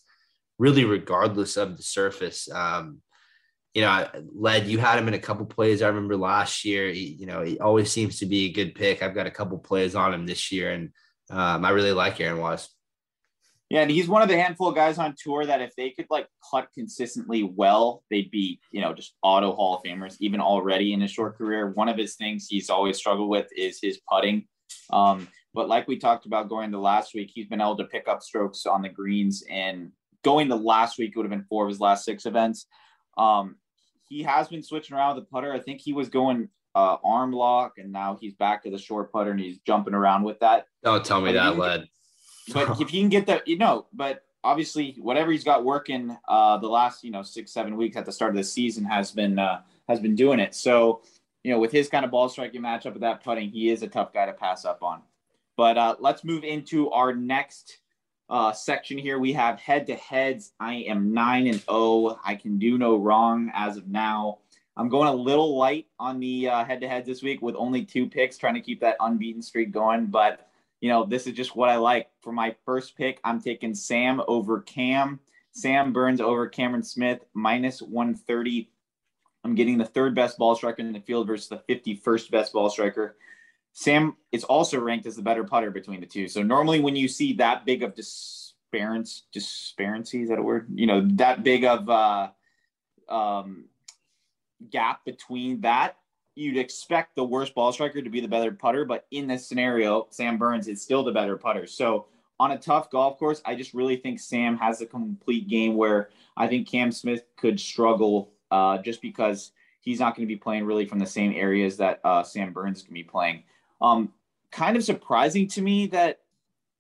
really, 0.58 0.84
regardless 0.84 1.56
of 1.56 1.76
the 1.76 1.82
surface. 1.82 2.50
Um, 2.50 3.02
you 3.74 3.82
know, 3.82 4.08
led 4.34 4.66
you 4.66 4.78
had 4.78 4.98
him 4.98 5.08
in 5.08 5.14
a 5.14 5.18
couple 5.18 5.46
plays. 5.46 5.82
I 5.82 5.88
remember 5.88 6.16
last 6.16 6.64
year. 6.64 6.90
He, 6.90 7.16
you 7.18 7.26
know, 7.26 7.42
he 7.42 7.58
always 7.58 7.90
seems 7.90 8.18
to 8.18 8.26
be 8.26 8.46
a 8.46 8.52
good 8.52 8.74
pick. 8.74 9.02
I've 9.02 9.14
got 9.14 9.26
a 9.26 9.30
couple 9.30 9.58
plays 9.58 9.94
on 9.94 10.12
him 10.12 10.26
this 10.26 10.50
year, 10.50 10.72
and 10.72 10.90
um, 11.30 11.64
I 11.64 11.70
really 11.70 11.92
like 11.92 12.20
Aaron 12.20 12.40
Wise. 12.40 12.68
Yeah, 13.68 13.82
and 13.82 13.90
he's 13.90 14.08
one 14.08 14.20
of 14.20 14.28
the 14.28 14.36
handful 14.36 14.68
of 14.68 14.74
guys 14.74 14.98
on 14.98 15.14
tour 15.16 15.46
that 15.46 15.60
if 15.60 15.76
they 15.76 15.90
could 15.90 16.06
like 16.10 16.26
putt 16.50 16.68
consistently 16.74 17.44
well, 17.44 18.02
they'd 18.10 18.30
be, 18.32 18.58
you 18.72 18.80
know, 18.80 18.92
just 18.92 19.14
auto 19.22 19.52
Hall 19.52 19.76
of 19.76 19.84
Famers, 19.84 20.16
even 20.18 20.40
already 20.40 20.92
in 20.92 21.00
his 21.00 21.12
short 21.12 21.38
career. 21.38 21.70
One 21.70 21.88
of 21.88 21.96
his 21.96 22.16
things 22.16 22.48
he's 22.48 22.68
always 22.68 22.96
struggled 22.96 23.28
with 23.28 23.46
is 23.56 23.78
his 23.80 24.00
putting. 24.10 24.48
Um, 24.92 25.28
but 25.54 25.68
like 25.68 25.86
we 25.86 25.98
talked 25.98 26.26
about 26.26 26.48
going 26.48 26.72
to 26.72 26.80
last 26.80 27.14
week, 27.14 27.30
he's 27.32 27.46
been 27.46 27.60
able 27.60 27.76
to 27.76 27.84
pick 27.84 28.08
up 28.08 28.24
strokes 28.24 28.66
on 28.66 28.82
the 28.82 28.88
greens 28.88 29.44
and 29.48 29.92
going 30.24 30.48
to 30.48 30.56
last 30.56 30.98
week 30.98 31.14
would 31.14 31.24
have 31.24 31.30
been 31.30 31.46
four 31.48 31.64
of 31.64 31.70
his 31.70 31.80
last 31.80 32.04
six 32.04 32.26
events. 32.26 32.66
Um, 33.16 33.56
he 34.10 34.22
has 34.24 34.48
been 34.48 34.62
switching 34.62 34.96
around 34.96 35.16
the 35.16 35.22
putter. 35.22 35.52
I 35.52 35.60
think 35.60 35.80
he 35.80 35.94
was 35.94 36.10
going 36.10 36.50
uh, 36.74 36.96
arm 37.02 37.32
lock, 37.32 37.78
and 37.78 37.90
now 37.90 38.18
he's 38.20 38.34
back 38.34 38.62
to 38.64 38.70
the 38.70 38.78
short 38.78 39.10
putter, 39.10 39.30
and 39.30 39.40
he's 39.40 39.58
jumping 39.60 39.94
around 39.94 40.24
with 40.24 40.40
that. 40.40 40.66
Don't 40.84 41.04
tell 41.04 41.20
me 41.20 41.32
but 41.32 41.34
that, 41.34 41.56
led. 41.56 41.88
But 42.52 42.80
if 42.80 42.90
he 42.90 43.00
can 43.00 43.08
get 43.08 43.26
that, 43.26 43.46
you 43.46 43.56
know, 43.56 43.86
but 43.92 44.24
obviously 44.42 44.96
whatever 44.98 45.30
he's 45.30 45.44
got 45.44 45.64
working 45.64 46.16
uh, 46.26 46.56
the 46.56 46.68
last 46.68 47.04
you 47.04 47.10
know 47.10 47.22
six 47.22 47.52
seven 47.52 47.76
weeks 47.76 47.96
at 47.96 48.06
the 48.06 48.12
start 48.12 48.30
of 48.30 48.36
the 48.36 48.44
season 48.44 48.84
has 48.84 49.12
been 49.12 49.38
uh, 49.38 49.60
has 49.88 50.00
been 50.00 50.14
doing 50.14 50.40
it. 50.40 50.54
So 50.54 51.02
you 51.44 51.52
know 51.52 51.60
with 51.60 51.72
his 51.72 51.88
kind 51.88 52.04
of 52.04 52.10
ball 52.10 52.28
striking 52.28 52.62
matchup 52.62 52.92
with 52.92 53.02
that 53.02 53.22
putting, 53.22 53.50
he 53.50 53.70
is 53.70 53.82
a 53.82 53.88
tough 53.88 54.12
guy 54.12 54.26
to 54.26 54.32
pass 54.32 54.64
up 54.64 54.82
on. 54.82 55.02
But 55.56 55.78
uh, 55.78 55.96
let's 56.00 56.24
move 56.24 56.42
into 56.42 56.90
our 56.90 57.14
next 57.14 57.78
uh, 58.30 58.52
section 58.52 58.96
here. 58.96 59.18
We 59.18 59.32
have 59.32 59.58
head 59.58 59.86
to 59.88 59.94
heads. 59.96 60.52
I 60.60 60.74
am 60.74 61.12
nine 61.12 61.46
and 61.46 61.56
zero. 61.56 61.66
Oh. 61.68 62.20
I 62.24 62.36
can 62.36 62.58
do 62.58 62.78
no 62.78 62.96
wrong 62.96 63.50
as 63.54 63.76
of 63.76 63.88
now. 63.88 64.38
I'm 64.76 64.88
going 64.88 65.08
a 65.08 65.14
little 65.14 65.58
light 65.58 65.88
on 65.98 66.20
the 66.20 66.44
head 66.44 66.80
to 66.80 66.88
heads 66.88 67.06
this 67.06 67.22
week 67.22 67.42
with 67.42 67.56
only 67.56 67.84
two 67.84 68.08
picks, 68.08 68.38
trying 68.38 68.54
to 68.54 68.60
keep 68.60 68.80
that 68.80 68.96
unbeaten 69.00 69.42
streak 69.42 69.72
going. 69.72 70.06
But 70.06 70.48
you 70.80 70.88
know, 70.88 71.04
this 71.04 71.26
is 71.26 71.34
just 71.34 71.54
what 71.54 71.68
I 71.68 71.76
like. 71.76 72.08
For 72.22 72.32
my 72.32 72.54
first 72.64 72.96
pick, 72.96 73.20
I'm 73.24 73.40
taking 73.40 73.74
Sam 73.74 74.22
over 74.28 74.60
Cam. 74.60 75.20
Sam 75.52 75.92
Burns 75.92 76.20
over 76.20 76.46
Cameron 76.48 76.82
Smith, 76.82 77.24
minus 77.34 77.82
130. 77.82 78.70
I'm 79.42 79.54
getting 79.54 79.78
the 79.78 79.84
third 79.84 80.14
best 80.14 80.38
ball 80.38 80.54
striker 80.54 80.80
in 80.80 80.92
the 80.92 81.00
field 81.00 81.26
versus 81.26 81.48
the 81.48 81.62
51st 81.68 82.30
best 82.30 82.52
ball 82.52 82.70
striker. 82.70 83.16
Sam 83.72 84.16
is 84.32 84.44
also 84.44 84.78
ranked 84.78 85.06
as 85.06 85.16
the 85.16 85.22
better 85.22 85.44
putter 85.44 85.70
between 85.70 86.00
the 86.00 86.06
two. 86.06 86.28
So 86.28 86.42
normally 86.42 86.80
when 86.80 86.96
you 86.96 87.08
see 87.08 87.34
that 87.34 87.64
big 87.64 87.82
of 87.82 87.94
disparity, 87.94 89.10
disparity 89.32 90.22
is 90.22 90.28
that 90.28 90.38
a 90.38 90.42
word? 90.42 90.68
You 90.74 90.86
know, 90.86 91.08
that 91.14 91.42
big 91.42 91.64
of 91.64 91.88
uh, 91.88 92.30
um, 93.08 93.66
gap 94.70 95.04
between 95.04 95.60
that, 95.62 95.96
you'd 96.34 96.56
expect 96.56 97.16
the 97.16 97.24
worst 97.24 97.54
ball 97.54 97.72
striker 97.72 98.02
to 98.02 98.10
be 98.10 98.20
the 98.20 98.28
better 98.28 98.52
putter. 98.52 98.84
But 98.84 99.06
in 99.10 99.26
this 99.26 99.46
scenario, 99.46 100.06
Sam 100.10 100.38
Burns 100.38 100.68
is 100.68 100.82
still 100.82 101.02
the 101.02 101.12
better 101.12 101.36
putter. 101.36 101.66
So 101.66 102.06
on 102.38 102.52
a 102.52 102.58
tough 102.58 102.90
golf 102.90 103.18
course, 103.18 103.42
I 103.44 103.54
just 103.54 103.74
really 103.74 103.96
think 103.96 104.18
Sam 104.18 104.56
has 104.56 104.80
a 104.80 104.86
complete 104.86 105.48
game 105.48 105.76
where 105.76 106.10
I 106.36 106.48
think 106.48 106.68
Cam 106.68 106.90
Smith 106.90 107.24
could 107.36 107.60
struggle 107.60 108.32
uh, 108.50 108.78
just 108.78 109.02
because 109.02 109.52
he's 109.80 110.00
not 110.00 110.16
going 110.16 110.26
to 110.26 110.32
be 110.32 110.38
playing 110.38 110.64
really 110.64 110.86
from 110.86 110.98
the 110.98 111.06
same 111.06 111.32
areas 111.34 111.76
that 111.76 112.00
uh, 112.04 112.22
Sam 112.22 112.52
Burns 112.52 112.82
can 112.82 112.94
be 112.94 113.02
playing. 113.02 113.42
Um, 113.80 114.12
kind 114.50 114.76
of 114.76 114.84
surprising 114.84 115.48
to 115.48 115.62
me 115.62 115.86
that 115.88 116.20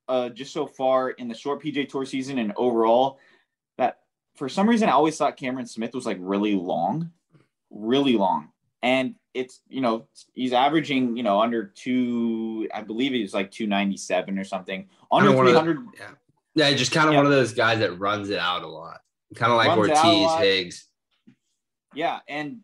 uh, 0.08 0.28
just 0.28 0.52
so 0.52 0.66
far 0.66 1.10
in 1.10 1.28
the 1.28 1.34
short 1.34 1.62
PGA 1.62 1.88
Tour 1.88 2.04
season 2.04 2.38
and 2.38 2.52
overall, 2.56 3.18
that 3.78 4.00
for 4.34 4.48
some 4.48 4.68
reason 4.68 4.88
I 4.88 4.92
always 4.92 5.16
thought 5.16 5.36
Cameron 5.36 5.66
Smith 5.66 5.94
was 5.94 6.04
like 6.04 6.18
really 6.20 6.54
long, 6.54 7.10
really 7.70 8.16
long, 8.16 8.48
and 8.82 9.14
it's 9.34 9.60
you 9.68 9.80
know 9.80 10.08
he's 10.34 10.52
averaging 10.52 11.16
you 11.16 11.22
know 11.22 11.40
under 11.40 11.64
two, 11.64 12.68
I 12.74 12.82
believe 12.82 13.12
he's 13.12 13.32
like 13.32 13.50
two 13.50 13.66
ninety 13.66 13.96
seven 13.96 14.38
or 14.38 14.44
something, 14.44 14.88
under 15.12 15.32
three 15.32 15.52
hundred. 15.52 15.78
Yeah, 15.98 16.10
yeah, 16.54 16.74
just 16.74 16.92
kind 16.92 17.06
of 17.06 17.12
yeah. 17.12 17.18
one 17.20 17.26
of 17.26 17.32
those 17.32 17.54
guys 17.54 17.78
that 17.78 17.98
runs 17.98 18.30
it 18.30 18.38
out 18.38 18.62
a 18.62 18.68
lot, 18.68 19.00
kind 19.36 19.52
of 19.52 19.58
like 19.58 19.68
runs 19.68 19.90
Ortiz, 19.90 20.32
Higgs. 20.38 20.86
Yeah, 21.94 22.18
and 22.28 22.60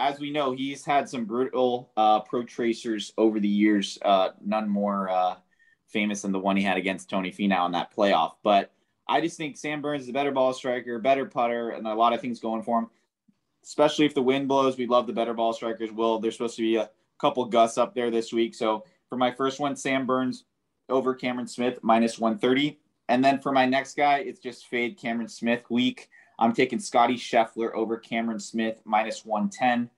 as 0.00 0.18
we 0.18 0.30
know, 0.30 0.52
he's 0.52 0.84
had 0.84 1.08
some 1.08 1.26
brutal 1.26 1.92
uh, 1.96 2.20
pro 2.20 2.42
tracers 2.42 3.12
over 3.18 3.38
the 3.38 3.48
years. 3.48 3.98
Uh, 4.02 4.30
none 4.42 4.68
more 4.68 5.10
uh, 5.10 5.34
famous 5.88 6.22
than 6.22 6.32
the 6.32 6.38
one 6.38 6.56
he 6.56 6.62
had 6.62 6.78
against 6.78 7.10
Tony 7.10 7.30
Finau 7.30 7.66
in 7.66 7.72
that 7.72 7.94
playoff. 7.94 8.32
But 8.42 8.72
I 9.06 9.20
just 9.20 9.36
think 9.36 9.58
Sam 9.58 9.82
Burns 9.82 10.04
is 10.04 10.08
a 10.08 10.14
better 10.14 10.32
ball 10.32 10.54
striker, 10.54 10.98
better 10.98 11.26
putter, 11.26 11.70
and 11.70 11.86
a 11.86 11.94
lot 11.94 12.14
of 12.14 12.20
things 12.22 12.40
going 12.40 12.62
for 12.62 12.78
him. 12.78 12.90
Especially 13.62 14.06
if 14.06 14.14
the 14.14 14.22
wind 14.22 14.48
blows, 14.48 14.78
we 14.78 14.86
love 14.86 15.06
the 15.06 15.12
better 15.12 15.34
ball 15.34 15.52
strikers. 15.52 15.92
Will 15.92 16.18
there's 16.18 16.34
supposed 16.34 16.56
to 16.56 16.62
be 16.62 16.76
a 16.76 16.88
couple 17.20 17.44
gusts 17.44 17.76
up 17.76 17.94
there 17.94 18.10
this 18.10 18.32
week. 18.32 18.54
So 18.54 18.84
for 19.10 19.16
my 19.16 19.30
first 19.30 19.60
one, 19.60 19.76
Sam 19.76 20.06
Burns 20.06 20.44
over 20.88 21.14
Cameron 21.14 21.46
Smith 21.46 21.78
minus 21.82 22.18
130. 22.18 22.80
And 23.10 23.22
then 23.22 23.38
for 23.38 23.52
my 23.52 23.66
next 23.66 23.96
guy, 23.96 24.20
it's 24.20 24.40
just 24.40 24.66
fade 24.68 24.96
Cameron 24.96 25.28
Smith 25.28 25.64
week. 25.68 26.08
I'm 26.40 26.54
taking 26.54 26.78
Scotty 26.78 27.16
Scheffler 27.16 27.72
over 27.74 27.98
Cameron 27.98 28.40
Smith 28.40 28.80
minus 28.84 29.24
110. 29.24 29.90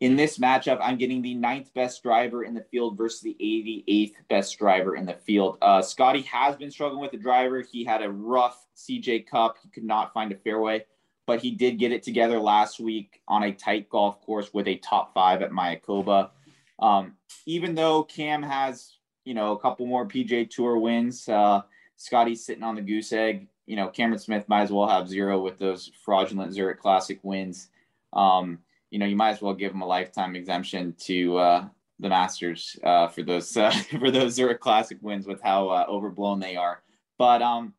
In 0.00 0.16
this 0.16 0.38
matchup, 0.38 0.78
I'm 0.80 0.96
getting 0.96 1.22
the 1.22 1.34
ninth 1.34 1.74
best 1.74 2.02
driver 2.02 2.44
in 2.44 2.54
the 2.54 2.64
field 2.70 2.96
versus 2.96 3.20
the 3.20 3.36
88th 3.40 4.14
best 4.28 4.58
driver 4.58 4.96
in 4.96 5.06
the 5.06 5.14
field. 5.14 5.58
Uh, 5.60 5.82
Scotty 5.82 6.22
has 6.22 6.56
been 6.56 6.70
struggling 6.70 7.00
with 7.00 7.10
the 7.10 7.18
driver. 7.18 7.62
He 7.62 7.84
had 7.84 8.02
a 8.02 8.10
rough 8.10 8.66
CJ 8.76 9.26
Cup. 9.26 9.56
He 9.62 9.68
could 9.68 9.84
not 9.84 10.12
find 10.12 10.32
a 10.32 10.36
fairway, 10.36 10.84
but 11.26 11.40
he 11.40 11.50
did 11.50 11.78
get 11.78 11.92
it 11.92 12.02
together 12.02 12.38
last 12.38 12.80
week 12.80 13.20
on 13.28 13.44
a 13.44 13.52
tight 13.52 13.88
golf 13.88 14.20
course 14.22 14.52
with 14.52 14.66
a 14.68 14.76
top 14.76 15.14
five 15.14 15.42
at 15.42 15.50
Mayakoba. 15.50 16.30
Um, 16.78 17.14
even 17.46 17.74
though 17.74 18.02
Cam 18.02 18.42
has, 18.42 18.96
you 19.24 19.34
know, 19.34 19.52
a 19.52 19.58
couple 19.58 19.86
more 19.86 20.06
PGA 20.06 20.48
Tour 20.50 20.78
wins, 20.78 21.28
uh, 21.28 21.62
Scotty's 21.96 22.44
sitting 22.44 22.64
on 22.64 22.74
the 22.74 22.82
goose 22.82 23.12
egg 23.12 23.46
you 23.66 23.76
know, 23.76 23.88
Cameron 23.88 24.18
Smith 24.18 24.48
might 24.48 24.62
as 24.62 24.72
well 24.72 24.88
have 24.88 25.08
zero 25.08 25.40
with 25.40 25.58
those 25.58 25.90
fraudulent 26.04 26.52
Zurich 26.52 26.80
Classic 26.80 27.18
wins. 27.22 27.68
Um, 28.12 28.58
you 28.90 28.98
know, 28.98 29.06
you 29.06 29.16
might 29.16 29.30
as 29.30 29.42
well 29.42 29.54
give 29.54 29.72
him 29.72 29.82
a 29.82 29.86
lifetime 29.86 30.36
exemption 30.36 30.94
to 31.00 31.38
uh, 31.38 31.64
the 31.98 32.08
Masters 32.08 32.76
uh, 32.82 33.08
for 33.08 33.22
those 33.22 33.56
uh, 33.56 33.70
for 33.70 34.10
those 34.10 34.34
Zurich 34.34 34.60
Classic 34.60 34.98
wins 35.00 35.26
with 35.26 35.40
how 35.40 35.68
uh, 35.68 35.86
overblown 35.88 36.40
they 36.40 36.56
are. 36.56 36.82
But 37.18 37.40
um, 37.40 37.74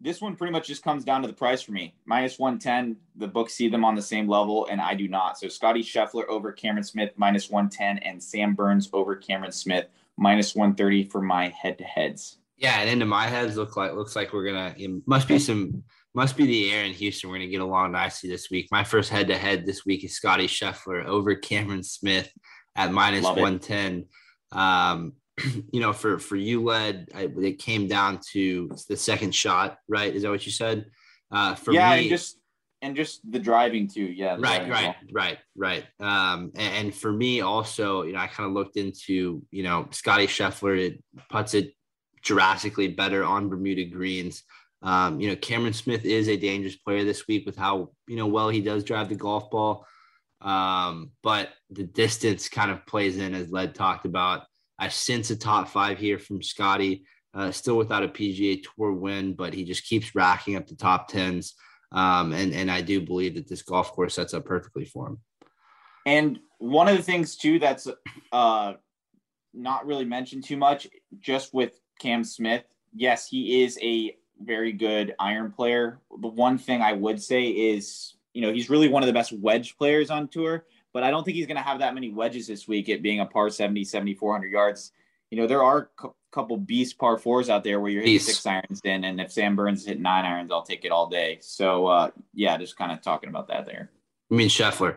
this 0.00 0.20
one 0.20 0.34
pretty 0.34 0.52
much 0.52 0.66
just 0.66 0.82
comes 0.82 1.04
down 1.04 1.22
to 1.22 1.28
the 1.28 1.34
price 1.34 1.62
for 1.62 1.72
me. 1.72 1.94
Minus 2.06 2.38
110, 2.38 2.96
the 3.16 3.28
books 3.28 3.54
see 3.54 3.68
them 3.68 3.84
on 3.84 3.94
the 3.94 4.02
same 4.02 4.28
level, 4.28 4.66
and 4.70 4.80
I 4.80 4.94
do 4.94 5.08
not. 5.08 5.38
So 5.38 5.48
Scotty 5.48 5.82
Scheffler 5.82 6.26
over 6.28 6.52
Cameron 6.52 6.84
Smith, 6.84 7.12
minus 7.16 7.50
110, 7.50 7.98
and 7.98 8.22
Sam 8.22 8.54
Burns 8.54 8.88
over 8.92 9.14
Cameron 9.14 9.52
Smith, 9.52 9.86
minus 10.16 10.54
130 10.54 11.04
for 11.04 11.20
my 11.20 11.48
head 11.48 11.78
to 11.78 11.84
heads. 11.84 12.38
Yeah, 12.60 12.78
and 12.80 12.90
into 12.90 13.06
my 13.06 13.26
heads 13.26 13.56
look 13.56 13.76
like 13.76 13.94
looks 13.94 14.14
like 14.14 14.34
we're 14.34 14.44
gonna 14.44 14.74
it 14.76 14.90
must 15.06 15.26
be 15.26 15.38
some 15.38 15.82
must 16.14 16.36
be 16.36 16.44
the 16.44 16.70
air 16.70 16.84
in 16.84 16.92
Houston. 16.92 17.30
We're 17.30 17.36
gonna 17.36 17.48
get 17.48 17.62
along 17.62 17.92
nicely 17.92 18.28
this 18.28 18.50
week. 18.50 18.68
My 18.70 18.84
first 18.84 19.08
head 19.08 19.28
to 19.28 19.36
head 19.36 19.64
this 19.64 19.86
week 19.86 20.04
is 20.04 20.14
Scotty 20.14 20.46
Scheffler 20.46 21.06
over 21.06 21.34
Cameron 21.34 21.82
Smith 21.82 22.30
at 22.76 22.92
minus 22.92 23.24
one 23.24 23.60
ten. 23.60 24.04
Um, 24.52 25.14
you 25.72 25.80
know, 25.80 25.94
for 25.94 26.18
for 26.18 26.36
you 26.36 26.62
led, 26.62 27.08
I, 27.14 27.30
it 27.38 27.60
came 27.60 27.88
down 27.88 28.20
to 28.32 28.70
the 28.90 28.96
second 28.96 29.34
shot, 29.34 29.78
right? 29.88 30.14
Is 30.14 30.22
that 30.22 30.30
what 30.30 30.44
you 30.44 30.52
said? 30.52 30.84
Uh, 31.32 31.54
for 31.54 31.72
yeah, 31.72 31.94
me, 31.94 32.00
and 32.00 32.08
just 32.10 32.38
and 32.82 32.94
just 32.94 33.20
the 33.30 33.38
driving 33.38 33.88
too. 33.88 34.04
Yeah, 34.04 34.36
right, 34.38 34.68
right, 34.68 34.96
right, 35.12 35.38
right. 35.56 35.84
Um, 35.98 36.52
and, 36.56 36.74
and, 36.74 36.94
for 36.94 37.12
me 37.12 37.40
also, 37.40 38.02
you 38.02 38.12
know, 38.12 38.18
I 38.18 38.26
kind 38.26 38.46
of 38.46 38.52
looked 38.52 38.76
into 38.76 39.42
you 39.50 39.62
know 39.62 39.88
Scotty 39.92 40.26
Scheffler. 40.26 40.78
It 40.78 41.02
puts 41.30 41.54
it 41.54 41.72
drastically 42.22 42.88
better 42.88 43.24
on 43.24 43.48
Bermuda 43.48 43.84
greens. 43.84 44.42
Um, 44.82 45.20
you 45.20 45.28
know, 45.28 45.36
Cameron 45.36 45.72
Smith 45.72 46.04
is 46.04 46.28
a 46.28 46.36
dangerous 46.36 46.76
player 46.76 47.04
this 47.04 47.26
week 47.26 47.44
with 47.44 47.56
how 47.56 47.90
you 48.06 48.16
know 48.16 48.26
well 48.26 48.48
he 48.48 48.60
does 48.60 48.84
drive 48.84 49.08
the 49.08 49.14
golf 49.14 49.50
ball. 49.50 49.86
Um, 50.40 51.10
but 51.22 51.50
the 51.70 51.84
distance 51.84 52.48
kind 52.48 52.70
of 52.70 52.86
plays 52.86 53.18
in 53.18 53.34
as 53.34 53.50
Led 53.50 53.74
talked 53.74 54.06
about. 54.06 54.44
I 54.78 54.88
sense 54.88 55.30
a 55.30 55.36
top 55.36 55.68
five 55.68 55.98
here 55.98 56.18
from 56.18 56.42
Scotty, 56.42 57.04
uh, 57.34 57.50
still 57.50 57.76
without 57.76 58.02
a 58.02 58.08
PGA 58.08 58.62
Tour 58.62 58.92
win, 58.92 59.34
but 59.34 59.52
he 59.52 59.64
just 59.64 59.84
keeps 59.84 60.14
racking 60.14 60.56
up 60.56 60.66
the 60.66 60.76
top 60.76 61.08
tens. 61.08 61.54
Um, 61.92 62.32
and 62.32 62.54
and 62.54 62.70
I 62.70 62.80
do 62.80 63.00
believe 63.00 63.34
that 63.34 63.48
this 63.48 63.62
golf 63.62 63.92
course 63.92 64.14
sets 64.14 64.32
up 64.32 64.44
perfectly 64.46 64.84
for 64.86 65.08
him. 65.08 65.18
And 66.06 66.38
one 66.58 66.88
of 66.88 66.96
the 66.96 67.02
things 67.02 67.36
too 67.36 67.58
that's 67.58 67.86
uh, 68.32 68.74
not 69.52 69.86
really 69.86 70.04
mentioned 70.04 70.44
too 70.44 70.56
much, 70.56 70.86
just 71.18 71.52
with 71.52 71.78
Cam 72.00 72.24
Smith, 72.24 72.64
yes, 72.92 73.28
he 73.28 73.62
is 73.62 73.78
a 73.80 74.16
very 74.42 74.72
good 74.72 75.14
iron 75.20 75.52
player. 75.52 76.00
The 76.20 76.28
one 76.28 76.58
thing 76.58 76.82
I 76.82 76.92
would 76.92 77.22
say 77.22 77.44
is, 77.44 78.14
you 78.32 78.42
know, 78.42 78.52
he's 78.52 78.70
really 78.70 78.88
one 78.88 79.02
of 79.02 79.06
the 79.06 79.12
best 79.12 79.32
wedge 79.32 79.76
players 79.76 80.10
on 80.10 80.28
tour, 80.28 80.64
but 80.92 81.04
I 81.04 81.10
don't 81.10 81.24
think 81.24 81.36
he's 81.36 81.46
going 81.46 81.58
to 81.58 81.62
have 81.62 81.78
that 81.80 81.94
many 81.94 82.10
wedges 82.10 82.46
this 82.46 82.66
week, 82.66 82.88
it 82.88 83.02
being 83.02 83.20
a 83.20 83.26
par 83.26 83.50
70, 83.50 83.84
7,400 83.84 84.50
yards. 84.50 84.92
You 85.30 85.38
know, 85.38 85.46
there 85.46 85.62
are 85.62 85.90
a 86.02 86.08
couple 86.32 86.56
beast 86.56 86.98
par 86.98 87.18
fours 87.18 87.48
out 87.48 87.62
there 87.62 87.80
where 87.80 87.90
you're 87.90 88.02
hitting 88.02 88.18
six 88.18 88.44
irons 88.44 88.80
in, 88.82 89.04
and 89.04 89.20
if 89.20 89.30
Sam 89.30 89.54
Burns 89.54 89.86
hit 89.86 90.00
nine 90.00 90.24
irons, 90.24 90.50
I'll 90.50 90.62
take 90.62 90.84
it 90.84 90.90
all 90.90 91.08
day. 91.08 91.38
So, 91.40 91.86
uh, 91.86 92.10
yeah, 92.34 92.56
just 92.56 92.76
kind 92.76 92.90
of 92.90 93.00
talking 93.00 93.28
about 93.28 93.46
that 93.48 93.66
there. 93.66 93.90
I 94.30 94.34
mean, 94.34 94.48
Scheffler. 94.48 94.96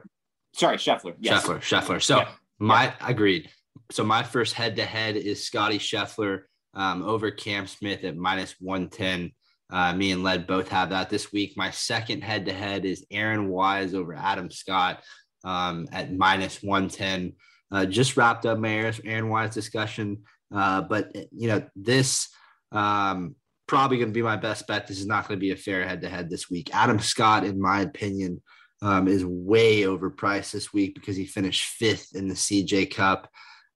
Sorry, 0.53 0.77
Scheffler. 0.77 1.15
Yes. 1.19 1.45
Scheffler, 1.45 1.59
Scheffler. 1.59 2.01
So, 2.01 2.17
yeah. 2.19 2.29
my, 2.59 2.93
agreed. 3.01 3.49
So, 3.91 4.03
my 4.03 4.23
first 4.23 4.53
head 4.53 4.75
to 4.77 4.85
head 4.85 5.17
is 5.17 5.43
Scotty 5.43 5.77
Scheffler 5.77 6.43
um, 6.73 7.03
over 7.03 7.31
Cam 7.31 7.67
Smith 7.67 8.03
at 8.03 8.17
minus 8.17 8.55
110. 8.59 9.31
Uh, 9.71 9.93
me 9.93 10.11
and 10.11 10.23
Led 10.23 10.45
both 10.45 10.69
have 10.69 10.89
that 10.89 11.09
this 11.09 11.31
week. 11.31 11.53
My 11.55 11.71
second 11.71 12.23
head 12.23 12.45
to 12.45 12.53
head 12.53 12.85
is 12.85 13.05
Aaron 13.11 13.49
Wise 13.49 13.93
over 13.93 14.13
Adam 14.13 14.51
Scott 14.51 15.03
um, 15.43 15.87
at 15.91 16.13
minus 16.13 16.61
110. 16.61 17.33
Uh, 17.71 17.85
just 17.85 18.17
wrapped 18.17 18.45
up 18.45 18.59
my 18.59 18.93
Aaron 19.03 19.29
Wise 19.29 19.53
discussion. 19.53 20.23
Uh, 20.53 20.81
but, 20.81 21.15
you 21.31 21.47
know, 21.47 21.63
this 21.75 22.29
um, 22.71 23.35
probably 23.67 23.97
going 23.97 24.09
to 24.09 24.13
be 24.13 24.21
my 24.21 24.35
best 24.35 24.67
bet. 24.67 24.87
This 24.87 24.99
is 24.99 25.07
not 25.07 25.27
going 25.27 25.39
to 25.39 25.43
be 25.43 25.51
a 25.51 25.55
fair 25.55 25.87
head 25.87 26.01
to 26.01 26.09
head 26.09 26.29
this 26.29 26.49
week. 26.49 26.73
Adam 26.75 26.99
Scott, 26.99 27.43
in 27.43 27.59
my 27.59 27.81
opinion, 27.81 28.41
um, 28.81 29.07
is 29.07 29.25
way 29.25 29.81
overpriced 29.81 30.51
this 30.51 30.73
week 30.73 30.93
because 30.93 31.15
he 31.15 31.25
finished 31.25 31.63
fifth 31.63 32.15
in 32.15 32.27
the 32.27 32.35
CJ 32.35 32.93
Cup. 32.93 33.29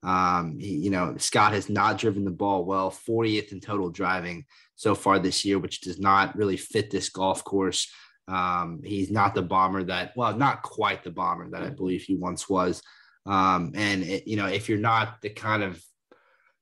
Um, 0.08 0.58
he, 0.58 0.78
you 0.78 0.90
know, 0.90 1.16
Scott 1.18 1.52
has 1.52 1.70
not 1.70 1.98
driven 1.98 2.24
the 2.24 2.32
ball 2.32 2.64
well, 2.64 2.90
40th 2.90 3.52
in 3.52 3.60
total 3.60 3.90
driving 3.90 4.46
so 4.76 4.96
far 4.96 5.20
this 5.20 5.44
year, 5.44 5.60
which 5.60 5.82
does 5.82 6.00
not 6.00 6.36
really 6.38 6.56
fit 6.56 6.90
this 6.90 7.10
golf 7.10 7.44
course. 7.44 7.92
Um, 8.30 8.82
he's 8.86 9.12
not 9.12 9.36
the 9.36 9.42
bomber 9.42 9.84
that, 9.84 10.14
well, 10.16 10.34
not 10.34 10.62
quite 10.62 11.04
the 11.04 11.12
bomber 11.12 11.50
that 11.50 11.62
I 11.62 11.72
believe 11.72 12.04
he 12.04 12.16
once 12.16 12.48
was. 12.48 12.82
Um, 13.26 13.74
and, 13.76 14.02
it, 14.04 14.26
you 14.26 14.38
know, 14.38 14.46
if 14.46 14.70
you're 14.70 14.78
not 14.78 15.22
the 15.22 15.30
kind 15.30 15.62
of 15.62 15.84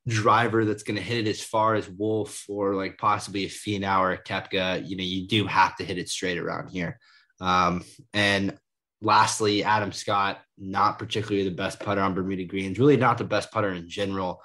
driver 0.07 0.65
that's 0.65 0.83
going 0.83 0.97
to 0.97 1.03
hit 1.03 1.27
it 1.27 1.29
as 1.29 1.41
far 1.41 1.75
as 1.75 1.87
Wolff 1.87 2.45
or 2.49 2.73
like 2.73 2.97
possibly 2.97 3.45
a 3.45 3.49
Finau 3.49 3.99
or 3.99 4.13
a 4.13 4.23
Koepka, 4.23 4.87
you 4.87 4.97
know, 4.97 5.03
you 5.03 5.27
do 5.27 5.45
have 5.45 5.75
to 5.75 5.83
hit 5.83 5.99
it 5.99 6.09
straight 6.09 6.39
around 6.39 6.69
here. 6.69 6.99
Um, 7.39 7.83
and 8.11 8.57
lastly, 9.01 9.63
Adam 9.63 9.91
Scott, 9.91 10.39
not 10.57 10.99
particularly 10.99 11.47
the 11.47 11.55
best 11.55 11.79
putter 11.79 12.01
on 12.01 12.13
Bermuda 12.13 12.45
greens, 12.45 12.79
really 12.79 12.97
not 12.97 13.17
the 13.17 13.23
best 13.23 13.51
putter 13.51 13.71
in 13.71 13.89
general. 13.89 14.41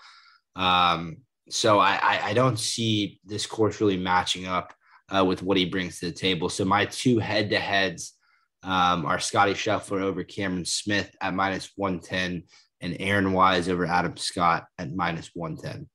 Um, 0.57 1.19
so 1.49 1.79
I, 1.79 1.99
I, 2.03 2.21
I, 2.29 2.33
don't 2.35 2.59
see 2.59 3.21
this 3.25 3.47
course 3.47 3.81
really 3.81 3.97
matching 3.97 4.47
up 4.47 4.75
uh, 5.09 5.25
with 5.25 5.43
what 5.43 5.57
he 5.57 5.65
brings 5.65 5.99
to 5.99 6.07
the 6.07 6.13
table. 6.13 6.49
So 6.49 6.65
my 6.65 6.87
two 6.87 7.19
head 7.19 7.51
to 7.51 7.59
heads 7.59 8.15
um, 8.63 9.07
are 9.07 9.19
Scotty 9.19 9.55
Scheffler 9.55 10.03
over 10.03 10.23
Cameron 10.25 10.65
Smith 10.65 11.15
at 11.21 11.35
minus 11.35 11.71
110 11.77 12.45
and 12.81 12.97
Aaron 13.01 13.33
Wise 13.33 13.69
over 13.69 13.87
Adam 13.87 14.17
Scott 14.17 14.67
at 14.79 14.95
minus 14.95 15.31
110. 15.35 15.89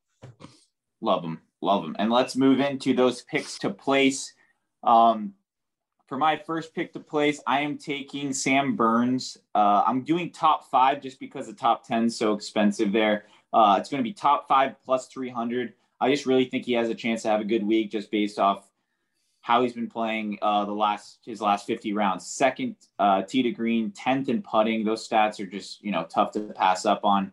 Love 1.02 1.22
them. 1.22 1.42
Love 1.62 1.84
them. 1.84 1.96
And 2.00 2.12
let's 2.12 2.36
move 2.36 2.60
into 2.60 2.94
those 2.94 3.24
picks 3.24 3.60
to 3.60 3.70
place. 3.70 4.34
Um, 4.84 5.34
for 6.08 6.18
my 6.18 6.38
first 6.38 6.74
pick 6.76 6.94
to 6.94 7.00
place, 7.00 7.42
I 7.48 7.62
am 7.62 7.78
taking 7.78 8.32
Sam 8.34 8.76
Burns. 8.76 9.38
Uh, 9.56 9.84
I'm 9.86 10.04
doing 10.04 10.32
top 10.32 10.70
five 10.70 11.02
just 11.02 11.20
because 11.20 11.48
the 11.48 11.54
top 11.54 11.88
10 11.88 12.06
is 12.06 12.18
so 12.18 12.34
expensive 12.34 12.92
there. 12.92 13.26
Uh, 13.52 13.78
it's 13.80 13.90
going 13.90 14.04
to 14.04 14.08
be 14.08 14.14
top 14.14 14.48
five 14.48 14.76
plus 14.84 15.08
300. 15.08 15.74
I 16.00 16.12
just 16.12 16.26
really 16.26 16.46
think 16.46 16.66
he 16.66 16.74
has 16.74 16.90
a 16.90 16.96
chance 16.96 17.24
to 17.24 17.30
have 17.30 17.42
a 17.42 17.46
good 17.46 17.66
week 17.66 17.92
just 17.92 18.12
based 18.12 18.38
off 18.38 18.70
how 19.42 19.62
he's 19.62 19.74
been 19.74 19.90
playing 19.90 20.38
uh, 20.42 20.66
the 20.66 20.74
last 20.74 21.20
his 21.24 21.40
last 21.40 21.66
50 21.68 21.94
rounds. 21.94 22.26
Second 22.26 22.76
uh, 23.00 23.22
tee 23.22 23.44
to 23.44 23.52
green, 23.52 23.92
10th 23.92 24.28
in 24.28 24.42
putting. 24.42 24.84
Those 24.84 25.08
stats 25.08 25.40
are 25.40 25.46
just 25.46 25.84
you 25.84 25.92
know 25.92 26.04
tough 26.04 26.32
to 26.32 26.42
pass 26.56 26.86
up 26.86 27.06
on. 27.06 27.32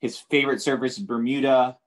His 0.00 0.18
favorite 0.18 0.62
surface 0.62 0.98
is 0.98 1.04
Bermuda, 1.04 1.78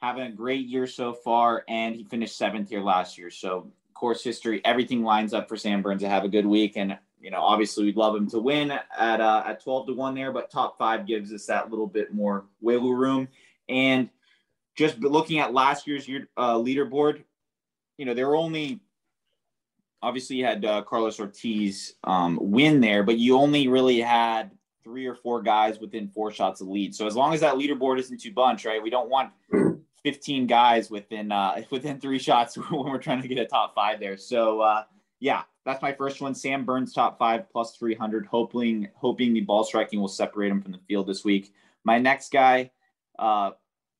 having 0.00 0.24
a 0.24 0.30
great 0.30 0.66
year 0.66 0.86
so 0.86 1.12
far, 1.12 1.64
and 1.68 1.94
he 1.94 2.04
finished 2.04 2.36
seventh 2.36 2.68
here 2.70 2.80
last 2.80 3.18
year. 3.18 3.30
So 3.30 3.72
course 3.98 4.22
history, 4.22 4.60
everything 4.64 5.02
lines 5.02 5.34
up 5.34 5.48
for 5.48 5.56
Sam 5.56 5.82
Burns 5.82 6.02
to 6.02 6.08
have 6.08 6.24
a 6.24 6.28
good 6.28 6.46
week. 6.46 6.76
And 6.76 6.96
you 7.20 7.30
know, 7.30 7.42
obviously, 7.42 7.84
we'd 7.84 7.96
love 7.96 8.14
him 8.14 8.30
to 8.30 8.38
win 8.38 8.70
at 8.70 9.20
uh, 9.20 9.42
at 9.44 9.62
12 9.62 9.88
to 9.88 9.94
one 9.94 10.14
there, 10.14 10.32
but 10.32 10.50
top 10.50 10.78
five 10.78 11.06
gives 11.06 11.32
us 11.32 11.46
that 11.46 11.70
little 11.70 11.86
bit 11.86 12.14
more 12.14 12.46
wiggle 12.60 12.94
room. 12.94 13.28
And 13.68 14.08
just 14.76 14.98
looking 15.00 15.40
at 15.40 15.52
last 15.52 15.86
year's 15.86 16.06
year, 16.06 16.28
uh, 16.36 16.54
leaderboard, 16.54 17.24
you 17.96 18.06
know, 18.06 18.14
there 18.14 18.28
were 18.28 18.36
only 18.36 18.80
obviously 20.00 20.36
you 20.36 20.44
had 20.44 20.64
uh, 20.64 20.82
Carlos 20.82 21.18
Ortiz 21.18 21.94
um, 22.04 22.38
win 22.40 22.80
there, 22.80 23.02
but 23.02 23.18
you 23.18 23.36
only 23.36 23.66
really 23.66 24.00
had 24.00 24.52
three 24.84 25.06
or 25.06 25.16
four 25.16 25.42
guys 25.42 25.80
within 25.80 26.08
four 26.08 26.30
shots 26.30 26.60
of 26.60 26.68
lead. 26.68 26.94
So 26.94 27.06
as 27.06 27.16
long 27.16 27.34
as 27.34 27.40
that 27.40 27.56
leaderboard 27.56 27.98
isn't 27.98 28.20
too 28.20 28.32
bunch, 28.32 28.64
right? 28.64 28.82
We 28.82 28.90
don't 28.90 29.10
want 29.10 29.32
15 30.02 30.46
guys 30.46 30.90
within 30.90 31.32
uh, 31.32 31.62
within 31.70 32.00
three 32.00 32.18
shots 32.18 32.56
when 32.70 32.90
we're 32.90 32.98
trying 32.98 33.22
to 33.22 33.28
get 33.28 33.38
a 33.38 33.46
top 33.46 33.74
five 33.74 34.00
there. 34.00 34.16
So 34.16 34.60
uh, 34.60 34.84
yeah, 35.20 35.42
that's 35.64 35.82
my 35.82 35.92
first 35.92 36.20
one. 36.20 36.34
Sam 36.34 36.64
Burns 36.64 36.92
top 36.92 37.18
five 37.18 37.50
plus 37.50 37.76
300. 37.76 38.26
Hoping 38.26 38.88
hoping 38.94 39.32
the 39.32 39.40
ball 39.40 39.64
striking 39.64 40.00
will 40.00 40.08
separate 40.08 40.50
him 40.50 40.62
from 40.62 40.72
the 40.72 40.80
field 40.88 41.06
this 41.06 41.24
week. 41.24 41.52
My 41.84 41.98
next 41.98 42.32
guy, 42.32 42.70
uh, 43.18 43.52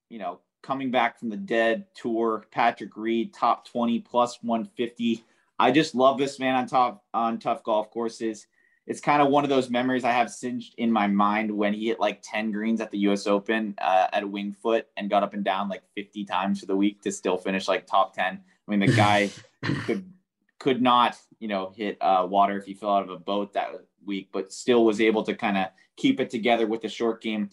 you 0.09 0.19
know, 0.19 0.41
coming 0.63 0.91
back 0.91 1.19
from 1.19 1.31
the 1.31 1.37
dead 1.37 1.87
tour, 1.95 2.45
Patrick 2.51 2.97
Reed, 2.97 3.33
top 3.33 3.67
20 3.69 4.01
plus 4.01 4.39
150. 4.43 5.25
I 5.59 5.71
just 5.71 5.95
love 5.95 6.19
this 6.19 6.39
man 6.39 6.55
on 6.55 6.67
top 6.67 7.05
on 7.13 7.39
tough 7.39 7.65
golf 7.65 7.91
courses. 7.91 8.47
It's 8.89 9.01
kind 9.01 9.21
of 9.21 9.29
one 9.29 9.45
of 9.45 9.51
those 9.51 9.69
memories 9.69 10.03
I 10.03 10.13
have 10.13 10.31
singed 10.31 10.75
in 10.79 10.91
my 10.91 11.07
mind 11.07 11.51
when 11.51 11.75
he 11.75 11.89
hit 11.89 12.01
like 12.01 12.21
10 12.23 12.53
greens 12.53 12.81
at 12.81 12.91
the 12.91 12.97
US 13.01 13.27
Open 13.27 13.75
uh, 13.83 14.07
at 14.15 14.23
a 14.23 14.27
Winged 14.27 14.57
Foot 14.57 14.87
and 14.97 15.11
got 15.11 15.23
up 15.23 15.35
and 15.35 15.45
down 15.45 15.69
like 15.69 15.83
50 15.95 16.25
times 16.25 16.61
for 16.61 16.67
the 16.67 16.75
week 16.75 17.03
to 17.03 17.13
still 17.13 17.37
finish 17.37 17.69
like 17.69 17.87
top 17.87 18.15
10. 18.15 18.25
I 18.25 18.71
mean, 18.71 18.81
the 18.81 18.87
guy 18.87 19.31
could 19.85 20.11
could 20.59 20.81
not, 20.81 21.17
you 21.39 21.49
know, 21.49 21.71
hit 21.77 21.99
uh, 22.01 22.27
water 22.29 22.57
if 22.57 22.65
he 22.65 22.73
fell 22.73 22.97
out 22.97 23.03
of 23.03 23.11
a 23.11 23.19
boat 23.19 23.53
that 23.53 23.73
week, 24.07 24.31
but 24.33 24.53
still 24.55 24.87
was 24.87 25.03
able 25.03 25.23
to 25.25 25.35
kind 25.35 25.59
of 25.59 25.67
keep 25.97 26.19
it 26.19 26.31
together 26.31 26.67
with 26.67 26.81
the 26.81 26.89
short 26.89 27.21
game. 27.21 27.51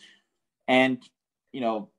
And, 0.69 1.03
you 1.51 1.59
know, 1.59 1.89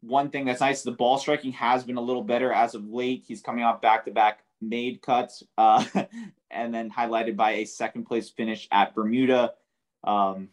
one 0.00 0.30
thing 0.30 0.46
that's 0.46 0.62
nice, 0.62 0.82
the 0.82 0.92
ball 0.92 1.18
striking 1.18 1.52
has 1.52 1.84
been 1.84 1.98
a 1.98 2.00
little 2.00 2.24
better 2.24 2.50
as 2.52 2.74
of 2.74 2.88
late. 2.88 3.24
He's 3.28 3.42
coming 3.42 3.64
off 3.64 3.82
back 3.82 4.06
to 4.06 4.10
back 4.10 4.44
made 4.62 5.02
cuts, 5.02 5.42
uh, 5.58 5.84
and 6.52 6.72
then 6.72 6.90
highlighted 6.90 7.36
by 7.36 7.52
a 7.52 7.64
second 7.64 8.04
place 8.04 8.30
finish 8.30 8.68
at 8.70 8.94
Bermuda. 8.94 9.52
Um, 10.04 10.48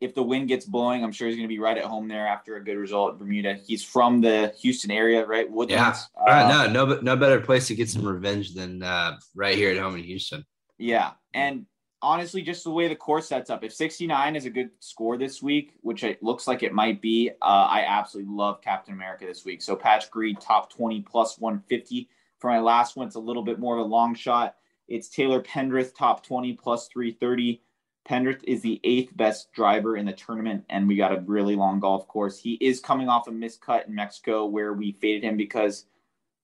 if 0.00 0.14
the 0.14 0.22
wind 0.22 0.48
gets 0.48 0.66
blowing, 0.66 1.02
I'm 1.02 1.12
sure 1.12 1.26
he's 1.26 1.36
going 1.36 1.48
to 1.48 1.52
be 1.54 1.58
right 1.58 1.78
at 1.78 1.84
home 1.84 2.06
there 2.06 2.26
after 2.26 2.56
a 2.56 2.64
good 2.64 2.76
result 2.76 3.12
at 3.12 3.18
Bermuda. 3.18 3.54
He's 3.66 3.82
from 3.82 4.20
the 4.20 4.54
Houston 4.60 4.90
area, 4.90 5.24
right? 5.24 5.50
Woodlands. 5.50 6.08
Yeah, 6.26 6.44
uh, 6.44 6.68
no, 6.68 6.84
no, 6.84 7.00
no 7.00 7.16
better 7.16 7.40
place 7.40 7.66
to 7.68 7.74
get 7.74 7.88
some 7.88 8.06
revenge 8.06 8.54
than 8.54 8.82
uh, 8.82 9.16
right 9.34 9.56
here 9.56 9.70
at 9.70 9.78
home 9.78 9.96
in 9.96 10.04
Houston. 10.04 10.44
Yeah, 10.78 11.12
and 11.32 11.64
honestly, 12.02 12.42
just 12.42 12.64
the 12.64 12.70
way 12.70 12.88
the 12.88 12.96
course 12.96 13.28
sets 13.28 13.48
up, 13.48 13.64
if 13.64 13.72
69 13.72 14.36
is 14.36 14.44
a 14.44 14.50
good 14.50 14.70
score 14.80 15.16
this 15.16 15.42
week, 15.42 15.72
which 15.80 16.04
it 16.04 16.22
looks 16.22 16.46
like 16.46 16.62
it 16.62 16.74
might 16.74 17.00
be, 17.00 17.30
uh, 17.40 17.44
I 17.44 17.84
absolutely 17.86 18.34
love 18.34 18.60
Captain 18.60 18.92
America 18.94 19.24
this 19.24 19.44
week. 19.44 19.62
So 19.62 19.74
Patch 19.74 20.04
Reed, 20.14 20.40
top 20.40 20.70
20 20.72 21.00
plus 21.02 21.38
150. 21.38 22.08
For 22.38 22.50
my 22.50 22.60
last 22.60 22.96
one, 22.96 23.06
it's 23.06 23.16
a 23.16 23.20
little 23.20 23.42
bit 23.42 23.58
more 23.58 23.78
of 23.78 23.84
a 23.84 23.88
long 23.88 24.14
shot. 24.14 24.56
It's 24.88 25.08
Taylor 25.08 25.42
Pendrith, 25.42 25.94
top 25.96 26.24
20 26.24 26.54
plus 26.54 26.88
330. 26.88 27.62
Pendrith 28.08 28.44
is 28.44 28.62
the 28.62 28.80
eighth 28.84 29.16
best 29.16 29.52
driver 29.52 29.96
in 29.96 30.06
the 30.06 30.12
tournament, 30.12 30.64
and 30.70 30.86
we 30.86 30.96
got 30.96 31.12
a 31.12 31.24
really 31.26 31.56
long 31.56 31.80
golf 31.80 32.06
course. 32.06 32.38
He 32.38 32.54
is 32.54 32.78
coming 32.78 33.08
off 33.08 33.26
a 33.26 33.32
miscut 33.32 33.88
in 33.88 33.94
Mexico 33.94 34.46
where 34.46 34.72
we 34.72 34.92
faded 34.92 35.24
him 35.24 35.36
because 35.36 35.86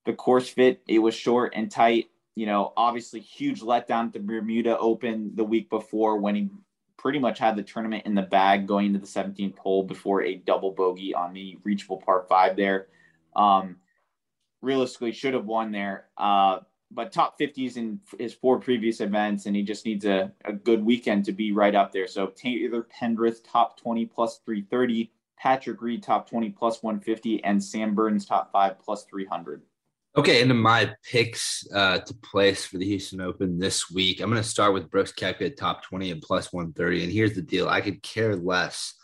the 0.04 0.12
course 0.12 0.48
fit, 0.48 0.82
it 0.88 0.98
was 0.98 1.14
short 1.14 1.52
and 1.54 1.70
tight 1.70 2.08
you 2.34 2.46
know, 2.46 2.72
obviously 2.76 3.20
huge 3.20 3.60
letdown 3.60 4.06
at 4.06 4.12
the 4.12 4.20
Bermuda 4.20 4.78
Open 4.78 5.32
the 5.34 5.44
week 5.44 5.68
before 5.68 6.16
when 6.16 6.34
he 6.34 6.48
pretty 6.96 7.18
much 7.18 7.38
had 7.38 7.56
the 7.56 7.62
tournament 7.62 8.06
in 8.06 8.14
the 8.14 8.22
bag 8.22 8.66
going 8.66 8.86
into 8.86 8.98
the 8.98 9.06
17th 9.06 9.58
hole 9.58 9.82
before 9.82 10.22
a 10.22 10.36
double 10.36 10.70
bogey 10.70 11.14
on 11.14 11.32
the 11.32 11.58
reachable 11.64 11.98
par 11.98 12.24
five 12.28 12.56
there. 12.56 12.86
Um, 13.36 13.76
realistically, 14.62 15.12
should 15.12 15.34
have 15.34 15.46
won 15.46 15.72
there. 15.72 16.06
Uh, 16.16 16.60
but 16.94 17.12
top 17.12 17.38
50s 17.38 17.76
in 17.76 18.00
his 18.18 18.34
four 18.34 18.58
previous 18.60 19.00
events, 19.00 19.46
and 19.46 19.56
he 19.56 19.62
just 19.62 19.86
needs 19.86 20.04
a, 20.04 20.32
a 20.44 20.52
good 20.52 20.84
weekend 20.84 21.24
to 21.24 21.32
be 21.32 21.52
right 21.52 21.74
up 21.74 21.92
there. 21.92 22.06
So 22.06 22.26
Taylor 22.28 22.86
Pendrith, 23.00 23.38
top 23.44 23.78
20 23.78 24.06
plus 24.06 24.40
330, 24.44 25.12
Patrick 25.38 25.82
Reed, 25.82 26.02
top 26.02 26.28
20 26.28 26.50
plus 26.50 26.82
150, 26.82 27.42
and 27.44 27.62
Sam 27.62 27.94
Burns, 27.94 28.26
top 28.26 28.52
five 28.52 28.78
plus 28.78 29.04
300. 29.04 29.62
Okay, 30.14 30.42
into 30.42 30.54
my 30.54 30.94
picks 31.10 31.66
uh, 31.74 31.98
to 31.98 32.14
place 32.14 32.66
for 32.66 32.76
the 32.76 32.84
Houston 32.84 33.22
Open 33.22 33.58
this 33.58 33.90
week. 33.90 34.20
I'm 34.20 34.28
going 34.28 34.42
to 34.42 34.48
start 34.48 34.74
with 34.74 34.90
Brooks 34.90 35.12
Koepka 35.12 35.46
at 35.46 35.56
top 35.56 35.82
20 35.84 36.10
and 36.10 36.20
plus 36.20 36.52
130. 36.52 37.04
And 37.04 37.12
here's 37.12 37.34
the 37.34 37.40
deal 37.40 37.66
I 37.66 37.80
could 37.80 38.02
care 38.02 38.36
less 38.36 38.94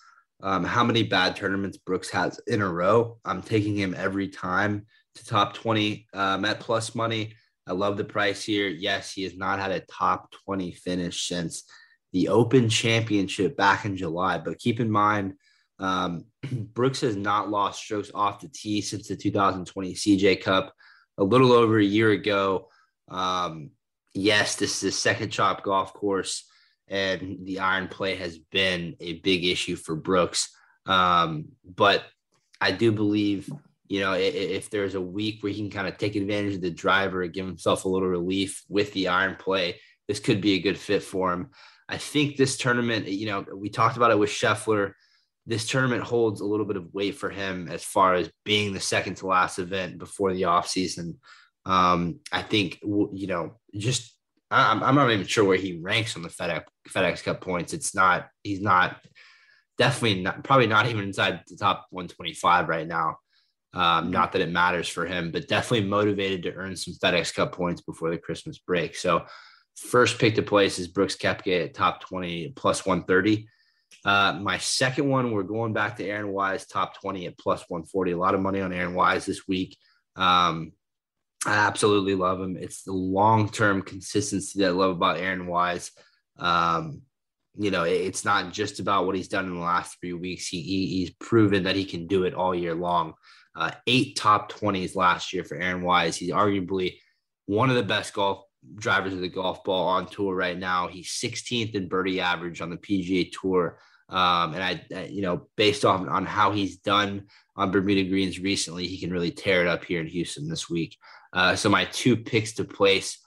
um, 0.42 0.64
how 0.64 0.84
many 0.84 1.02
bad 1.02 1.34
tournaments 1.34 1.78
Brooks 1.78 2.10
has 2.10 2.38
in 2.46 2.60
a 2.60 2.68
row. 2.68 3.18
I'm 3.24 3.40
taking 3.42 3.74
him 3.74 3.94
every 3.96 4.28
time 4.28 4.84
to 5.14 5.24
top 5.24 5.54
20 5.54 6.06
um, 6.12 6.44
at 6.44 6.60
plus 6.60 6.94
money. 6.94 7.34
I 7.68 7.72
love 7.72 7.96
the 7.96 8.04
price 8.04 8.42
here. 8.42 8.68
Yes, 8.68 9.12
he 9.12 9.24
has 9.24 9.36
not 9.36 9.58
had 9.58 9.70
a 9.70 9.80
top 9.80 10.32
20 10.44 10.72
finish 10.72 11.28
since 11.28 11.64
the 12.12 12.28
Open 12.28 12.68
Championship 12.68 13.56
back 13.56 13.84
in 13.84 13.96
July. 13.96 14.38
But 14.38 14.58
keep 14.58 14.80
in 14.80 14.90
mind, 14.90 15.34
um, 15.78 16.24
Brooks 16.52 17.02
has 17.02 17.16
not 17.16 17.50
lost 17.50 17.82
strokes 17.82 18.10
off 18.14 18.40
the 18.40 18.48
tee 18.48 18.80
since 18.80 19.08
the 19.08 19.16
2020 19.16 19.94
CJ 19.94 20.40
Cup 20.40 20.72
a 21.18 21.24
little 21.24 21.52
over 21.52 21.78
a 21.78 21.84
year 21.84 22.10
ago. 22.10 22.68
Um, 23.08 23.70
yes, 24.14 24.56
this 24.56 24.82
is 24.82 24.94
a 24.94 24.96
second 24.96 25.30
chop 25.30 25.62
golf 25.62 25.92
course, 25.92 26.44
and 26.88 27.38
the 27.44 27.60
iron 27.60 27.88
play 27.88 28.16
has 28.16 28.38
been 28.38 28.96
a 29.00 29.14
big 29.20 29.44
issue 29.44 29.76
for 29.76 29.94
Brooks. 29.94 30.54
Um, 30.86 31.48
but 31.64 32.04
I 32.60 32.72
do 32.72 32.92
believe, 32.92 33.50
you 33.88 34.00
know, 34.00 34.12
if, 34.12 34.70
there's 34.70 34.94
a 34.94 35.00
week 35.00 35.42
where 35.42 35.52
he 35.52 35.60
can 35.60 35.70
kind 35.70 35.88
of 35.88 35.96
take 35.96 36.14
advantage 36.14 36.54
of 36.54 36.60
the 36.60 36.70
driver 36.70 37.26
give 37.26 37.46
himself 37.46 37.84
a 37.84 37.88
little 37.88 38.08
relief 38.08 38.62
with 38.68 38.92
the 38.92 39.08
iron 39.08 39.36
play, 39.36 39.80
this 40.06 40.20
could 40.20 40.40
be 40.40 40.54
a 40.54 40.60
good 40.60 40.78
fit 40.78 41.02
for 41.02 41.32
him. 41.32 41.50
I 41.88 41.96
think 41.96 42.36
this 42.36 42.58
tournament, 42.58 43.08
you 43.08 43.26
know, 43.26 43.46
we 43.54 43.70
talked 43.70 43.96
about 43.96 44.10
it 44.10 44.18
with 44.18 44.30
Scheffler 44.30 44.92
this 45.48 45.66
tournament 45.66 46.02
holds 46.02 46.42
a 46.42 46.44
little 46.44 46.66
bit 46.66 46.76
of 46.76 46.92
weight 46.92 47.14
for 47.14 47.30
him 47.30 47.68
as 47.68 47.82
far 47.82 48.14
as 48.14 48.30
being 48.44 48.74
the 48.74 48.80
second 48.80 49.14
to 49.16 49.26
last 49.26 49.58
event 49.58 49.96
before 49.96 50.34
the 50.34 50.42
offseason. 50.42 51.16
Um, 51.64 52.20
I 52.30 52.42
think, 52.42 52.78
you 52.82 53.26
know, 53.26 53.58
just 53.74 54.14
I'm, 54.50 54.82
I'm 54.82 54.94
not 54.94 55.10
even 55.10 55.26
sure 55.26 55.46
where 55.46 55.56
he 55.56 55.78
ranks 55.80 56.16
on 56.16 56.22
the 56.22 56.28
FedEx, 56.28 56.64
FedEx 56.90 57.24
Cup 57.24 57.40
points. 57.40 57.72
It's 57.72 57.94
not, 57.94 58.28
he's 58.42 58.60
not, 58.60 59.00
definitely 59.78 60.22
not, 60.22 60.44
probably 60.44 60.66
not 60.66 60.86
even 60.86 61.04
inside 61.04 61.40
the 61.46 61.56
top 61.56 61.86
125 61.90 62.68
right 62.68 62.86
now. 62.86 63.16
Um, 63.78 64.10
not 64.10 64.32
that 64.32 64.42
it 64.42 64.50
matters 64.50 64.88
for 64.88 65.06
him, 65.06 65.30
but 65.30 65.46
definitely 65.46 65.88
motivated 65.88 66.42
to 66.42 66.54
earn 66.54 66.74
some 66.74 66.94
FedEx 66.94 67.32
Cup 67.32 67.52
points 67.52 67.80
before 67.80 68.10
the 68.10 68.18
Christmas 68.18 68.58
break. 68.58 68.96
So, 68.96 69.24
first 69.76 70.18
pick 70.18 70.34
to 70.34 70.42
place 70.42 70.80
is 70.80 70.88
Brooks 70.88 71.14
Koepka 71.14 71.66
at 71.66 71.74
top 71.74 72.00
20 72.00 72.54
plus 72.56 72.84
130. 72.84 73.46
Uh, 74.04 74.40
my 74.42 74.58
second 74.58 75.08
one, 75.08 75.30
we're 75.30 75.44
going 75.44 75.72
back 75.72 75.96
to 75.96 76.04
Aaron 76.04 76.32
Wise, 76.32 76.66
top 76.66 77.00
20 77.00 77.26
at 77.26 77.38
plus 77.38 77.64
140. 77.68 78.10
A 78.10 78.18
lot 78.18 78.34
of 78.34 78.40
money 78.40 78.60
on 78.60 78.72
Aaron 78.72 78.94
Wise 78.94 79.26
this 79.26 79.46
week. 79.46 79.76
Um, 80.16 80.72
I 81.46 81.54
absolutely 81.54 82.16
love 82.16 82.40
him. 82.40 82.56
It's 82.56 82.82
the 82.82 82.92
long 82.92 83.48
term 83.48 83.82
consistency 83.82 84.58
that 84.58 84.70
I 84.70 84.72
love 84.72 84.90
about 84.90 85.18
Aaron 85.18 85.46
Wise. 85.46 85.92
Um, 86.36 87.02
you 87.58 87.72
know, 87.72 87.82
it's 87.82 88.24
not 88.24 88.52
just 88.52 88.78
about 88.78 89.04
what 89.04 89.16
he's 89.16 89.28
done 89.28 89.46
in 89.46 89.54
the 89.54 89.60
last 89.60 89.98
three 90.00 90.12
weeks. 90.12 90.46
He, 90.46 90.62
he 90.62 90.86
he's 90.86 91.10
proven 91.10 91.64
that 91.64 91.76
he 91.76 91.84
can 91.84 92.06
do 92.06 92.22
it 92.22 92.32
all 92.32 92.54
year 92.54 92.74
long. 92.74 93.14
Uh, 93.56 93.72
eight 93.88 94.14
top 94.14 94.52
20s 94.52 94.94
last 94.94 95.32
year 95.32 95.42
for 95.42 95.56
Aaron 95.56 95.82
Wise. 95.82 96.16
He's 96.16 96.30
arguably 96.30 96.98
one 97.46 97.68
of 97.68 97.76
the 97.76 97.82
best 97.82 98.14
golf 98.14 98.44
drivers 98.76 99.12
of 99.12 99.20
the 99.20 99.28
golf 99.28 99.64
ball 99.64 99.88
on 99.88 100.06
tour 100.06 100.34
right 100.34 100.56
now. 100.56 100.86
He's 100.86 101.08
16th 101.08 101.74
in 101.74 101.88
birdie 101.88 102.20
average 102.20 102.60
on 102.60 102.70
the 102.70 102.76
PGA 102.76 103.32
Tour 103.32 103.78
Um, 104.08 104.54
and 104.54 104.62
I, 104.62 105.04
you 105.06 105.22
know, 105.22 105.48
based 105.56 105.84
on 105.84 106.08
on 106.08 106.26
how 106.26 106.52
he's 106.52 106.78
done 106.78 107.26
on 107.56 107.72
Bermuda 107.72 108.08
greens 108.08 108.38
recently, 108.38 108.86
he 108.86 108.98
can 109.00 109.12
really 109.12 109.32
tear 109.32 109.62
it 109.62 109.68
up 109.68 109.84
here 109.84 110.00
in 110.00 110.06
Houston 110.06 110.48
this 110.48 110.70
week. 110.70 110.96
Uh, 111.32 111.56
so 111.56 111.68
my 111.68 111.84
two 111.86 112.16
picks 112.16 112.52
to 112.54 112.64
place 112.64 113.18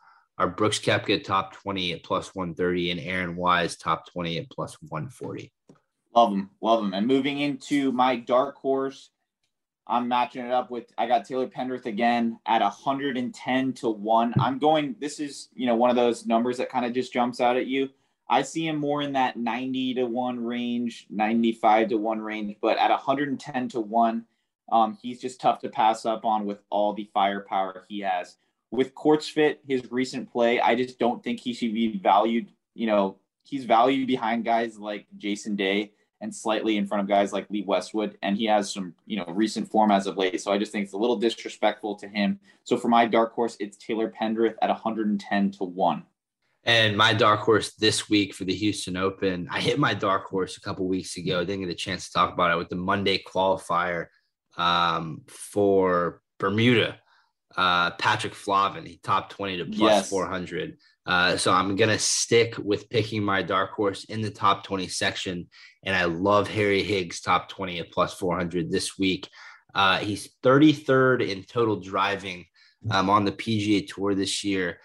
are 0.41 0.47
Brooks 0.47 0.79
Koepka 0.79 1.23
top 1.23 1.53
20 1.53 1.93
at 1.93 2.03
plus 2.03 2.33
130 2.33 2.89
and 2.89 2.99
Aaron 2.99 3.35
Wise 3.35 3.77
top 3.77 4.11
20 4.11 4.39
at 4.39 4.49
plus 4.49 4.75
140. 4.89 5.53
Love 6.15 6.31
him, 6.31 6.49
love 6.61 6.83
him. 6.83 6.95
And 6.95 7.05
moving 7.05 7.39
into 7.41 7.91
my 7.91 8.15
dark 8.15 8.55
horse, 8.55 9.11
I'm 9.85 10.07
matching 10.07 10.43
it 10.43 10.51
up 10.51 10.71
with 10.71 10.91
I 10.97 11.05
got 11.05 11.25
Taylor 11.25 11.45
Pendrith 11.45 11.85
again 11.85 12.39
at 12.47 12.61
110 12.61 13.73
to 13.73 13.89
1. 13.91 14.33
I'm 14.39 14.57
going 14.57 14.95
this 14.99 15.19
is, 15.19 15.49
you 15.53 15.67
know, 15.67 15.75
one 15.75 15.91
of 15.91 15.95
those 15.95 16.25
numbers 16.25 16.57
that 16.57 16.69
kind 16.69 16.85
of 16.85 16.93
just 16.93 17.13
jumps 17.13 17.39
out 17.39 17.55
at 17.55 17.67
you. 17.67 17.89
I 18.27 18.41
see 18.41 18.67
him 18.67 18.77
more 18.77 19.03
in 19.03 19.13
that 19.13 19.37
90 19.37 19.93
to 19.95 20.05
1 20.05 20.43
range, 20.43 21.05
95 21.11 21.89
to 21.89 21.97
1 21.97 22.19
range, 22.19 22.55
but 22.63 22.79
at 22.79 22.89
110 22.89 23.69
to 23.69 23.79
1, 23.79 24.25
um, 24.71 24.97
he's 24.99 25.21
just 25.21 25.39
tough 25.39 25.59
to 25.59 25.69
pass 25.69 26.03
up 26.03 26.25
on 26.25 26.47
with 26.47 26.63
all 26.71 26.93
the 26.93 27.11
firepower 27.13 27.85
he 27.87 27.99
has. 27.99 28.37
With 28.71 28.95
Courts 28.95 29.27
Fit, 29.27 29.59
his 29.67 29.91
recent 29.91 30.31
play, 30.31 30.59
I 30.59 30.75
just 30.75 30.97
don't 30.97 31.23
think 31.23 31.39
he 31.39 31.53
should 31.53 31.73
be 31.73 31.97
valued. 31.97 32.47
You 32.73 32.87
know, 32.87 33.17
he's 33.43 33.65
valued 33.65 34.07
behind 34.07 34.45
guys 34.45 34.79
like 34.79 35.07
Jason 35.17 35.55
Day 35.55 35.91
and 36.21 36.33
slightly 36.33 36.77
in 36.77 36.85
front 36.85 37.01
of 37.01 37.09
guys 37.09 37.33
like 37.33 37.49
Lee 37.49 37.63
Westwood. 37.63 38.17
And 38.21 38.37
he 38.37 38.45
has 38.45 38.71
some, 38.71 38.93
you 39.05 39.17
know, 39.17 39.25
recent 39.27 39.69
form 39.69 39.91
as 39.91 40.07
of 40.07 40.17
late. 40.17 40.39
So 40.39 40.51
I 40.51 40.57
just 40.57 40.71
think 40.71 40.85
it's 40.85 40.93
a 40.93 40.97
little 40.97 41.17
disrespectful 41.17 41.95
to 41.95 42.07
him. 42.07 42.39
So 42.63 42.77
for 42.77 42.87
my 42.87 43.07
dark 43.07 43.33
horse, 43.33 43.57
it's 43.59 43.75
Taylor 43.75 44.09
Pendrith 44.09 44.55
at 44.61 44.69
110 44.69 45.51
to 45.51 45.63
1. 45.63 46.03
And 46.63 46.95
my 46.95 47.13
dark 47.13 47.39
horse 47.39 47.73
this 47.73 48.07
week 48.07 48.35
for 48.35 48.45
the 48.45 48.53
Houston 48.53 48.95
Open, 48.95 49.47
I 49.49 49.59
hit 49.59 49.79
my 49.79 49.95
dark 49.95 50.25
horse 50.25 50.57
a 50.57 50.61
couple 50.61 50.87
weeks 50.87 51.17
ago. 51.17 51.43
Didn't 51.43 51.61
get 51.61 51.71
a 51.71 51.75
chance 51.75 52.05
to 52.05 52.13
talk 52.13 52.33
about 52.33 52.51
it 52.51 52.57
with 52.57 52.69
the 52.69 52.75
Monday 52.75 53.21
qualifier 53.21 54.07
um, 54.57 55.23
for 55.27 56.21
Bermuda. 56.37 56.99
Uh, 57.57 57.91
Patrick 57.91 58.33
Flavin, 58.33 58.85
he 58.85 58.99
top 59.03 59.29
20 59.29 59.57
to 59.57 59.65
plus 59.65 59.79
yes. 59.79 60.09
400. 60.09 60.77
Uh, 61.05 61.35
so 61.35 61.51
I'm 61.51 61.75
going 61.75 61.89
to 61.89 61.99
stick 61.99 62.57
with 62.57 62.89
picking 62.89 63.23
my 63.23 63.41
dark 63.41 63.71
horse 63.71 64.03
in 64.05 64.21
the 64.21 64.29
top 64.29 64.63
20 64.63 64.87
section. 64.87 65.47
And 65.83 65.95
I 65.95 66.05
love 66.05 66.47
Harry 66.47 66.83
Higgs, 66.83 67.21
top 67.21 67.49
20 67.49 67.79
at 67.79 67.91
plus 67.91 68.13
400 68.13 68.71
this 68.71 68.97
week. 68.97 69.27
Uh, 69.73 69.97
he's 69.99 70.29
33rd 70.43 71.27
in 71.27 71.43
total 71.43 71.77
driving 71.77 72.45
um, 72.89 73.09
on 73.09 73.25
the 73.25 73.31
PGA 73.31 73.87
Tour 73.87 74.15
this 74.15 74.43
year. 74.43 74.79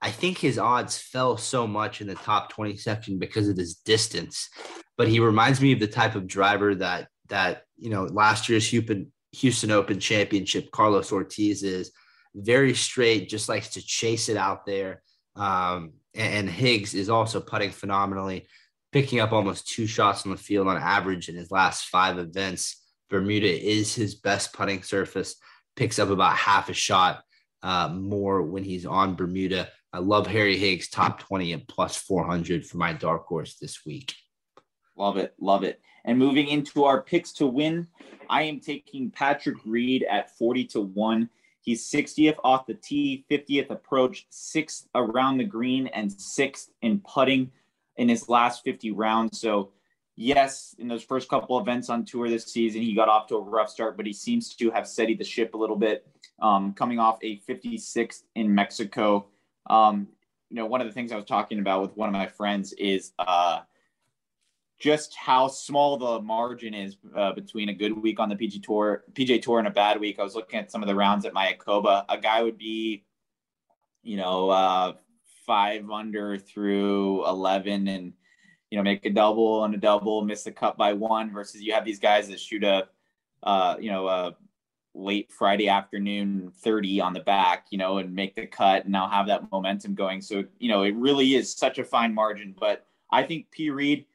I 0.00 0.10
think 0.10 0.38
his 0.38 0.58
odds 0.58 0.96
fell 0.96 1.36
so 1.36 1.66
much 1.66 2.00
in 2.00 2.06
the 2.06 2.14
top 2.14 2.50
20 2.50 2.76
section 2.76 3.18
because 3.18 3.48
of 3.48 3.56
his 3.56 3.76
distance, 3.76 4.48
but 4.96 5.08
he 5.08 5.18
reminds 5.18 5.60
me 5.60 5.72
of 5.72 5.80
the 5.80 5.88
type 5.88 6.14
of 6.14 6.26
driver 6.26 6.74
that 6.76 7.08
that 7.28 7.64
you 7.76 7.90
know 7.90 8.04
last 8.04 8.48
year's 8.48 8.68
Houston 8.68 9.12
Houston 9.32 9.70
Open 9.70 9.98
championship 9.98 10.70
Carlos 10.70 11.12
Ortiz 11.12 11.62
is 11.62 11.90
very 12.34 12.74
straight, 12.74 13.28
just 13.28 13.48
likes 13.48 13.70
to 13.70 13.84
chase 13.84 14.28
it 14.28 14.36
out 14.36 14.66
there. 14.66 15.02
Um, 15.36 15.92
and, 16.14 16.34
and 16.34 16.50
Higgs 16.50 16.94
is 16.94 17.08
also 17.08 17.40
putting 17.40 17.70
phenomenally, 17.70 18.46
picking 18.92 19.20
up 19.20 19.32
almost 19.32 19.68
two 19.68 19.86
shots 19.86 20.24
on 20.24 20.32
the 20.32 20.38
field 20.38 20.68
on 20.68 20.76
average 20.76 21.28
in 21.28 21.36
his 21.36 21.50
last 21.50 21.88
five 21.88 22.18
events. 22.18 22.84
Bermuda 23.10 23.48
is 23.48 23.94
his 23.94 24.14
best 24.14 24.52
putting 24.52 24.82
surface, 24.82 25.36
picks 25.76 25.98
up 25.98 26.10
about 26.10 26.36
half 26.36 26.68
a 26.68 26.74
shot 26.74 27.22
uh, 27.62 27.88
more 27.88 28.42
when 28.42 28.64
he's 28.64 28.86
on 28.86 29.14
Bermuda. 29.14 29.68
I 29.92 29.98
love 29.98 30.26
Harry 30.26 30.56
Higgs, 30.56 30.88
top 30.88 31.20
20 31.20 31.52
and 31.54 31.66
plus 31.66 31.96
400 31.96 32.66
for 32.66 32.76
my 32.76 32.92
dark 32.92 33.26
horse 33.26 33.56
this 33.56 33.84
week. 33.86 34.14
Love 34.96 35.16
it. 35.16 35.34
Love 35.40 35.64
it. 35.64 35.80
And 36.04 36.18
moving 36.18 36.48
into 36.48 36.84
our 36.84 37.02
picks 37.02 37.32
to 37.34 37.46
win, 37.46 37.86
I 38.28 38.42
am 38.42 38.60
taking 38.60 39.10
Patrick 39.10 39.56
Reed 39.64 40.04
at 40.04 40.36
40 40.36 40.64
to 40.66 40.80
1. 40.80 41.28
He's 41.60 41.90
60th 41.90 42.36
off 42.44 42.66
the 42.66 42.74
tee, 42.74 43.24
50th 43.30 43.70
approach, 43.70 44.26
sixth 44.30 44.88
around 44.94 45.38
the 45.38 45.44
green, 45.44 45.88
and 45.88 46.10
sixth 46.10 46.70
in 46.82 47.00
putting 47.00 47.50
in 47.96 48.08
his 48.08 48.28
last 48.28 48.64
50 48.64 48.92
rounds. 48.92 49.40
So, 49.40 49.72
yes, 50.16 50.74
in 50.78 50.88
those 50.88 51.02
first 51.02 51.28
couple 51.28 51.58
events 51.58 51.90
on 51.90 52.04
tour 52.04 52.28
this 52.28 52.46
season, 52.46 52.82
he 52.82 52.94
got 52.94 53.08
off 53.08 53.26
to 53.28 53.36
a 53.36 53.40
rough 53.40 53.68
start, 53.68 53.96
but 53.96 54.06
he 54.06 54.12
seems 54.12 54.54
to 54.54 54.70
have 54.70 54.86
steadied 54.86 55.18
the 55.18 55.24
ship 55.24 55.54
a 55.54 55.58
little 55.58 55.76
bit, 55.76 56.06
um, 56.40 56.72
coming 56.72 56.98
off 56.98 57.18
a 57.22 57.40
56th 57.40 58.22
in 58.34 58.54
Mexico. 58.54 59.26
Um, 59.68 60.08
you 60.50 60.56
know, 60.56 60.66
one 60.66 60.80
of 60.80 60.86
the 60.86 60.92
things 60.92 61.12
I 61.12 61.16
was 61.16 61.24
talking 61.24 61.58
about 61.58 61.82
with 61.82 61.96
one 61.96 62.08
of 62.08 62.14
my 62.14 62.26
friends 62.26 62.72
is 62.74 63.12
uh, 63.18 63.60
just 64.78 65.14
how 65.16 65.48
small 65.48 65.96
the 65.96 66.20
margin 66.20 66.72
is 66.72 66.96
uh, 67.16 67.32
between 67.32 67.68
a 67.68 67.74
good 67.74 67.92
week 67.92 68.20
on 68.20 68.28
the 68.28 68.36
PG 68.36 68.60
Tour, 68.60 69.04
PGA 69.12 69.42
Tour, 69.42 69.58
and 69.58 69.68
a 69.68 69.72
bad 69.72 69.98
week. 69.98 70.18
I 70.18 70.22
was 70.22 70.34
looking 70.34 70.60
at 70.60 70.70
some 70.70 70.82
of 70.82 70.88
the 70.88 70.94
rounds 70.94 71.24
at 71.24 71.34
Mayakoba. 71.34 72.04
A 72.08 72.18
guy 72.18 72.42
would 72.42 72.58
be, 72.58 73.04
you 74.02 74.16
know, 74.16 74.50
uh, 74.50 74.92
five 75.46 75.90
under 75.90 76.38
through 76.38 77.26
eleven, 77.26 77.88
and 77.88 78.12
you 78.70 78.76
know, 78.76 78.84
make 78.84 79.04
a 79.04 79.10
double 79.10 79.64
and 79.64 79.74
a 79.74 79.78
double, 79.78 80.22
miss 80.22 80.44
the 80.44 80.52
cut 80.52 80.76
by 80.76 80.92
one. 80.92 81.32
Versus 81.32 81.60
you 81.60 81.72
have 81.72 81.84
these 81.84 81.98
guys 81.98 82.28
that 82.28 82.38
shoot 82.38 82.62
a, 82.62 82.88
uh, 83.42 83.76
you 83.80 83.90
know, 83.90 84.06
a 84.06 84.36
late 84.94 85.30
Friday 85.30 85.68
afternoon 85.68 86.50
30 86.56 87.00
on 87.00 87.12
the 87.12 87.20
back, 87.20 87.66
you 87.70 87.78
know, 87.78 87.98
and 87.98 88.12
make 88.12 88.34
the 88.34 88.46
cut 88.46 88.84
and 88.84 88.92
now 88.92 89.08
have 89.08 89.26
that 89.28 89.50
momentum 89.52 89.94
going. 89.94 90.20
So, 90.20 90.44
you 90.58 90.68
know, 90.68 90.82
it 90.82 90.94
really 90.96 91.34
is 91.34 91.54
such 91.54 91.78
a 91.78 91.84
fine 91.84 92.12
margin. 92.12 92.54
But 92.58 92.86
I 93.12 93.22
think 93.22 93.50
P. 93.50 93.70
Reed 93.70 94.06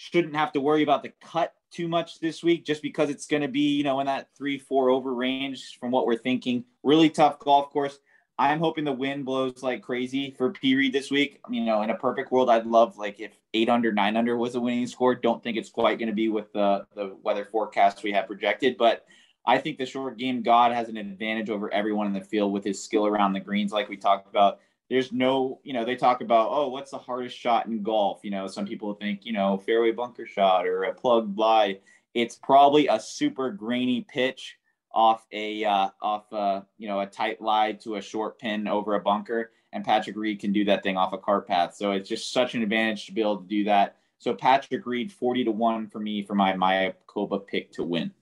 shouldn't 0.00 0.36
have 0.36 0.52
to 0.52 0.60
worry 0.60 0.84
about 0.84 1.02
the 1.02 1.12
cut 1.20 1.54
too 1.72 1.88
much 1.88 2.20
this 2.20 2.40
week 2.40 2.64
just 2.64 2.82
because 2.82 3.10
it's 3.10 3.26
going 3.26 3.42
to 3.42 3.48
be, 3.48 3.76
you 3.76 3.82
know, 3.82 3.98
in 3.98 4.06
that 4.06 4.28
three, 4.38 4.56
four 4.56 4.90
over 4.90 5.12
range 5.12 5.76
from 5.80 5.90
what 5.90 6.06
we're 6.06 6.16
thinking. 6.16 6.64
Really 6.84 7.10
tough 7.10 7.40
golf 7.40 7.70
course. 7.70 7.98
I'm 8.38 8.60
hoping 8.60 8.84
the 8.84 8.92
wind 8.92 9.24
blows 9.24 9.60
like 9.60 9.82
crazy 9.82 10.30
for 10.38 10.52
P 10.52 10.76
Reed 10.76 10.92
this 10.92 11.10
week. 11.10 11.40
You 11.50 11.64
know, 11.64 11.82
in 11.82 11.90
a 11.90 11.96
perfect 11.96 12.30
world, 12.30 12.48
I'd 12.48 12.64
love 12.64 12.96
like 12.96 13.18
if 13.18 13.32
eight 13.54 13.68
under, 13.68 13.90
nine 13.90 14.16
under 14.16 14.36
was 14.36 14.54
a 14.54 14.60
winning 14.60 14.86
score. 14.86 15.16
Don't 15.16 15.42
think 15.42 15.56
it's 15.56 15.68
quite 15.68 15.98
going 15.98 16.10
to 16.10 16.14
be 16.14 16.28
with 16.28 16.52
the 16.52 16.86
the 16.94 17.16
weather 17.24 17.44
forecast 17.44 18.04
we 18.04 18.12
have 18.12 18.28
projected, 18.28 18.76
but 18.76 19.04
I 19.44 19.58
think 19.58 19.78
the 19.78 19.86
short 19.86 20.16
game 20.16 20.42
God 20.42 20.70
has 20.70 20.88
an 20.88 20.96
advantage 20.96 21.50
over 21.50 21.74
everyone 21.74 22.06
in 22.06 22.12
the 22.12 22.20
field 22.20 22.52
with 22.52 22.62
his 22.62 22.80
skill 22.80 23.04
around 23.04 23.32
the 23.32 23.40
greens, 23.40 23.72
like 23.72 23.88
we 23.88 23.96
talked 23.96 24.28
about. 24.28 24.60
There's 24.88 25.12
no, 25.12 25.60
you 25.64 25.74
know, 25.74 25.84
they 25.84 25.96
talk 25.96 26.22
about, 26.22 26.48
oh, 26.50 26.68
what's 26.68 26.90
the 26.90 26.98
hardest 26.98 27.36
shot 27.36 27.66
in 27.66 27.82
golf? 27.82 28.20
You 28.22 28.30
know, 28.30 28.46
some 28.46 28.66
people 28.66 28.94
think, 28.94 29.26
you 29.26 29.32
know, 29.32 29.58
fairway 29.58 29.92
bunker 29.92 30.26
shot 30.26 30.66
or 30.66 30.84
a 30.84 30.94
plug 30.94 31.38
lie. 31.38 31.80
It's 32.14 32.36
probably 32.36 32.88
a 32.88 32.98
super 32.98 33.50
grainy 33.50 34.06
pitch 34.08 34.58
off 34.92 35.26
a 35.32 35.64
uh, 35.64 35.90
off 36.02 36.32
a 36.32 36.64
you 36.78 36.88
know 36.88 37.00
a 37.00 37.06
tight 37.06 37.40
lie 37.40 37.72
to 37.72 37.96
a 37.96 38.02
short 38.02 38.38
pin 38.38 38.66
over 38.66 38.94
a 38.94 39.00
bunker, 39.00 39.52
and 39.72 39.84
Patrick 39.84 40.16
Reed 40.16 40.40
can 40.40 40.52
do 40.52 40.64
that 40.64 40.82
thing 40.82 40.96
off 40.96 41.12
a 41.12 41.18
cart 41.18 41.46
path. 41.46 41.74
So 41.74 41.92
it's 41.92 42.08
just 42.08 42.32
such 42.32 42.54
an 42.54 42.62
advantage 42.62 43.06
to 43.06 43.12
be 43.12 43.20
able 43.20 43.38
to 43.38 43.46
do 43.46 43.64
that. 43.64 43.96
So 44.18 44.34
Patrick 44.34 44.86
Reed, 44.86 45.12
forty 45.12 45.44
to 45.44 45.50
one 45.50 45.88
for 45.88 46.00
me 46.00 46.22
for 46.22 46.34
my 46.34 46.52
Mayakoba 46.54 47.46
pick 47.46 47.72
to 47.72 47.84
win. 47.84 48.12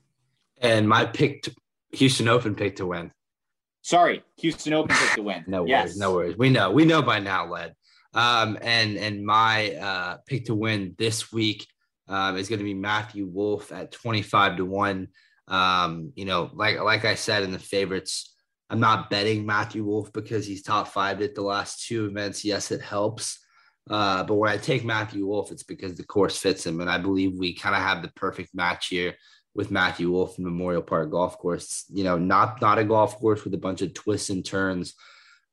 And 0.59 0.89
my 0.89 1.05
pick, 1.05 1.43
to, 1.43 1.55
Houston 1.93 2.29
Open 2.29 2.55
pick 2.55 2.77
to 2.77 2.87
win. 2.87 3.11
Sorry, 3.87 4.25
Houston 4.39 4.73
Open 4.73 4.97
pick 4.97 5.13
to 5.13 5.23
win. 5.23 5.45
no 5.47 5.65
yes. 5.65 5.85
worries, 5.85 5.97
no 5.97 6.13
worries. 6.13 6.37
We 6.37 6.51
know, 6.51 6.73
we 6.73 6.85
know 6.85 7.03
by 7.03 7.21
now, 7.21 7.47
Led. 7.47 7.73
Um, 8.15 8.59
and 8.61 8.97
and 8.97 9.25
my 9.25 9.77
uh, 9.77 10.17
pick 10.27 10.47
to 10.47 10.57
win 10.57 10.97
this 10.99 11.33
week 11.33 11.69
um, 12.09 12.37
is 12.37 12.49
going 12.49 12.59
to 12.59 12.65
be 12.65 12.75
Matthew 12.75 13.27
Wolff 13.27 13.71
at 13.71 13.93
twenty 13.93 14.23
five 14.23 14.57
to 14.57 14.65
one. 14.65 15.07
Um, 15.47 16.13
you 16.17 16.25
know, 16.25 16.51
like 16.53 16.81
like 16.81 17.05
I 17.05 17.15
said 17.15 17.45
in 17.45 17.53
the 17.53 17.61
favorites, 17.61 18.35
I'm 18.71 18.81
not 18.81 19.09
betting 19.09 19.47
Matthew 19.47 19.85
Wolff 19.85 20.13
because 20.13 20.49
he's 20.49 20.65
top 20.65 20.89
five 20.89 21.23
at 21.23 21.37
the 21.37 21.43
last 21.43 21.87
two 21.87 22.07
events. 22.07 22.45
Yes, 22.45 22.73
it 22.73 22.81
helps. 22.81 23.39
Uh, 23.89 24.25
but 24.25 24.35
when 24.35 24.51
I 24.51 24.57
take 24.57 24.85
Matthew 24.85 25.29
Wolff, 25.29 25.53
it's 25.53 25.63
because 25.63 25.95
the 25.95 26.03
course 26.03 26.37
fits 26.37 26.67
him, 26.67 26.81
and 26.81 26.91
I 26.91 26.99
believe 26.99 27.39
we 27.39 27.55
kind 27.55 27.77
of 27.77 27.83
have 27.83 28.03
the 28.03 28.11
perfect 28.17 28.53
match 28.53 28.89
here 28.89 29.15
with 29.57 29.71
Matthew 29.71 30.11
Wolff 30.11 30.37
and 30.37 30.45
Memorial 30.45 30.83
Park 30.83 31.11
Golf 31.11 31.39
Course. 31.39 31.87
You 31.91 32.05
know, 32.05 32.19
not 32.19 32.61
not 32.61 32.79
a 32.79 32.85
golf 32.85 33.19
course 33.19 33.43
with 33.43 33.55
a 33.55 33.59
bunch 33.59 33.83
of 33.83 33.95
twists 33.95 34.31
and 34.31 34.45
turns. 34.45 34.95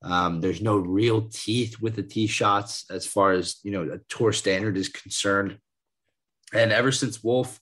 Um, 0.04 0.41
there's 0.41 0.62
no 0.62 0.78
real 0.78 1.30
teeth 1.30 1.82
with 1.82 1.95
the 1.95 2.04
tee 2.04 2.28
shots 2.28 2.86
as 2.91 3.08
far 3.08 3.32
as 3.32 3.60
you 3.64 3.72
know 3.72 3.93
a 3.93 3.99
tour 4.10 4.34
standard 4.34 4.78
is 4.78 4.89
concerned. 4.89 5.58
And 6.54 6.72
ever 6.72 6.91
since 6.91 7.24
Wolff, 7.24 7.60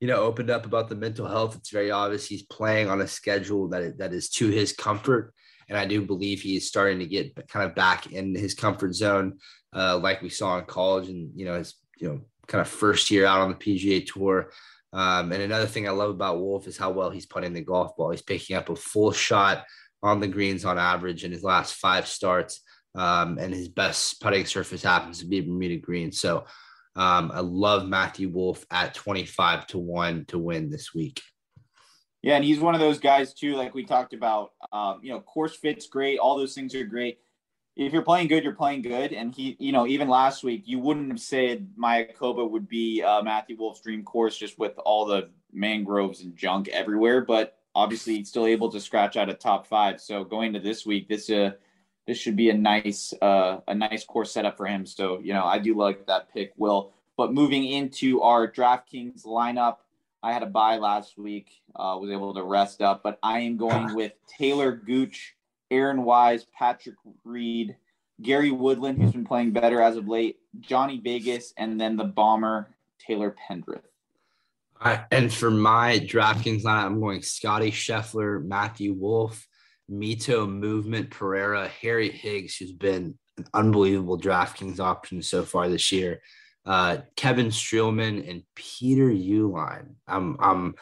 you 0.00 0.08
know, 0.08 0.16
opened 0.16 0.50
up 0.50 0.66
about 0.66 0.88
the 0.88 0.96
mental 0.96 1.28
health, 1.28 1.54
it's 1.56 1.70
very 1.70 1.90
obvious 1.90 2.26
he's 2.26 2.42
playing 2.42 2.88
on 2.88 3.02
a 3.02 3.06
schedule 3.06 3.68
that 3.68 3.98
that 3.98 4.14
is 4.14 4.30
to 4.30 4.48
his 4.48 4.72
comfort. 4.72 5.34
And 5.68 5.78
I 5.78 5.86
do 5.86 6.02
believe 6.02 6.40
he 6.40 6.56
is 6.56 6.66
starting 6.66 6.98
to 6.98 7.06
get 7.06 7.48
kind 7.48 7.68
of 7.68 7.74
back 7.74 8.12
in 8.12 8.34
his 8.34 8.54
comfort 8.54 8.94
zone, 8.94 9.38
uh, 9.74 9.98
like 9.98 10.22
we 10.22 10.28
saw 10.30 10.58
in 10.58 10.64
college, 10.64 11.08
and 11.08 11.30
you 11.34 11.44
know 11.44 11.58
his 11.58 11.74
you 11.98 12.08
know 12.08 12.20
kind 12.46 12.62
of 12.62 12.68
first 12.68 13.10
year 13.10 13.26
out 13.26 13.40
on 13.40 13.50
the 13.50 13.56
PGA 13.56 14.06
Tour. 14.06 14.50
Um, 14.94 15.32
and 15.32 15.42
another 15.42 15.66
thing 15.66 15.86
I 15.86 15.90
love 15.90 16.10
about 16.10 16.40
Wolff 16.40 16.66
is 16.66 16.78
how 16.78 16.90
well 16.90 17.10
he's 17.10 17.26
putting 17.26 17.52
the 17.52 17.60
golf 17.60 17.96
ball. 17.96 18.12
He's 18.12 18.22
picking 18.22 18.56
up 18.56 18.70
a 18.70 18.76
full 18.76 19.12
shot 19.12 19.64
on 20.02 20.20
the 20.20 20.28
greens 20.28 20.64
on 20.64 20.78
average 20.78 21.24
in 21.24 21.32
his 21.32 21.42
last 21.42 21.74
five 21.74 22.06
starts. 22.06 22.62
Um, 22.94 23.38
and 23.38 23.52
his 23.52 23.68
best 23.68 24.20
putting 24.20 24.46
surface 24.46 24.84
happens 24.84 25.18
to 25.18 25.26
be 25.26 25.40
Bermuda 25.40 25.78
Green. 25.78 26.12
So 26.12 26.44
Um, 26.96 27.32
I 27.34 27.40
love 27.40 27.88
Matthew 27.88 28.28
Wolff 28.28 28.64
at 28.70 28.94
25 28.94 29.66
to 29.68 29.78
1 29.78 30.26
to 30.26 30.38
win 30.38 30.70
this 30.70 30.94
week. 30.94 31.20
Yeah, 32.22 32.36
and 32.36 32.44
he's 32.44 32.60
one 32.60 32.74
of 32.74 32.80
those 32.80 33.00
guys 33.00 33.34
too, 33.34 33.56
like 33.56 33.74
we 33.74 33.84
talked 33.84 34.14
about. 34.14 34.52
Um, 34.72 35.00
you 35.02 35.12
know, 35.12 35.20
course 35.20 35.56
fit's 35.56 35.88
great, 35.88 36.18
all 36.18 36.38
those 36.38 36.54
things 36.54 36.74
are 36.74 36.84
great. 36.84 37.18
If 37.76 37.92
you're 37.92 38.02
playing 38.02 38.28
good, 38.28 38.44
you're 38.44 38.54
playing 38.54 38.82
good. 38.82 39.12
And 39.12 39.34
he, 39.34 39.56
you 39.58 39.72
know, 39.72 39.86
even 39.86 40.08
last 40.08 40.44
week, 40.44 40.62
you 40.66 40.78
wouldn't 40.78 41.08
have 41.08 41.20
said 41.20 41.68
Mayakoba 41.76 42.48
would 42.48 42.68
be 42.68 43.02
uh, 43.02 43.22
Matthew 43.22 43.56
Wolff's 43.56 43.80
dream 43.80 44.04
course 44.04 44.36
just 44.36 44.58
with 44.58 44.78
all 44.84 45.06
the 45.06 45.30
mangroves 45.52 46.22
and 46.22 46.36
junk 46.36 46.68
everywhere. 46.68 47.22
But 47.22 47.58
obviously, 47.74 48.16
he's 48.16 48.28
still 48.28 48.46
able 48.46 48.70
to 48.70 48.80
scratch 48.80 49.16
out 49.16 49.28
a 49.28 49.34
top 49.34 49.66
five. 49.66 50.00
So 50.00 50.22
going 50.22 50.52
to 50.52 50.60
this 50.60 50.86
week, 50.86 51.08
this 51.08 51.28
uh, 51.28 51.52
this 52.06 52.18
should 52.18 52.36
be 52.36 52.50
a 52.50 52.54
nice 52.54 53.12
uh, 53.20 53.58
a 53.66 53.74
nice 53.74 54.04
course 54.04 54.32
setup 54.32 54.56
for 54.56 54.66
him. 54.66 54.86
So 54.86 55.18
you 55.18 55.32
know, 55.32 55.44
I 55.44 55.58
do 55.58 55.76
like 55.76 56.06
that 56.06 56.32
pick, 56.32 56.52
Will. 56.56 56.92
But 57.16 57.32
moving 57.32 57.64
into 57.64 58.22
our 58.22 58.50
DraftKings 58.50 59.24
lineup, 59.24 59.76
I 60.22 60.32
had 60.32 60.42
a 60.42 60.46
buy 60.46 60.78
last 60.78 61.18
week, 61.18 61.62
uh, 61.76 61.96
was 62.00 62.10
able 62.10 62.34
to 62.34 62.42
rest 62.42 62.80
up, 62.80 63.02
but 63.02 63.18
I 63.22 63.40
am 63.40 63.56
going 63.56 63.94
with 63.96 64.12
Taylor 64.26 64.72
Gooch, 64.72 65.33
Aaron 65.70 66.04
Wise, 66.04 66.46
Patrick 66.56 66.96
Reed, 67.24 67.76
Gary 68.22 68.50
Woodland, 68.50 69.00
who's 69.00 69.12
been 69.12 69.24
playing 69.24 69.52
better 69.52 69.80
as 69.80 69.96
of 69.96 70.08
late, 70.08 70.36
Johnny 70.60 71.00
Vegas, 71.02 71.52
and 71.56 71.80
then 71.80 71.96
the 71.96 72.04
bomber 72.04 72.74
Taylor 73.04 73.34
Pendrith. 73.48 73.82
And 75.10 75.32
for 75.32 75.50
my 75.50 75.98
DraftKings 75.98 76.62
lineup, 76.62 76.86
I'm 76.86 77.00
going 77.00 77.22
Scotty 77.22 77.70
Scheffler, 77.70 78.44
Matthew 78.44 78.92
Wolff, 78.92 79.46
Mito 79.90 80.48
Movement 80.48 81.10
Pereira, 81.10 81.68
Harry 81.68 82.10
Higgs, 82.10 82.56
who's 82.56 82.72
been 82.72 83.18
an 83.38 83.46
unbelievable 83.54 84.18
DraftKings 84.18 84.80
option 84.80 85.22
so 85.22 85.42
far 85.44 85.68
this 85.68 85.90
year. 85.90 86.20
Uh, 86.66 86.98
Kevin 87.16 87.48
Streelman 87.48 88.28
and 88.28 88.42
Peter 88.54 89.08
Uihlein. 89.08 89.94
I'm, 90.06 90.36
I'm, 90.38 90.74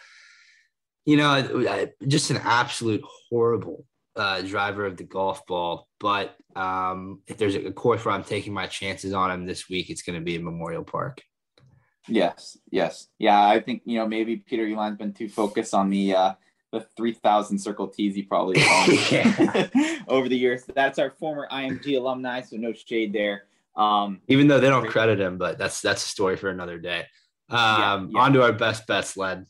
you 1.05 1.17
know, 1.17 1.89
just 2.07 2.31
an 2.31 2.39
absolute 2.39 3.03
horrible 3.29 3.85
uh, 4.17 4.43
driver 4.43 4.87
of 4.87 4.97
the 4.97 5.05
golf 5.05 5.47
ball. 5.47 5.89
But 6.01 6.37
um, 6.57 7.21
if 7.27 7.39
there's 7.39 7.55
a 7.55 7.73
course 7.73 8.05
where 8.05 8.15
I'm 8.15 8.25
taking 8.25 8.53
my 8.53 8.67
chances 8.67 9.13
on 9.13 9.31
him 9.31 9.47
this 9.47 9.69
week, 9.69 9.91
it's 9.91 10.03
going 10.03 10.19
to 10.19 10.25
be 10.25 10.39
Memorial 10.39 10.85
Park. 10.85 11.23
Yes, 12.09 12.59
yes, 12.71 13.09
yeah. 13.19 13.47
I 13.47 13.61
think 13.61 13.83
you 13.85 13.99
know 13.99 14.09
maybe 14.09 14.37
Peter 14.37 14.67
Uihlein's 14.67 14.99
been 14.99 15.13
too 15.13 15.29
focused 15.29 15.73
on 15.73 15.89
the 15.89 16.15
uh, 16.15 16.35
the 16.73 16.81
3000 16.97 17.59
circle 17.59 17.87
tees 17.87 18.17
he 18.17 18.23
probably 18.23 18.57
over 20.09 20.29
the 20.29 20.37
years. 20.37 20.65
That's 20.75 20.99
our 20.99 21.11
former 21.11 21.47
IMG 21.53 21.97
alumni, 21.97 22.41
so 22.41 22.57
no 22.57 22.73
shade 22.73 23.13
there. 23.13 23.45
Um, 23.77 24.21
Even 24.29 24.49
though 24.49 24.59
they 24.59 24.69
don't 24.69 24.89
credit 24.89 25.21
him, 25.21 25.39
but 25.39 25.59
that's 25.59 25.81
that's 25.81 26.05
a 26.05 26.09
story 26.09 26.37
for 26.37 26.51
another 26.51 26.79
day. 26.79 27.07
Um, 27.49 27.59
yeah, 27.59 28.07
yeah. 28.11 28.21
On 28.21 28.33
to 28.33 28.43
our 28.43 28.53
best 28.53 28.87
bets, 28.87 29.17
led. 29.17 29.47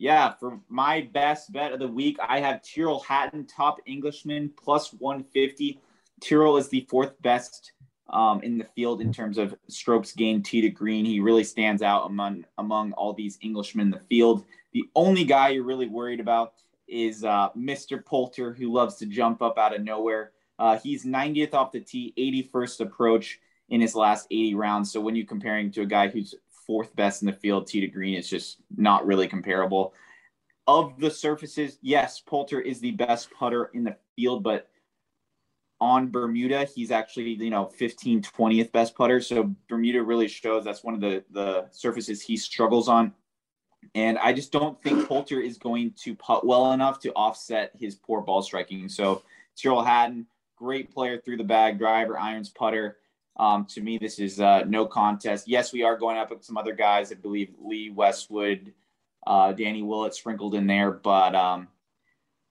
Yeah, 0.00 0.32
for 0.32 0.58
my 0.70 1.02
best 1.12 1.52
bet 1.52 1.72
of 1.72 1.78
the 1.78 1.86
week, 1.86 2.16
I 2.26 2.40
have 2.40 2.62
Tyrrell 2.62 3.00
Hatton, 3.00 3.46
top 3.46 3.80
Englishman, 3.84 4.50
plus 4.56 4.94
150. 4.94 5.78
Tyrrell 6.22 6.56
is 6.56 6.70
the 6.70 6.86
fourth 6.88 7.20
best 7.20 7.72
um, 8.08 8.42
in 8.42 8.56
the 8.56 8.64
field 8.64 9.02
in 9.02 9.12
terms 9.12 9.36
of 9.36 9.54
strokes 9.68 10.12
gained 10.12 10.46
tee 10.46 10.62
to 10.62 10.70
green. 10.70 11.04
He 11.04 11.20
really 11.20 11.44
stands 11.44 11.82
out 11.82 12.06
among 12.06 12.46
among 12.56 12.92
all 12.92 13.12
these 13.12 13.38
Englishmen 13.44 13.88
in 13.88 13.90
the 13.90 14.00
field. 14.08 14.46
The 14.72 14.84
only 14.94 15.22
guy 15.22 15.50
you're 15.50 15.64
really 15.64 15.86
worried 15.86 16.20
about 16.20 16.54
is 16.88 17.22
uh, 17.22 17.50
Mr. 17.50 18.02
Poulter, 18.02 18.54
who 18.54 18.72
loves 18.72 18.94
to 18.96 19.06
jump 19.06 19.42
up 19.42 19.58
out 19.58 19.76
of 19.76 19.82
nowhere. 19.82 20.32
Uh, 20.58 20.78
he's 20.78 21.04
90th 21.04 21.52
off 21.52 21.72
the 21.72 21.80
tee, 21.80 22.14
81st 22.16 22.80
approach 22.80 23.38
in 23.68 23.82
his 23.82 23.94
last 23.94 24.28
80 24.30 24.54
rounds. 24.54 24.90
So 24.90 24.98
when 24.98 25.14
you're 25.14 25.26
comparing 25.26 25.70
to 25.72 25.82
a 25.82 25.86
guy 25.86 26.08
who's 26.08 26.34
fourth 26.70 26.94
best 26.94 27.20
in 27.20 27.26
the 27.26 27.32
field, 27.32 27.66
tee 27.66 27.80
to 27.80 27.88
green, 27.88 28.14
is 28.14 28.30
just 28.30 28.58
not 28.76 29.04
really 29.04 29.26
comparable. 29.26 29.92
Of 30.68 31.00
the 31.00 31.10
surfaces, 31.10 31.78
yes, 31.82 32.20
Poulter 32.20 32.60
is 32.60 32.78
the 32.78 32.92
best 32.92 33.28
putter 33.32 33.72
in 33.74 33.82
the 33.82 33.96
field, 34.14 34.44
but 34.44 34.68
on 35.80 36.12
Bermuda, 36.12 36.68
he's 36.72 36.92
actually, 36.92 37.30
you 37.30 37.50
know, 37.50 37.66
15, 37.66 38.22
20th 38.22 38.70
best 38.70 38.94
putter. 38.94 39.20
So 39.20 39.52
Bermuda 39.68 40.00
really 40.00 40.28
shows 40.28 40.62
that's 40.64 40.84
one 40.84 40.94
of 40.94 41.00
the, 41.00 41.24
the 41.32 41.66
surfaces 41.72 42.22
he 42.22 42.36
struggles 42.36 42.86
on. 42.86 43.14
And 43.96 44.16
I 44.18 44.32
just 44.32 44.52
don't 44.52 44.80
think 44.80 45.08
Poulter 45.08 45.40
is 45.40 45.58
going 45.58 45.94
to 46.04 46.14
putt 46.14 46.46
well 46.46 46.70
enough 46.70 47.00
to 47.00 47.12
offset 47.14 47.72
his 47.74 47.96
poor 47.96 48.20
ball 48.20 48.42
striking. 48.42 48.88
So 48.88 49.22
Tyrrell 49.56 49.82
Hatton, 49.82 50.24
great 50.54 50.94
player 50.94 51.20
through 51.20 51.38
the 51.38 51.42
bag, 51.42 51.80
driver, 51.80 52.16
irons, 52.16 52.48
putter. 52.48 52.98
Um, 53.40 53.64
to 53.70 53.80
me, 53.80 53.96
this 53.96 54.18
is 54.18 54.38
uh, 54.38 54.64
no 54.66 54.84
contest. 54.84 55.48
Yes, 55.48 55.72
we 55.72 55.82
are 55.82 55.96
going 55.96 56.18
up 56.18 56.28
with 56.28 56.44
some 56.44 56.58
other 56.58 56.74
guys. 56.74 57.10
I 57.10 57.14
believe 57.14 57.54
Lee 57.58 57.88
Westwood, 57.88 58.74
uh, 59.26 59.52
Danny 59.52 59.82
Willett 59.82 60.14
sprinkled 60.14 60.54
in 60.54 60.66
there, 60.66 60.90
but 60.90 61.34
um, 61.34 61.66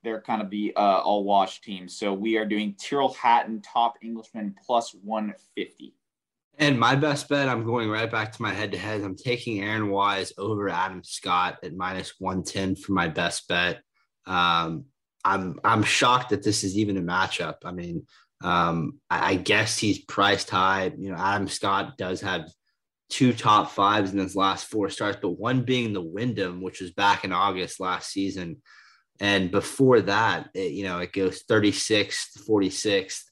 they're 0.04 0.20
kind 0.20 0.42
of 0.42 0.50
the 0.50 0.74
uh, 0.76 1.02
all 1.02 1.24
wash 1.24 1.62
team. 1.62 1.88
So 1.88 2.12
we 2.12 2.38
are 2.38 2.46
doing 2.46 2.76
Tyrrell 2.82 3.14
Hatton, 3.14 3.62
top 3.62 3.98
Englishman, 4.02 4.56
plus 4.66 4.96
150. 5.04 5.94
And 6.58 6.80
my 6.80 6.96
best 6.96 7.30
bet, 7.30 7.48
I'm 7.48 7.64
going 7.64 7.88
right 7.88 8.10
back 8.10 8.32
to 8.32 8.42
my 8.42 8.52
head 8.52 8.72
to 8.72 8.80
head. 8.80 9.02
I'm 9.02 9.16
taking 9.16 9.62
Aaron 9.62 9.92
Wise 9.92 10.34
over 10.40 10.70
Adam 10.70 11.04
Scott 11.04 11.60
at 11.62 11.76
minus 11.76 12.16
110 12.18 12.76
for 12.78 12.94
my 12.94 13.08
best 13.08 13.48
bet. 13.48 13.84
Um, 14.26 14.86
I'm 15.24 15.60
I'm 15.64 15.84
shocked 15.84 16.30
that 16.30 16.44
this 16.44 16.64
is 16.64 16.78
even 16.80 16.98
a 16.98 17.02
matchup. 17.02 17.58
I 17.64 17.74
mean, 17.74 18.08
um, 18.42 19.00
I, 19.10 19.32
I, 19.32 19.36
guess 19.36 19.78
he's 19.78 20.00
priced 20.00 20.50
high. 20.50 20.92
You 20.98 21.12
know, 21.12 21.18
Adam 21.18 21.48
Scott 21.48 21.98
does 21.98 22.22
have 22.22 22.50
two 23.10 23.34
top 23.34 23.72
fives 23.72 24.14
in 24.14 24.20
his 24.20 24.36
last 24.36 24.68
four 24.68 24.90
starts, 24.90 25.18
but 25.22 25.40
one 25.40 25.64
being 25.64 25.94
the 25.94 26.02
Wyndham, 26.02 26.62
which 26.62 26.80
was 26.80 26.92
back 26.92 27.26
in 27.26 27.34
August 27.34 27.80
last 27.80 28.12
season. 28.12 28.62
And 29.20 29.52
before 29.52 30.02
that, 30.02 30.50
it, 30.54 30.72
you 30.72 30.84
know, 30.84 31.00
it 31.00 31.12
goes 31.12 31.44
36th, 31.44 32.48
46th. 32.48 33.24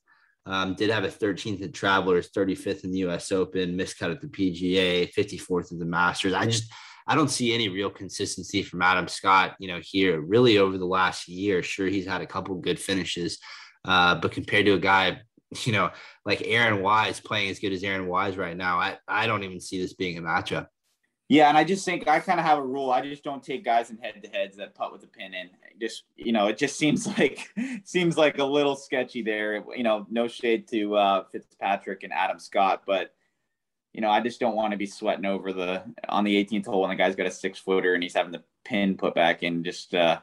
Um, 0.46 0.76
did 0.76 0.90
have 0.90 1.04
a 1.04 1.10
13th 1.10 1.64
at 1.64 1.74
Travelers, 1.74 2.30
35th 2.32 2.84
in 2.84 2.92
the 2.92 3.00
US 3.00 3.32
Open, 3.32 3.78
miscut 3.78 4.12
at 4.12 4.22
the 4.22 4.28
PGA, 4.28 5.14
54th 5.14 5.74
at 5.74 5.80
the 5.80 5.86
Masters. 5.86 6.34
I 6.34 6.46
just, 6.46 6.72
I 7.06 7.16
don't 7.16 7.30
see 7.30 7.54
any 7.54 7.70
real 7.70 7.90
consistency 7.90 8.64
from 8.64 8.82
Adam 8.82 9.08
Scott, 9.08 9.56
you 9.60 9.68
know, 9.68 9.80
here 9.82 10.22
really 10.22 10.58
over 10.58 10.78
the 10.78 10.86
last 10.86 11.28
year. 11.28 11.64
Sure, 11.64 11.88
he's 11.88 12.08
had 12.08 12.22
a 12.22 12.28
couple 12.28 12.56
good 12.56 12.80
finishes, 12.80 13.40
uh, 13.88 14.16
but 14.16 14.32
compared 14.32 14.66
to 14.66 14.74
a 14.74 14.80
guy, 14.80 15.22
you 15.64 15.72
know, 15.72 15.90
like 16.26 16.44
Aaron 16.46 16.84
Wise 16.84 17.20
playing 17.20 17.50
as 17.50 17.60
good 17.60 17.72
as 17.72 17.84
Aaron 17.84 18.08
Wise 18.08 18.38
right 18.38 18.56
now, 18.56 18.80
I, 18.80 18.98
I 19.08 19.26
don't 19.26 19.44
even 19.44 19.60
see 19.60 19.82
this 19.82 19.94
being 19.94 20.18
a 20.18 20.22
matchup. 20.22 20.68
Yeah, 21.30 21.50
and 21.50 21.58
I 21.58 21.66
just 21.66 21.84
think 21.84 22.08
I 22.08 22.22
kind 22.22 22.40
of 22.40 22.46
have 22.46 22.58
a 22.58 22.66
rule. 22.66 22.90
I 22.90 23.02
just 23.02 23.24
don't 23.24 23.44
take 23.44 23.66
guys 23.66 23.90
in 23.90 23.98
head 23.98 24.22
to 24.24 24.30
heads 24.30 24.56
that 24.58 24.76
putt 24.76 24.94
with 24.94 25.04
a 25.04 25.08
pin 25.08 25.34
in. 25.34 25.50
Just 25.80 26.04
you 26.16 26.32
know, 26.32 26.48
it 26.48 26.58
just 26.58 26.78
seems 26.78 27.06
like 27.18 27.50
seems 27.84 28.18
like 28.18 28.38
a 28.38 28.46
little 28.46 28.76
sketchy 28.76 29.22
there. 29.22 29.64
You 29.76 29.84
know, 29.84 30.06
no 30.10 30.28
shade 30.28 30.68
to 30.70 30.96
uh, 30.96 31.24
Fitzpatrick 31.32 32.04
and 32.04 32.14
Adam 32.14 32.40
Scott, 32.40 32.84
but 32.86 33.14
you 33.94 34.02
know, 34.02 34.10
I 34.10 34.22
just 34.22 34.40
don't 34.40 34.56
want 34.56 34.72
to 34.72 34.78
be 34.78 34.86
sweating 34.86 35.26
over 35.26 35.52
the 35.52 35.84
on 36.08 36.24
the 36.24 36.46
18th 36.46 36.68
hole 36.68 36.82
when 36.82 36.92
the 36.92 36.96
guy's 36.96 37.16
got 37.16 37.26
a 37.26 37.32
six 37.32 37.60
footer 37.60 37.94
and 37.94 38.04
he's 38.04 38.14
having 38.14 38.32
the 38.32 38.44
pin 38.64 38.96
put 38.96 39.14
back 39.14 39.44
in. 39.44 39.64
Just 39.64 39.96
uh, 39.96 40.20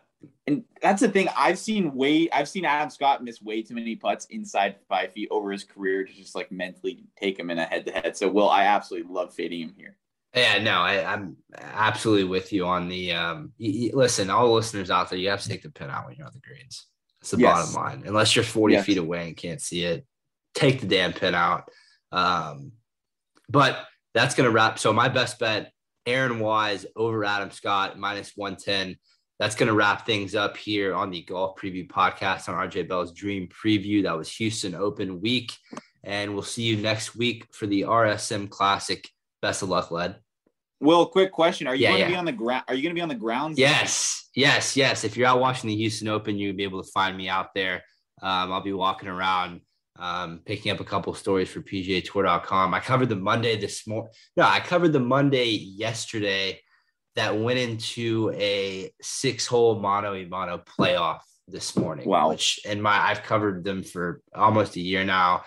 and 0.46 0.64
that's 0.82 1.00
the 1.00 1.08
thing. 1.08 1.28
I've 1.36 1.58
seen 1.58 1.94
way 1.94 2.30
I've 2.30 2.48
seen 2.48 2.64
Adam 2.64 2.90
Scott 2.90 3.24
miss 3.24 3.42
way 3.42 3.62
too 3.62 3.74
many 3.74 3.96
putts 3.96 4.26
inside 4.26 4.76
five 4.88 5.12
feet 5.12 5.28
over 5.30 5.50
his 5.50 5.64
career 5.64 6.04
to 6.04 6.12
just 6.12 6.34
like 6.34 6.52
mentally 6.52 7.04
take 7.20 7.38
him 7.38 7.50
in 7.50 7.58
a 7.58 7.64
head 7.64 7.86
to 7.86 7.92
head. 7.92 8.16
So, 8.16 8.28
Will, 8.28 8.48
I 8.48 8.64
absolutely 8.64 9.12
love 9.12 9.34
fading 9.34 9.60
him 9.62 9.74
here. 9.76 9.96
Yeah, 10.34 10.58
no, 10.58 10.80
I, 10.80 11.12
am 11.12 11.36
absolutely 11.60 12.24
with 12.24 12.52
you 12.52 12.66
on 12.66 12.88
the. 12.88 13.12
Um, 13.12 13.52
you, 13.56 13.70
you, 13.70 13.90
listen, 13.94 14.30
all 14.30 14.48
the 14.48 14.52
listeners 14.52 14.90
out 14.90 15.08
there, 15.08 15.18
you 15.18 15.30
have 15.30 15.42
to 15.42 15.48
take 15.48 15.62
the 15.62 15.70
pin 15.70 15.90
out 15.90 16.06
when 16.06 16.16
you're 16.16 16.26
on 16.26 16.32
the 16.34 16.40
greens. 16.40 16.86
That's 17.20 17.30
the 17.30 17.38
yes. 17.38 17.72
bottom 17.72 17.74
line. 17.74 18.06
Unless 18.06 18.34
you're 18.34 18.44
40 18.44 18.74
yes. 18.74 18.84
feet 18.84 18.98
away 18.98 19.28
and 19.28 19.36
can't 19.36 19.60
see 19.60 19.84
it, 19.84 20.04
take 20.54 20.80
the 20.80 20.88
damn 20.88 21.12
pin 21.12 21.34
out. 21.34 21.70
Um, 22.10 22.72
but 23.48 23.86
that's 24.12 24.34
going 24.34 24.48
to 24.48 24.50
wrap. 24.50 24.78
So 24.78 24.92
my 24.92 25.08
best 25.08 25.38
bet, 25.38 25.72
Aaron 26.04 26.40
Wise 26.40 26.84
over 26.96 27.24
Adam 27.24 27.50
Scott 27.50 27.98
minus 27.98 28.32
110. 28.34 28.96
That's 29.38 29.56
going 29.56 29.68
to 29.68 29.74
wrap 29.74 30.06
things 30.06 30.34
up 30.34 30.56
here 30.56 30.94
on 30.94 31.10
the 31.10 31.22
Golf 31.22 31.56
Preview 31.58 31.88
podcast 31.88 32.48
on 32.48 32.68
RJ 32.68 32.88
Bell's 32.88 33.12
Dream 33.12 33.48
Preview. 33.48 34.04
That 34.04 34.16
was 34.16 34.30
Houston 34.36 34.74
Open 34.74 35.20
Week. 35.20 35.52
And 36.04 36.34
we'll 36.34 36.42
see 36.42 36.62
you 36.62 36.76
next 36.76 37.16
week 37.16 37.46
for 37.52 37.66
the 37.66 37.82
RSM 37.82 38.48
Classic. 38.48 39.08
Best 39.42 39.62
of 39.62 39.70
luck, 39.70 39.90
Led. 39.90 40.16
Will, 40.80 41.06
quick 41.06 41.32
question: 41.32 41.66
Are 41.66 41.74
you 41.74 41.82
yeah, 41.82 41.90
going 41.90 42.02
to 42.02 42.08
be 42.08 42.16
on 42.16 42.24
the 42.24 42.32
ground? 42.32 42.64
Are 42.68 42.74
you 42.74 42.82
going 42.82 42.94
to 42.94 42.98
be 42.98 43.02
on 43.02 43.08
the 43.08 43.14
grounds? 43.14 43.58
Yes, 43.58 44.28
yes, 44.36 44.76
yes. 44.76 45.02
If 45.02 45.16
you're 45.16 45.26
out 45.26 45.40
watching 45.40 45.68
the 45.68 45.76
Houston 45.76 46.08
Open, 46.08 46.38
you'll 46.38 46.56
be 46.56 46.64
able 46.64 46.82
to 46.82 46.90
find 46.90 47.16
me 47.16 47.28
out 47.28 47.54
there. 47.54 47.82
Um, 48.22 48.52
I'll 48.52 48.62
be 48.62 48.72
walking 48.72 49.08
around, 49.08 49.62
um, 49.98 50.42
picking 50.44 50.70
up 50.72 50.80
a 50.80 50.84
couple 50.84 51.14
stories 51.14 51.48
for 51.48 51.60
PGA 51.60 52.04
Tour.com. 52.04 52.74
I 52.74 52.80
covered 52.80 53.08
the 53.08 53.16
Monday 53.16 53.58
this 53.58 53.86
morning. 53.86 54.12
No, 54.36 54.44
I 54.44 54.60
covered 54.60 54.92
the 54.92 55.00
Monday 55.00 55.50
yesterday 55.50 56.60
that 57.16 57.38
went 57.38 57.58
into 57.58 58.32
a 58.34 58.90
six-hole 59.00 59.78
mono 59.80 60.14
a 60.14 60.24
mono 60.24 60.58
playoff 60.58 61.20
this 61.48 61.76
morning. 61.76 62.08
Wow! 62.08 62.30
Which 62.30 62.60
and 62.66 62.82
my 62.82 62.98
I've 62.98 63.22
covered 63.22 63.64
them 63.64 63.82
for 63.82 64.20
almost 64.34 64.76
a 64.76 64.80
year 64.80 65.04
now. 65.04 65.44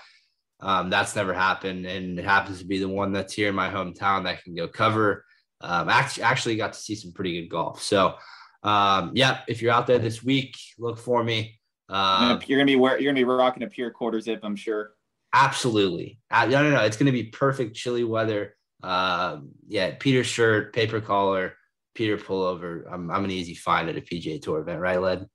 Um, 0.60 0.90
that's 0.90 1.16
never 1.16 1.34
happened, 1.34 1.86
and 1.86 2.18
it 2.18 2.26
happens 2.26 2.60
to 2.60 2.66
be 2.66 2.80
the 2.80 2.88
one 2.88 3.12
that's 3.12 3.34
here 3.34 3.50
in 3.50 3.56
my 3.56 3.70
hometown 3.70 4.24
that 4.24 4.44
can 4.44 4.56
go 4.56 4.68
cover. 4.68 5.24
Um, 5.62 5.90
actually, 5.90 6.24
actually 6.24 6.56
got 6.56 6.74
to 6.74 6.80
see 6.80 6.96
some 6.96 7.12
pretty 7.12 7.42
good 7.42 7.50
golf. 7.50 7.82
So, 7.82 8.16
um, 8.64 9.12
yeah, 9.14 9.42
if 9.48 9.62
you're 9.62 9.74
out 9.74 9.88
there 9.88 10.00
this 10.00 10.24
week, 10.24 10.56
look 10.80 10.98
for 10.98 11.24
me. 11.24 11.60
Uh, 11.90 12.40
you're 12.48 12.58
gonna 12.58 12.66
be 12.66 12.76
wear, 12.76 13.00
you're 13.00 13.12
gonna 13.12 13.20
be 13.20 13.24
rocking 13.24 13.64
a 13.64 13.68
pure 13.68 13.92
quarter 13.92 14.20
zip, 14.20 14.40
I'm 14.44 14.56
sure. 14.56 14.92
Absolutely. 15.34 16.20
Uh, 16.32 16.46
no, 16.46 16.64
no, 16.64 16.72
no. 16.72 16.84
It's 16.84 16.98
gonna 16.98 17.12
be 17.12 17.26
perfect 17.26 17.76
chilly 17.76 18.04
weather. 18.04 18.56
Uh, 18.82 19.40
yeah, 19.68 19.96
Peter 20.00 20.24
shirt, 20.24 20.74
paper 20.74 21.02
collar, 21.02 21.54
Peter 21.98 22.16
pullover. 22.16 22.84
I'm, 22.92 23.10
I'm 23.10 23.26
an 23.26 23.32
easy 23.32 23.56
find 23.56 23.90
at 23.90 23.98
a 23.98 24.02
PGA 24.02 24.40
Tour 24.40 24.60
event, 24.60 24.80
right, 24.80 25.02
Led? 25.02 25.28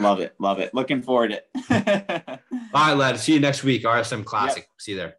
love 0.00 0.18
it, 0.18 0.34
love 0.40 0.58
it. 0.58 0.74
Looking 0.74 1.00
forward 1.00 1.30
to 1.30 1.42
it. 1.70 2.40
All 2.74 2.88
right, 2.88 2.96
Led. 2.96 3.20
See 3.20 3.34
you 3.34 3.40
next 3.40 3.62
week. 3.62 3.84
RSM 3.84 4.24
Classic. 4.24 4.64
Yep. 4.64 4.80
See 4.80 4.92
you 4.92 4.98
there. 4.98 5.14